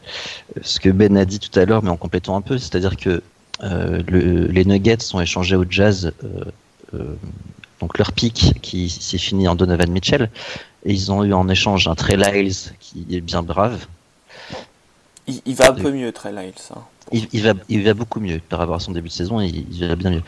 ce 0.62 0.80
que 0.80 0.88
Ben 0.88 1.16
a 1.16 1.24
dit 1.24 1.38
tout 1.38 1.58
à 1.58 1.64
l'heure, 1.64 1.82
mais 1.82 1.90
en 1.90 1.96
complétant 1.96 2.36
un 2.36 2.40
peu, 2.40 2.58
c'est-à-dire 2.58 2.96
que 2.96 3.22
euh, 3.62 4.02
le, 4.08 4.46
les 4.46 4.64
Nuggets 4.64 5.00
sont 5.00 5.20
échangés 5.20 5.56
au 5.56 5.64
Jazz, 5.68 6.12
donc 7.80 7.98
leur 7.98 8.12
pick 8.12 8.54
qui 8.62 8.88
s'est 8.90 9.18
fini 9.18 9.48
en 9.48 9.54
Donovan 9.54 9.90
Mitchell, 9.90 10.30
et 10.84 10.92
ils 10.92 11.12
ont 11.12 11.24
eu 11.24 11.32
en 11.32 11.48
échange 11.48 11.88
un 11.88 11.94
Trey 11.94 12.16
Lyles 12.16 12.72
qui 12.80 13.06
est 13.10 13.20
bien 13.20 13.42
brave 13.42 13.86
il, 15.26 15.54
va 15.54 15.70
un 15.70 15.74
peu 15.74 15.90
mieux, 15.92 16.12
Trey 16.12 16.32
Lyles. 16.32 16.54
Hein. 16.74 16.82
Il, 17.10 17.42
va, 17.42 17.52
il 17.68 17.82
va 17.84 17.94
beaucoup 17.94 18.20
mieux 18.20 18.40
par 18.48 18.58
rapport 18.58 18.76
à 18.76 18.80
son 18.80 18.92
début 18.92 19.08
de 19.08 19.12
saison, 19.12 19.40
il, 19.40 19.66
il 19.70 19.88
va 19.88 19.96
bien 19.96 20.10
mieux. 20.10 20.22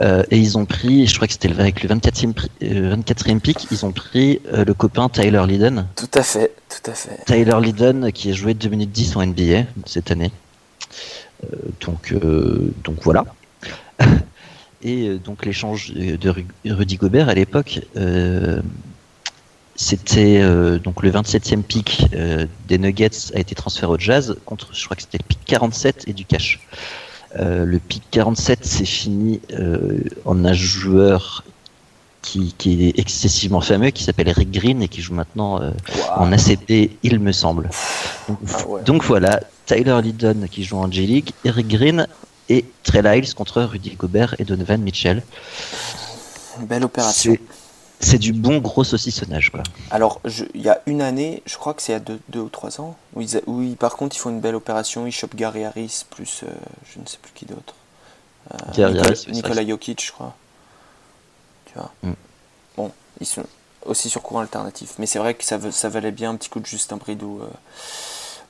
Euh, 0.00 0.24
et 0.30 0.38
ils 0.38 0.56
ont 0.58 0.64
pris, 0.64 1.06
je 1.06 1.14
crois 1.14 1.26
que 1.26 1.32
c'était 1.32 1.50
avec 1.50 1.82
le 1.82 1.88
24e, 1.88 2.34
24e 2.60 3.36
euh, 3.36 3.38
pick, 3.38 3.66
ils 3.70 3.84
ont 3.84 3.92
pris 3.92 4.40
euh, 4.52 4.64
le 4.64 4.74
copain 4.74 5.08
Tyler 5.08 5.42
Lydon. 5.46 5.86
Tout 5.96 6.10
à 6.14 6.22
fait, 6.22 6.52
tout 6.68 6.90
à 6.90 6.94
fait. 6.94 7.24
Tyler 7.26 7.58
Lydon 7.62 8.10
qui 8.12 8.30
a 8.30 8.32
joué 8.32 8.54
2 8.54 8.68
minutes 8.68 8.90
10 8.90 9.16
en 9.16 9.26
NBA 9.26 9.64
cette 9.86 10.10
année. 10.10 10.32
donc, 11.80 12.14
donc 12.84 12.96
voilà. 13.02 13.24
et 14.82 15.18
donc 15.18 15.44
l'échange 15.44 15.92
de 15.92 16.34
Rudy 16.64 16.96
Gobert 16.96 17.28
à 17.28 17.34
l'époque, 17.34 17.80
c'était 19.78 20.40
euh, 20.40 20.80
donc 20.80 21.04
le 21.04 21.10
27e 21.12 21.62
pick 21.62 22.06
euh, 22.12 22.46
des 22.66 22.78
Nuggets 22.78 23.32
a 23.32 23.38
été 23.38 23.54
transféré 23.54 23.92
au 23.92 23.96
Jazz 23.96 24.36
contre, 24.44 24.74
je 24.74 24.84
crois 24.84 24.96
que 24.96 25.02
c'était 25.02 25.18
le 25.18 25.24
pick 25.24 25.38
47 25.46 26.08
et 26.08 26.12
du 26.12 26.24
cash. 26.24 26.58
Euh, 27.38 27.64
le 27.64 27.78
pick 27.78 28.02
47 28.10 28.64
c'est 28.64 28.84
fini 28.84 29.40
en 30.24 30.44
un 30.44 30.52
joueur 30.52 31.44
qui, 32.22 32.56
qui, 32.58 32.88
est 32.88 32.98
excessivement 32.98 33.60
fameux, 33.60 33.90
qui 33.90 34.02
s'appelle 34.02 34.26
Eric 34.26 34.50
Green 34.50 34.82
et 34.82 34.88
qui 34.88 35.00
joue 35.00 35.14
maintenant 35.14 35.60
en 36.16 36.32
ACP, 36.32 36.98
il 37.04 37.20
me 37.20 37.30
semble. 37.30 37.70
Donc, 38.84 39.02
ah 39.04 39.06
voilà, 39.06 39.40
Tyler 39.64 40.00
Lydon 40.02 40.48
qui 40.50 40.64
joue 40.64 40.78
en 40.78 40.90
G-League, 40.90 41.30
Eric 41.44 41.68
Green 41.68 42.08
et 42.48 42.64
Trey 42.82 43.02
Lyles 43.02 43.32
contre 43.32 43.62
Rudy 43.62 43.94
Gobert 43.94 44.34
et 44.40 44.44
Donovan 44.44 44.82
Mitchell. 44.82 45.22
Belle 46.66 46.84
opération. 46.84 47.36
C'est 48.00 48.18
du 48.18 48.32
bon 48.32 48.58
gros 48.58 48.84
saucissonnage, 48.84 49.50
quoi. 49.50 49.62
Alors, 49.90 50.20
il 50.54 50.60
y 50.60 50.68
a 50.68 50.80
une 50.86 51.02
année, 51.02 51.42
je 51.46 51.56
crois 51.56 51.74
que 51.74 51.82
c'est 51.82 51.92
il 51.92 51.96
y 51.96 51.98
a 51.98 52.16
deux, 52.28 52.40
ou 52.40 52.48
trois 52.48 52.80
ans, 52.80 52.96
où, 53.14 53.22
ils, 53.22 53.76
par 53.76 53.96
contre, 53.96 54.14
ils 54.16 54.20
font 54.20 54.30
une 54.30 54.40
belle 54.40 54.54
opération, 54.54 55.06
ils 55.06 55.12
chopent 55.12 55.34
Gary 55.34 55.64
Harris, 55.64 56.04
plus 56.08 56.44
euh, 56.44 56.50
je 56.92 57.00
ne 57.00 57.06
sais 57.06 57.18
plus 57.20 57.32
qui 57.34 57.44
d'autre. 57.44 57.74
Euh, 58.78 59.14
Nicolas, 59.28 59.66
Jokic, 59.66 60.04
je 60.04 60.12
crois. 60.12 60.34
Tu 61.66 61.74
vois. 61.74 61.92
Mm. 62.02 62.12
Bon, 62.76 62.92
ils 63.20 63.26
sont 63.26 63.44
aussi 63.84 64.08
sur 64.08 64.22
courant 64.22 64.40
alternatif. 64.40 64.94
Mais 64.98 65.06
c'est 65.06 65.18
vrai 65.18 65.34
que 65.34 65.44
ça, 65.44 65.58
ça 65.72 65.88
valait 65.88 66.12
bien 66.12 66.30
un 66.30 66.36
petit 66.36 66.48
coup 66.48 66.60
de 66.60 66.66
Justin 66.66 66.96
Bridou. 66.96 67.40
Euh, 67.42 67.48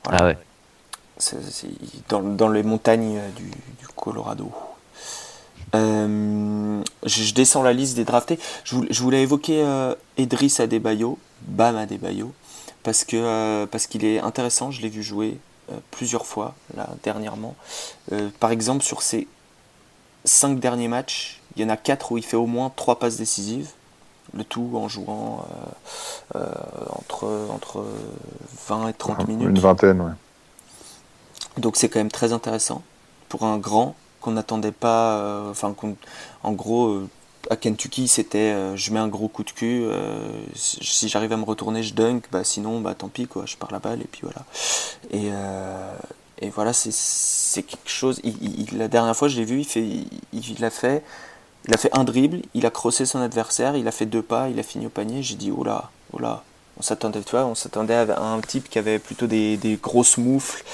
voilà. 0.05 0.19
Ah 0.21 0.27
ouais. 0.27 0.39
dans, 2.09 2.23
dans, 2.23 2.49
les 2.49 2.63
montagnes 2.63 3.21
du, 3.35 3.45
du 3.45 3.87
Colorado. 3.97 4.53
Euh, 5.75 6.83
je, 7.05 7.35
descends 7.35 7.63
la 7.63 7.73
liste 7.73 7.97
des 7.97 8.05
draftés. 8.05 8.39
Je, 8.65 9.03
voulais 9.03 9.23
évoquer 9.23 9.63
euh, 9.63 9.95
Edris 10.17 10.57
Adebayo, 10.59 11.19
Bam 11.43 11.77
Adebayo, 11.77 12.33
parce 12.83 13.05
que 13.05 13.17
euh, 13.17 13.67
parce 13.67 13.87
qu'il 13.87 14.05
est 14.05 14.21
intéressant. 14.21 14.71
Je 14.71 14.83
l'ai 14.83 14.89
vu 14.89 15.03
jouer 15.03 15.39
plusieurs 15.91 16.25
fois 16.25 16.55
là 16.75 16.89
dernièrement. 17.03 17.55
par 18.41 18.53
exemple, 18.53 18.83
sur 18.83 19.03
ses 19.03 19.29
cinq 20.25 20.59
derniers 20.61 20.89
matchs, 20.89 21.43
il 21.57 21.63
y 21.63 21.65
en 21.65 21.69
a 21.69 21.77
quatre 21.77 22.13
où 22.13 22.17
il 22.17 22.25
fait 22.25 22.39
au 22.39 22.47
moins 22.47 22.73
trois 22.75 22.99
passes 22.99 23.17
décisives. 23.17 23.69
Le 24.35 24.45
tout 24.45 24.71
en 24.75 24.89
jouant 24.89 25.47
entre, 26.35 27.47
entre 27.51 27.85
20 28.69 28.89
et 28.89 28.93
30 28.95 29.29
minutes. 29.29 29.49
Une 29.49 29.59
vingtaine, 29.59 30.01
ouais. 30.01 30.13
Donc 31.59 31.77
c'est 31.77 31.89
quand 31.89 32.01
même 32.01 32.11
très 32.11 32.33
intéressant 32.33 32.83
pour 33.29 33.45
un 33.45 33.59
grand 33.59 33.95
qu'on 34.21 34.33
n'attendait 34.33 34.73
pas. 34.73 35.19
Euh, 35.19 35.51
enfin, 35.51 35.75
en 36.43 36.53
gros, 36.53 36.89
euh, 36.89 37.09
à 37.51 37.57
Kentucky, 37.57 38.09
c'était 38.09 38.53
euh, 38.53 38.77
je 38.77 38.93
mets 38.93 39.01
un 39.01 39.09
gros 39.09 39.29
coup 39.29 39.45
de 39.45 39.51
cul. 39.51 39.87
si 40.55 41.09
j'arrive 41.09 41.33
à 41.33 41.37
me 41.37 41.45
retourner, 41.45 41.83
je 41.83 41.95
dunk. 41.95 42.29
Bah, 42.31 42.45
sinon, 42.45 42.81
bah, 42.81 42.95
tant 42.95 43.09
pis, 43.09 43.27
quoi, 43.27 43.45
je 43.47 43.57
pars 43.57 43.73
la 43.73 43.79
balle 43.79 44.01
et 44.01 44.09
puis 44.11 44.23
voilà. 44.23 44.45
Et, 46.41 46.51
voilà, 46.51 46.73
c'est 46.73 47.63
quelque 47.63 47.91
chose. 47.91 48.21
la 48.73 48.89
dernière 48.89 49.17
fois, 49.17 49.29
je 49.29 49.37
l'ai 49.37 49.45
vu, 49.45 49.61
il, 49.61 49.65
fait, 49.65 49.87
il, 50.33 50.65
a 50.65 50.71
fait. 50.71 51.03
Il 51.67 51.75
a 51.75 51.77
fait 51.77 51.91
un 51.93 52.05
dribble, 52.05 52.41
il 52.55 52.65
a 52.67 52.71
crossé 52.71 53.05
son 53.05 53.19
adversaire, 53.19 53.77
il 53.77 53.89
a 53.89 53.91
fait 53.91 54.07
deux 54.07 54.23
pas, 54.23 54.49
il 54.49 54.59
a 54.59 54.63
fini 54.63 54.87
au 54.87 54.91
panier. 54.91 55.23
J'ai 55.23 55.35
dit, 55.35 55.51
oh 55.51 55.65
là, 55.65 55.91
oh 56.13 56.21
on 56.79 56.83
s'attendait, 56.83 57.23
tu 57.23 57.33
vois, 57.33 57.45
on 57.47 57.55
s'attendait 57.55 57.95
à 57.95 58.21
un 58.21 58.41
type 58.41 58.69
qui 58.69 58.79
avait 58.79 58.99
plutôt 58.99 59.27
des, 59.27 59.79
grosses 59.83 60.17
moufles 60.17 60.65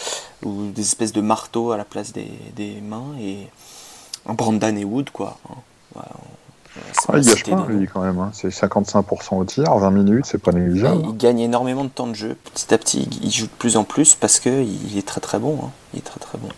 ou 0.42 0.70
des 0.70 0.82
espèces 0.82 1.12
de 1.12 1.20
marteaux 1.20 1.72
à 1.72 1.76
la 1.76 1.84
place 1.84 2.12
des, 2.12 2.80
mains 2.82 3.16
et 3.20 3.46
un 4.26 4.34
Brandon 4.34 4.76
et 4.76 4.84
Wood, 4.84 5.11
quoi. 5.11 5.38
Hein. 5.48 6.02
Ah, 7.09 7.18
il 7.18 7.25
gâche 7.25 7.45
pas, 7.45 7.66
lui, 7.68 7.87
quand 7.87 8.03
même. 8.03 8.18
Hein. 8.18 8.31
C'est 8.33 8.49
55% 8.49 9.37
au 9.37 9.45
tir, 9.45 9.75
20 9.77 9.91
minutes, 9.91 10.27
c'est 10.27 10.39
pas 10.39 10.53
négligeable. 10.53 11.03
il 11.09 11.16
gagne 11.16 11.41
énormément 11.41 11.85
de 11.85 11.89
temps 11.89 12.07
de 12.07 12.14
jeu. 12.14 12.37
Petit 12.53 12.75
à 12.75 12.79
petit, 12.79 13.09
il 13.22 13.31
joue 13.31 13.47
de 13.47 13.51
plus 13.51 13.77
en 13.77 13.85
plus 13.85 14.14
parce 14.14 14.41
qu'il 14.41 14.97
est 14.97 15.07
très 15.07 15.20
très 15.20 15.39
bon. 15.39 15.59
Hein. 15.62 15.70
Il 15.93 15.99
est 15.99 16.03
très 16.03 16.18
très 16.18 16.39
bon. 16.39 16.49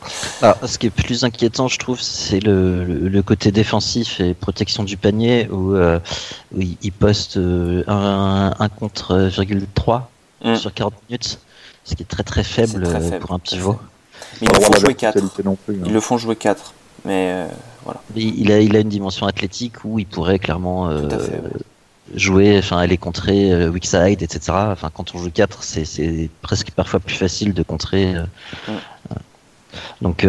Ah, 0.43 0.57
ce 0.65 0.79
qui 0.79 0.87
est 0.87 0.91
plus 0.91 1.25
inquiétant, 1.25 1.69
je 1.69 1.79
trouve, 1.79 2.01
c'est 2.01 2.41
le, 2.41 2.85
le, 2.85 3.23
côté 3.23 3.53
défensif 3.53 4.21
et 4.21 4.33
protection 4.33 4.85
du 4.85 4.97
panier 4.97 5.49
où, 5.51 5.75
euh, 5.75 5.99
il 6.57 6.93
poste 6.93 7.37
euh, 7.37 7.85
un, 7.87 8.55
un, 8.59 8.69
contre 8.69 9.31
3 9.75 10.11
mm. 10.43 10.57
sur 10.57 10.73
40 10.73 10.95
minutes, 11.09 11.39
ce 11.85 11.95
qui 11.95 12.03
est 12.03 12.07
très 12.07 12.23
très 12.23 12.45
faible, 12.45 12.89
pour 13.21 13.33
un 13.33 13.39
pivot. 13.39 13.79
Mais 14.41 14.49
ils 14.49 14.55
le 14.55 14.61
font 14.61 14.81
jouer 14.81 14.95
4. 14.95 15.19
Ils 15.69 15.93
le 15.93 16.01
font 16.01 16.19
jouer 16.19 16.37
4. 16.37 16.73
Mais 17.05 17.31
euh, 17.31 17.47
voilà. 17.87 18.03
Il 18.17 18.51
a, 18.51 18.61
il 18.61 18.77
a 18.77 18.81
une 18.81 18.89
dimension 18.89 19.27
athlétique 19.27 19.85
où 19.85 20.01
il 20.01 20.07
pourrait 20.07 20.41
clairement 20.41 20.91
euh, 20.91 21.09
jouer, 22.15 22.59
enfin 22.59 22.79
aller 22.79 22.99
contrer 22.99 23.53
euh, 23.53 23.71
weak 23.71 23.87
side, 23.87 24.23
etc. 24.23 24.41
Enfin, 24.51 24.91
quand 24.93 25.15
on 25.15 25.19
joue 25.19 25.31
4, 25.31 25.63
c'est 25.63 26.31
presque 26.43 26.73
parfois 26.73 26.99
plus 26.99 27.15
facile 27.15 27.55
de 27.55 27.63
contrer. 27.63 28.15
Donc 30.03 30.27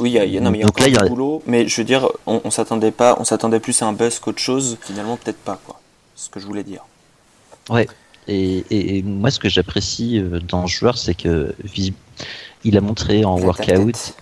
oui, 0.00 0.10
il 0.10 0.14
y 0.14 0.18
a, 0.18 0.24
y 0.24 0.38
a, 0.38 0.40
non, 0.40 0.50
mais 0.50 0.60
il 0.60 0.92
y 0.92 0.96
a 0.96 1.04
boulot, 1.04 1.42
mais 1.46 1.68
je 1.68 1.76
veux 1.76 1.84
dire, 1.84 2.08
on, 2.26 2.40
on 2.44 2.50
s'attendait 2.50 2.90
pas, 2.90 3.16
on 3.20 3.24
s'attendait 3.24 3.60
plus 3.60 3.82
à 3.82 3.86
un 3.86 3.92
buzz 3.92 4.18
qu'autre 4.18 4.40
chose. 4.40 4.78
Finalement, 4.80 5.16
peut-être 5.16 5.38
pas, 5.38 5.60
quoi. 5.64 5.80
Ce 6.16 6.30
que 6.30 6.40
je 6.40 6.46
voulais 6.46 6.64
dire. 6.64 6.82
Ouais. 7.68 7.86
Et, 8.26 8.64
et, 8.70 9.02
moi, 9.02 9.30
ce 9.30 9.38
que 9.38 9.50
j'apprécie 9.50 10.22
dans 10.48 10.66
ce 10.66 10.76
joueur, 10.76 10.96
c'est 10.96 11.14
que 11.14 11.54
il 12.64 12.76
a 12.76 12.80
montré 12.80 13.24
en 13.24 13.38
workout 13.38 14.14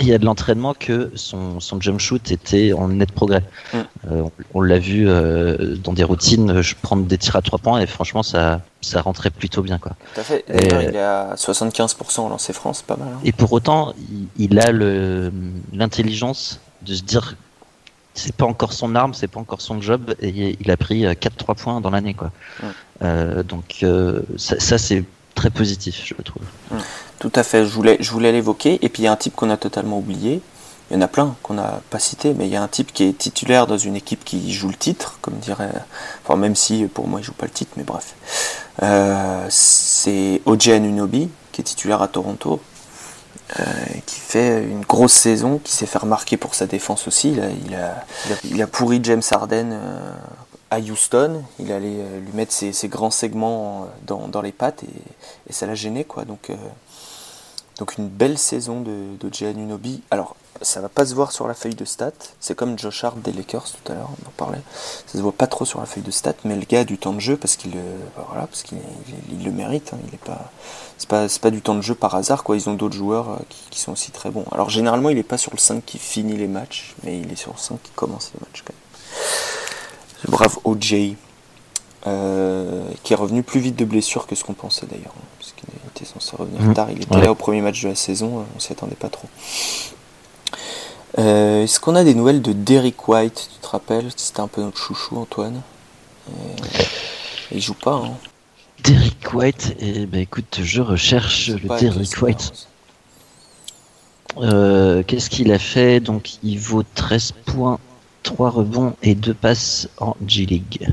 il 0.00 0.06
y 0.06 0.14
a 0.14 0.18
de 0.18 0.24
l'entraînement 0.24 0.74
que 0.74 1.12
son, 1.14 1.60
son 1.60 1.80
jump 1.80 2.00
shoot 2.00 2.30
était 2.30 2.72
en 2.72 2.88
net 2.88 3.12
progrès. 3.12 3.44
Mm. 3.72 3.78
Euh, 4.10 4.22
on, 4.54 4.60
l'a 4.62 4.78
vu 4.78 5.08
euh, 5.08 5.76
dans 5.76 5.92
des 5.92 6.04
routines, 6.04 6.62
je 6.62 6.74
prends 6.80 6.96
des 6.96 7.18
tirs 7.18 7.36
à 7.36 7.42
trois 7.42 7.58
points 7.58 7.80
et 7.80 7.86
franchement 7.86 8.22
ça, 8.22 8.62
ça 8.80 9.02
rentrait 9.02 9.30
plutôt 9.30 9.62
bien. 9.62 9.78
Quoi. 9.78 9.92
Tout 10.14 10.20
à 10.20 10.24
fait. 10.24 10.44
il 10.48 10.56
est 10.56 10.98
à 10.98 11.34
75% 11.36 12.20
en 12.20 12.28
lancer 12.28 12.52
France, 12.52 12.82
pas 12.82 12.96
mal. 12.96 13.08
Hein. 13.08 13.20
Et 13.24 13.32
pour 13.32 13.52
autant, 13.52 13.94
il, 14.36 14.58
a 14.58 14.72
l'intelligence 15.72 16.60
de 16.82 16.94
se 16.94 17.02
dire 17.02 17.36
c'est 18.14 18.34
pas 18.34 18.46
encore 18.46 18.72
son 18.72 18.94
arme, 18.94 19.14
c'est 19.14 19.28
pas 19.28 19.40
encore 19.40 19.60
son 19.60 19.80
job 19.80 20.14
et 20.20 20.56
il 20.60 20.70
a 20.70 20.76
pris 20.76 21.04
4-3 21.04 21.54
points 21.56 21.80
dans 21.80 21.90
l'année. 21.90 22.14
quoi. 22.14 22.32
Mm. 22.62 22.66
Euh, 23.02 23.42
donc 23.42 23.84
ça, 24.36 24.58
ça 24.58 24.78
c'est 24.78 25.04
très 25.34 25.50
positif, 25.50 26.02
je 26.04 26.14
trouve. 26.22 26.42
Mm. 26.70 26.78
Tout 27.18 27.32
à 27.34 27.42
fait, 27.42 27.66
je 27.66 27.72
voulais, 27.72 27.96
je 28.00 28.10
voulais 28.10 28.32
l'évoquer. 28.32 28.78
Et 28.82 28.88
puis 28.88 29.02
il 29.02 29.06
y 29.06 29.08
a 29.08 29.12
un 29.12 29.16
type 29.16 29.34
qu'on 29.34 29.50
a 29.50 29.56
totalement 29.56 29.98
oublié, 29.98 30.40
il 30.90 30.94
y 30.94 30.96
en 30.96 31.02
a 31.02 31.08
plein 31.08 31.36
qu'on 31.42 31.54
n'a 31.54 31.80
pas 31.90 32.00
cité, 32.00 32.34
mais 32.34 32.46
il 32.46 32.52
y 32.52 32.56
a 32.56 32.62
un 32.62 32.68
type 32.68 32.92
qui 32.92 33.04
est 33.04 33.16
titulaire 33.16 33.68
dans 33.68 33.78
une 33.78 33.94
équipe 33.94 34.24
qui 34.24 34.52
joue 34.52 34.68
le 34.68 34.74
titre, 34.74 35.18
comme 35.20 35.34
dirait. 35.34 35.70
Enfin, 36.24 36.36
même 36.36 36.56
si 36.56 36.84
pour 36.86 37.06
moi 37.06 37.20
il 37.20 37.22
joue 37.24 37.32
pas 37.32 37.46
le 37.46 37.52
titre, 37.52 37.72
mais 37.76 37.84
bref. 37.84 38.14
Euh, 38.82 39.46
c'est 39.50 40.42
OJ 40.46 40.70
Anunobi, 40.70 41.30
qui 41.52 41.60
est 41.60 41.64
titulaire 41.64 42.02
à 42.02 42.08
Toronto, 42.08 42.60
euh, 43.60 43.64
qui 44.06 44.18
fait 44.18 44.64
une 44.64 44.82
grosse 44.82 45.12
saison, 45.12 45.60
qui 45.62 45.72
s'est 45.72 45.86
fait 45.86 45.98
remarquer 45.98 46.36
pour 46.36 46.56
sa 46.56 46.66
défense 46.66 47.06
aussi. 47.06 47.32
Il 47.32 47.40
a, 47.40 47.50
il 47.50 47.74
a, 47.76 48.04
il 48.50 48.62
a, 48.62 48.66
pourri 48.66 48.98
James 49.02 49.22
Harden 49.30 49.70
euh, 49.72 50.12
à 50.70 50.78
Houston. 50.78 51.42
Il 51.58 51.72
allait 51.72 52.02
lui 52.20 52.32
mettre 52.34 52.52
ses, 52.52 52.72
ses 52.72 52.88
grands 52.88 53.10
segments 53.10 53.88
dans, 54.06 54.28
dans, 54.28 54.42
les 54.42 54.52
pattes 54.52 54.82
et, 54.84 55.48
et 55.48 55.52
ça 55.52 55.66
l'a 55.66 55.74
gêné, 55.74 56.04
quoi. 56.04 56.24
Donc. 56.24 56.50
Donc 57.80 57.96
une 57.96 58.08
belle 58.08 58.36
saison 58.36 58.82
de, 58.82 59.16
de 59.18 59.32
Jay 59.32 59.46
Anunobi. 59.46 60.02
Alors, 60.10 60.36
ça 60.60 60.82
va 60.82 60.90
pas 60.90 61.06
se 61.06 61.14
voir 61.14 61.32
sur 61.32 61.48
la 61.48 61.54
feuille 61.54 61.74
de 61.74 61.86
stats. 61.86 62.12
C'est 62.38 62.54
comme 62.54 62.78
Josh 62.78 63.04
Hart 63.04 63.18
des 63.20 63.32
Lakers 63.32 63.64
tout 63.72 63.90
à 63.90 63.94
l'heure, 63.94 64.10
on 64.10 64.28
en 64.28 64.32
parlait. 64.36 64.60
Ça 65.06 65.16
se 65.16 65.22
voit 65.22 65.32
pas 65.32 65.46
trop 65.46 65.64
sur 65.64 65.80
la 65.80 65.86
feuille 65.86 66.02
de 66.02 66.10
stats, 66.10 66.34
mais 66.44 66.56
le 66.56 66.66
gars 66.66 66.80
a 66.80 66.84
du 66.84 66.98
temps 66.98 67.14
de 67.14 67.20
jeu 67.20 67.38
parce 67.38 67.56
qu'il 67.56 67.70
bah 67.70 68.26
voilà, 68.28 68.46
parce 68.46 68.62
qu'il 68.62 68.78
il, 69.30 69.42
le 69.42 69.50
mérite. 69.50 69.92
Hein. 69.94 69.98
Il 70.06 70.14
est 70.14 70.18
pas, 70.18 70.50
c'est 70.98 71.08
pas, 71.08 71.28
c'est 71.28 71.40
pas 71.40 71.50
du 71.50 71.62
temps 71.62 71.74
de 71.74 71.80
jeu 71.80 71.94
par 71.94 72.14
hasard 72.14 72.44
quoi. 72.44 72.56
Ils 72.56 72.68
ont 72.68 72.74
d'autres 72.74 72.96
joueurs 72.96 73.30
euh, 73.30 73.36
qui, 73.48 73.58
qui, 73.70 73.80
sont 73.80 73.92
aussi 73.92 74.10
très 74.10 74.30
bons. 74.30 74.44
Alors 74.52 74.68
généralement, 74.68 75.08
il 75.08 75.16
est 75.16 75.22
pas 75.22 75.38
sur 75.38 75.52
le 75.52 75.58
5 75.58 75.82
qui 75.82 75.98
finit 75.98 76.36
les 76.36 76.48
matchs, 76.48 76.94
mais 77.02 77.18
il 77.18 77.32
est 77.32 77.36
sur 77.36 77.52
le 77.52 77.58
5 77.58 77.82
qui 77.82 77.92
commence 77.92 78.30
les 78.34 78.40
matchs 78.40 78.62
quand 78.66 78.74
même. 78.74 79.69
Brave 80.28 80.58
OJ. 80.64 81.16
Euh, 82.06 82.88
qui 83.02 83.12
est 83.12 83.16
revenu 83.16 83.42
plus 83.42 83.60
vite 83.60 83.76
de 83.76 83.84
blessure 83.84 84.26
que 84.26 84.34
ce 84.34 84.42
qu'on 84.42 84.54
pensait 84.54 84.86
d'ailleurs, 84.86 85.12
hein, 85.18 85.26
parce 85.38 85.52
qu'il 85.52 85.68
était 85.94 86.10
censé 86.10 86.34
revenir 86.34 86.62
mmh. 86.62 86.72
tard. 86.72 86.90
Il 86.90 87.02
était 87.02 87.14
ouais. 87.14 87.20
là 87.20 87.30
au 87.30 87.34
premier 87.34 87.60
match 87.60 87.82
de 87.82 87.88
la 87.88 87.94
saison, 87.94 88.46
on 88.56 88.58
s'y 88.58 88.72
attendait 88.72 88.94
pas 88.94 89.10
trop. 89.10 89.28
Euh, 91.18 91.64
Est-ce 91.64 91.78
qu'on 91.78 91.94
a 91.96 92.02
des 92.02 92.14
nouvelles 92.14 92.40
de 92.40 92.54
Derrick 92.54 93.06
White 93.06 93.50
Tu 93.52 93.60
te 93.60 93.66
rappelles? 93.68 94.08
C'était 94.16 94.40
un 94.40 94.48
peu 94.48 94.62
notre 94.62 94.78
chouchou, 94.78 95.18
Antoine. 95.18 95.60
Et... 96.30 96.82
Il 97.52 97.60
joue 97.60 97.74
pas. 97.74 97.96
Hein. 97.96 98.12
Derrick 98.82 99.34
White, 99.34 99.76
eh 99.80 100.06
ben 100.06 100.20
écoute, 100.20 100.60
je 100.62 100.80
recherche 100.80 101.48
le 101.48 101.68
Derrick 101.78 102.22
White. 102.22 102.68
Euh, 104.38 105.02
Qu'est-ce 105.06 105.28
qu'il 105.28 105.52
a 105.52 105.58
fait? 105.58 106.00
Donc 106.00 106.42
il 106.42 106.58
vaut 106.58 106.84
13 106.94 107.32
points, 107.44 107.78
3 108.22 108.50
rebonds 108.50 108.94
et 109.02 109.14
2 109.14 109.34
passes 109.34 109.88
en 109.98 110.16
G-League. 110.26 110.88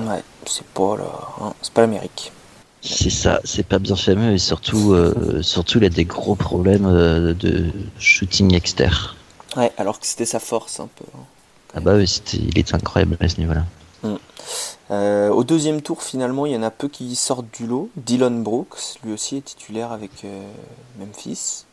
Ouais, 0.00 0.22
c'est 0.46 0.66
pas 0.66 0.96
hein, 1.40 1.52
c'est 1.62 1.72
pas 1.72 1.80
l'Amérique. 1.82 2.32
C'est 2.82 3.10
ça, 3.10 3.40
c'est 3.44 3.66
pas 3.66 3.78
bien 3.78 3.96
fameux 3.96 4.32
et 4.32 4.38
surtout, 4.38 4.92
euh, 4.92 5.42
surtout 5.42 5.78
il 5.78 5.84
a 5.84 5.88
des 5.88 6.04
gros 6.04 6.36
problèmes 6.36 6.86
euh, 6.86 7.34
de 7.34 7.66
shooting 7.98 8.54
externe. 8.54 8.94
Ouais, 9.56 9.72
alors 9.78 9.98
que 9.98 10.06
c'était 10.06 10.24
sa 10.24 10.38
force 10.38 10.78
un 10.78 10.88
peu. 10.94 11.04
Hein. 11.14 11.24
Ah 11.74 11.80
bah 11.80 11.94
oui, 11.96 12.04
il 12.34 12.56
est 12.58 12.74
incroyable 12.74 13.16
à 13.20 13.28
ce 13.28 13.38
niveau-là. 13.38 13.64
Mm. 14.04 14.14
Euh, 14.90 15.28
au 15.30 15.42
deuxième 15.42 15.82
tour, 15.82 16.02
finalement, 16.02 16.46
il 16.46 16.52
y 16.52 16.56
en 16.56 16.62
a 16.62 16.70
peu 16.70 16.88
qui 16.88 17.16
sortent 17.16 17.50
du 17.52 17.66
lot. 17.66 17.90
Dylan 17.96 18.42
Brooks, 18.42 18.98
lui 19.04 19.12
aussi 19.12 19.36
est 19.36 19.42
titulaire 19.44 19.90
avec 19.90 20.24
Memphis. 20.98 21.64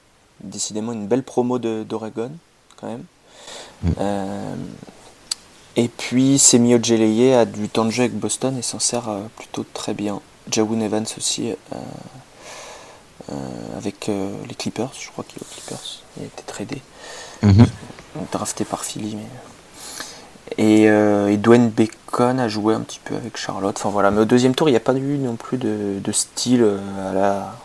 Décidément 0.43 0.91
une 0.91 1.07
belle 1.07 1.23
promo 1.23 1.59
d'Oregon, 1.59 2.31
quand 2.75 2.87
même. 2.87 3.05
Mm. 3.83 3.89
Euh, 3.99 4.55
et 5.75 5.87
puis, 5.87 6.39
Semio 6.39 6.79
Geleye 6.81 7.33
a 7.33 7.45
du 7.45 7.69
temps 7.69 7.85
de 7.85 7.91
jeu 7.91 8.03
avec 8.03 8.17
Boston 8.17 8.57
et 8.57 8.61
s'en 8.61 8.79
sert 8.79 9.09
euh, 9.09 9.21
plutôt 9.35 9.65
très 9.73 9.93
bien. 9.93 10.21
Jawun 10.51 10.81
Evans 10.81 11.05
aussi 11.17 11.55
avec 13.75 14.07
les 14.07 14.53
Clippers, 14.53 14.91
je 14.99 15.09
crois 15.09 15.23
qu'il 15.27 15.39
est 15.39 15.41
aux 15.41 15.51
Clippers. 15.51 16.03
Il 16.17 16.23
a 16.23 16.25
été 16.27 16.43
tradé. 16.43 16.81
Mm 17.41 17.49
-hmm. 17.49 17.67
Drafté 18.31 18.63
par 18.63 18.83
Philly. 18.83 19.15
Mais... 19.15 19.27
Et, 20.57 20.89
euh, 20.89 21.29
et, 21.29 21.37
Dwayne 21.37 21.69
Bacon 21.69 22.39
a 22.39 22.47
joué 22.47 22.75
un 22.75 22.81
petit 22.81 22.99
peu 23.03 23.15
avec 23.15 23.37
Charlotte. 23.37 23.75
Enfin 23.77 23.89
voilà, 23.89 24.11
mais 24.11 24.21
au 24.21 24.25
deuxième 24.25 24.53
tour, 24.55 24.69
il 24.69 24.71
n'y 24.71 24.77
a 24.77 24.81
pas 24.81 24.93
eu 24.93 25.17
non 25.17 25.35
plus 25.35 25.57
de, 25.57 25.99
de 25.99 26.11
style 26.11 26.65
à 27.09 27.13
la, 27.13 27.55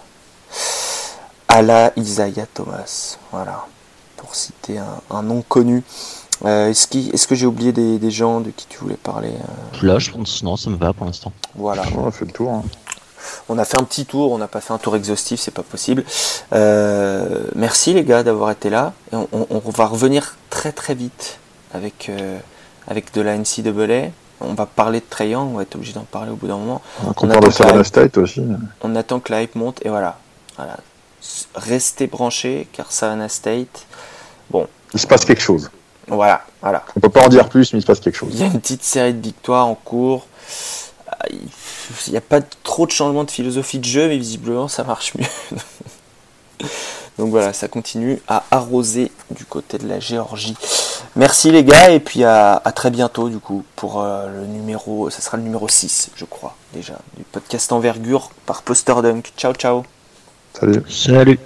à 1.49 1.63
la 1.63 1.93
Isaiah 1.97 2.47
Thomas. 2.47 3.19
Voilà, 3.31 3.67
pour 4.21 4.35
citer 4.35 4.79
un, 4.79 5.01
un 5.11 5.23
nom 5.23 5.43
connu. 5.43 5.83
Euh, 6.45 6.71
Est-ce 6.71 6.87
qu 6.87 6.99
est 6.99 7.27
que 7.27 7.35
j'ai 7.35 7.47
oublié 7.47 7.73
des, 7.73 7.99
des, 7.99 8.11
gens 8.11 8.41
de 8.41 8.51
qui 8.51 8.67
tu 8.67 8.79
voulais 8.79 8.97
parler 8.97 9.31
euh... 9.31 9.87
Là, 9.87 9.99
je 9.99 10.11
pense 10.11 10.43
non, 10.43 10.57
ça 10.57 10.71
me 10.71 10.77
va 10.77 10.93
pour 10.93 11.07
l'instant. 11.07 11.33
Voilà. 11.55 11.83
On 11.97 12.07
a 12.07 12.11
fait 12.11 12.25
le 12.25 12.33
tour. 12.33 12.51
Hein. 12.51 12.63
On 13.49 13.59
a 13.59 13.65
fait 13.65 13.79
un 13.81 13.85
petit 13.85 14.07
tour, 14.07 14.33
on 14.33 14.39
n'a 14.39 14.49
pas 14.49 14.61
fait 14.61 14.73
un 14.73 14.79
tour 14.79 14.97
exhaustif, 14.97 15.41
c'est 15.41 15.51
pas 15.51 15.63
possible. 15.63 16.05
Euh, 16.55 17.45
merci 17.55 17.93
les 17.93 18.05
gars 18.05 18.23
d'avoir 18.23 18.51
été 18.51 18.71
là. 18.71 18.93
Et 19.13 19.17
on, 19.17 19.29
on, 19.33 19.47
on, 19.51 19.71
va 19.71 19.87
revenir 19.87 20.37
très 20.49 20.73
très 20.73 20.95
vite 20.95 21.39
avec, 21.75 22.09
euh, 22.09 22.39
avec 22.89 23.13
de 23.13 23.21
la 23.21 23.37
NCAA. 23.37 24.11
On 24.41 24.55
va 24.55 24.65
parler 24.65 25.01
de 25.01 25.05
Trae 25.09 25.29
Young, 25.29 25.51
on 25.53 25.57
va 25.57 25.63
être 25.63 25.75
obligé 25.75 25.93
d'en 25.93 26.05
parler 26.05 26.31
au 26.31 26.37
bout 26.37 26.47
d'un 26.47 26.57
moment. 26.57 26.81
On, 27.05 27.11
on 27.11 27.29
parle 27.29 27.45
de 27.45 27.51
Savannah 27.51 27.85
State 27.85 28.17
aussi. 28.17 28.43
On 28.81 28.97
attend 28.97 29.21
que 29.21 29.31
la 29.33 29.43
hype 29.43 29.55
monte 29.55 29.85
et 29.85 29.91
voilà. 29.91 30.19
voilà. 30.57 30.79
Restez 31.55 32.07
branchés 32.07 32.67
car 32.73 32.91
Savannah 32.91 33.29
State, 33.29 33.87
bon. 34.51 34.67
Il 34.93 35.01
se 35.01 35.07
passe 35.07 35.25
quelque 35.25 35.43
chose. 35.43 35.71
Voilà, 36.09 36.45
voilà. 36.61 36.85
On 36.97 37.01
peut 37.01 37.09
pas 37.09 37.25
en 37.25 37.29
dire 37.29 37.49
plus, 37.49 37.73
mais 37.73 37.79
il 37.79 37.83
se 37.83 37.87
passe 37.87 38.01
quelque 38.01 38.17
chose. 38.17 38.31
Il 38.33 38.41
y 38.41 38.43
a 38.43 38.47
une 38.47 38.61
petite 38.61 38.83
série 38.83 39.15
de 39.15 39.23
victoires 39.23 39.67
en 39.67 39.75
cours. 39.75 40.27
Il 41.31 42.11
n'y 42.11 42.17
a 42.17 42.23
pas 42.23 42.41
trop 42.41 42.87
de 42.87 42.91
changement 42.91 43.25
de 43.25 43.31
philosophie 43.31 43.79
de 43.79 43.85
jeu, 43.85 44.09
mais 44.09 44.19
visiblement 44.19 44.69
ça 44.69 44.85
marche 44.85 45.15
mieux. 45.15 45.59
Donc 47.19 47.31
voilà, 47.31 47.53
ça 47.53 47.69
continue 47.69 48.21
à 48.29 48.45
arroser 48.51 49.13
du 49.31 49.45
côté 49.45 49.79
de 49.79 49.87
la 49.87 50.01
Géorgie. 50.01 50.57
Merci 51.17 51.51
les 51.51 51.65
gars, 51.65 51.91
et 51.91 52.01
puis 52.01 52.25
à, 52.25 52.55
à 52.65 52.73
très 52.73 52.91
bientôt 52.91 53.29
du 53.29 53.39
coup 53.39 53.65
pour 53.77 54.01
euh, 54.01 54.41
le 54.41 54.47
numéro, 54.47 55.11
ça 55.11 55.21
sera 55.21 55.37
le 55.37 55.43
numéro 55.43 55.69
6, 55.69 56.13
je 56.15 56.25
crois, 56.25 56.57
déjà, 56.73 56.95
du 57.17 57.25
podcast 57.25 57.73
Envergure 57.73 58.31
par 58.47 58.63
Posterdunk. 58.63 59.33
Ciao 59.37 59.53
ciao 59.53 59.85
Salut 60.55 60.83
Salut 60.89 61.39